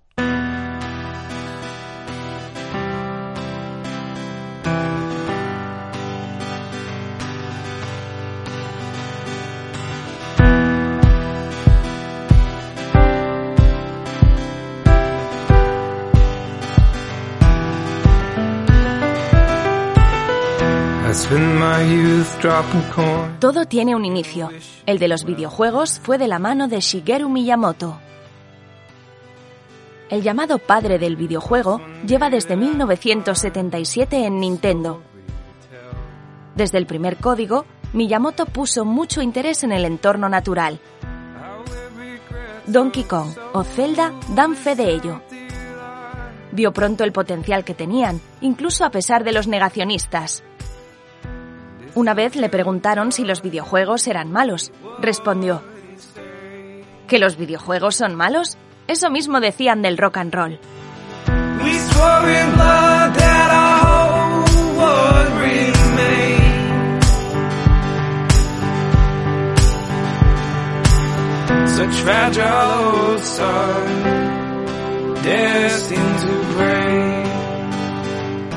Todo 23.40 23.64
tiene 23.64 23.96
un 23.96 24.04
inicio. 24.04 24.50
El 24.84 24.98
de 24.98 25.08
los 25.08 25.24
videojuegos 25.24 25.98
fue 25.98 26.18
de 26.18 26.28
la 26.28 26.38
mano 26.38 26.68
de 26.68 26.80
Shigeru 26.80 27.30
Miyamoto. 27.30 27.98
El 30.10 30.22
llamado 30.22 30.58
padre 30.58 30.98
del 30.98 31.16
videojuego 31.16 31.80
lleva 32.06 32.28
desde 32.28 32.56
1977 32.56 34.26
en 34.26 34.40
Nintendo. 34.40 35.00
Desde 36.54 36.76
el 36.76 36.84
primer 36.84 37.16
código, 37.16 37.64
Miyamoto 37.94 38.44
puso 38.44 38.84
mucho 38.84 39.22
interés 39.22 39.64
en 39.64 39.72
el 39.72 39.86
entorno 39.86 40.28
natural. 40.28 40.78
Donkey 42.66 43.04
Kong 43.04 43.30
o 43.54 43.64
Zelda 43.64 44.12
dan 44.34 44.54
fe 44.54 44.76
de 44.76 44.92
ello. 44.92 45.22
Vio 46.52 46.74
pronto 46.74 47.04
el 47.04 47.12
potencial 47.12 47.64
que 47.64 47.72
tenían, 47.72 48.20
incluso 48.42 48.84
a 48.84 48.90
pesar 48.90 49.24
de 49.24 49.32
los 49.32 49.48
negacionistas. 49.48 50.44
Una 51.94 52.12
vez 52.12 52.34
le 52.34 52.48
preguntaron 52.48 53.12
si 53.12 53.24
los 53.24 53.40
videojuegos 53.40 54.06
eran 54.08 54.32
malos. 54.32 54.72
Respondió, 55.00 55.62
¿que 57.06 57.18
los 57.18 57.36
videojuegos 57.36 57.96
son 57.96 58.14
malos? 58.14 58.56
Eso 58.88 59.10
mismo 59.10 59.40
decían 59.40 59.82
del 59.82 59.96
rock 59.96 60.16
and 60.16 60.34
roll. 60.34 60.58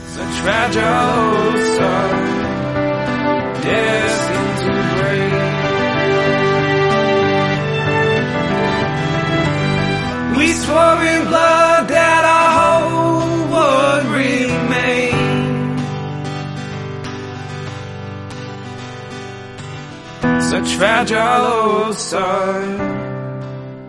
Such 20.54 20.74
fragile 20.76 21.18
old 21.18 21.86
oh, 21.86 21.92
sun, 21.92 22.78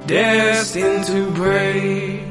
destined 0.08 1.06
to 1.06 1.30
break. 1.30 2.25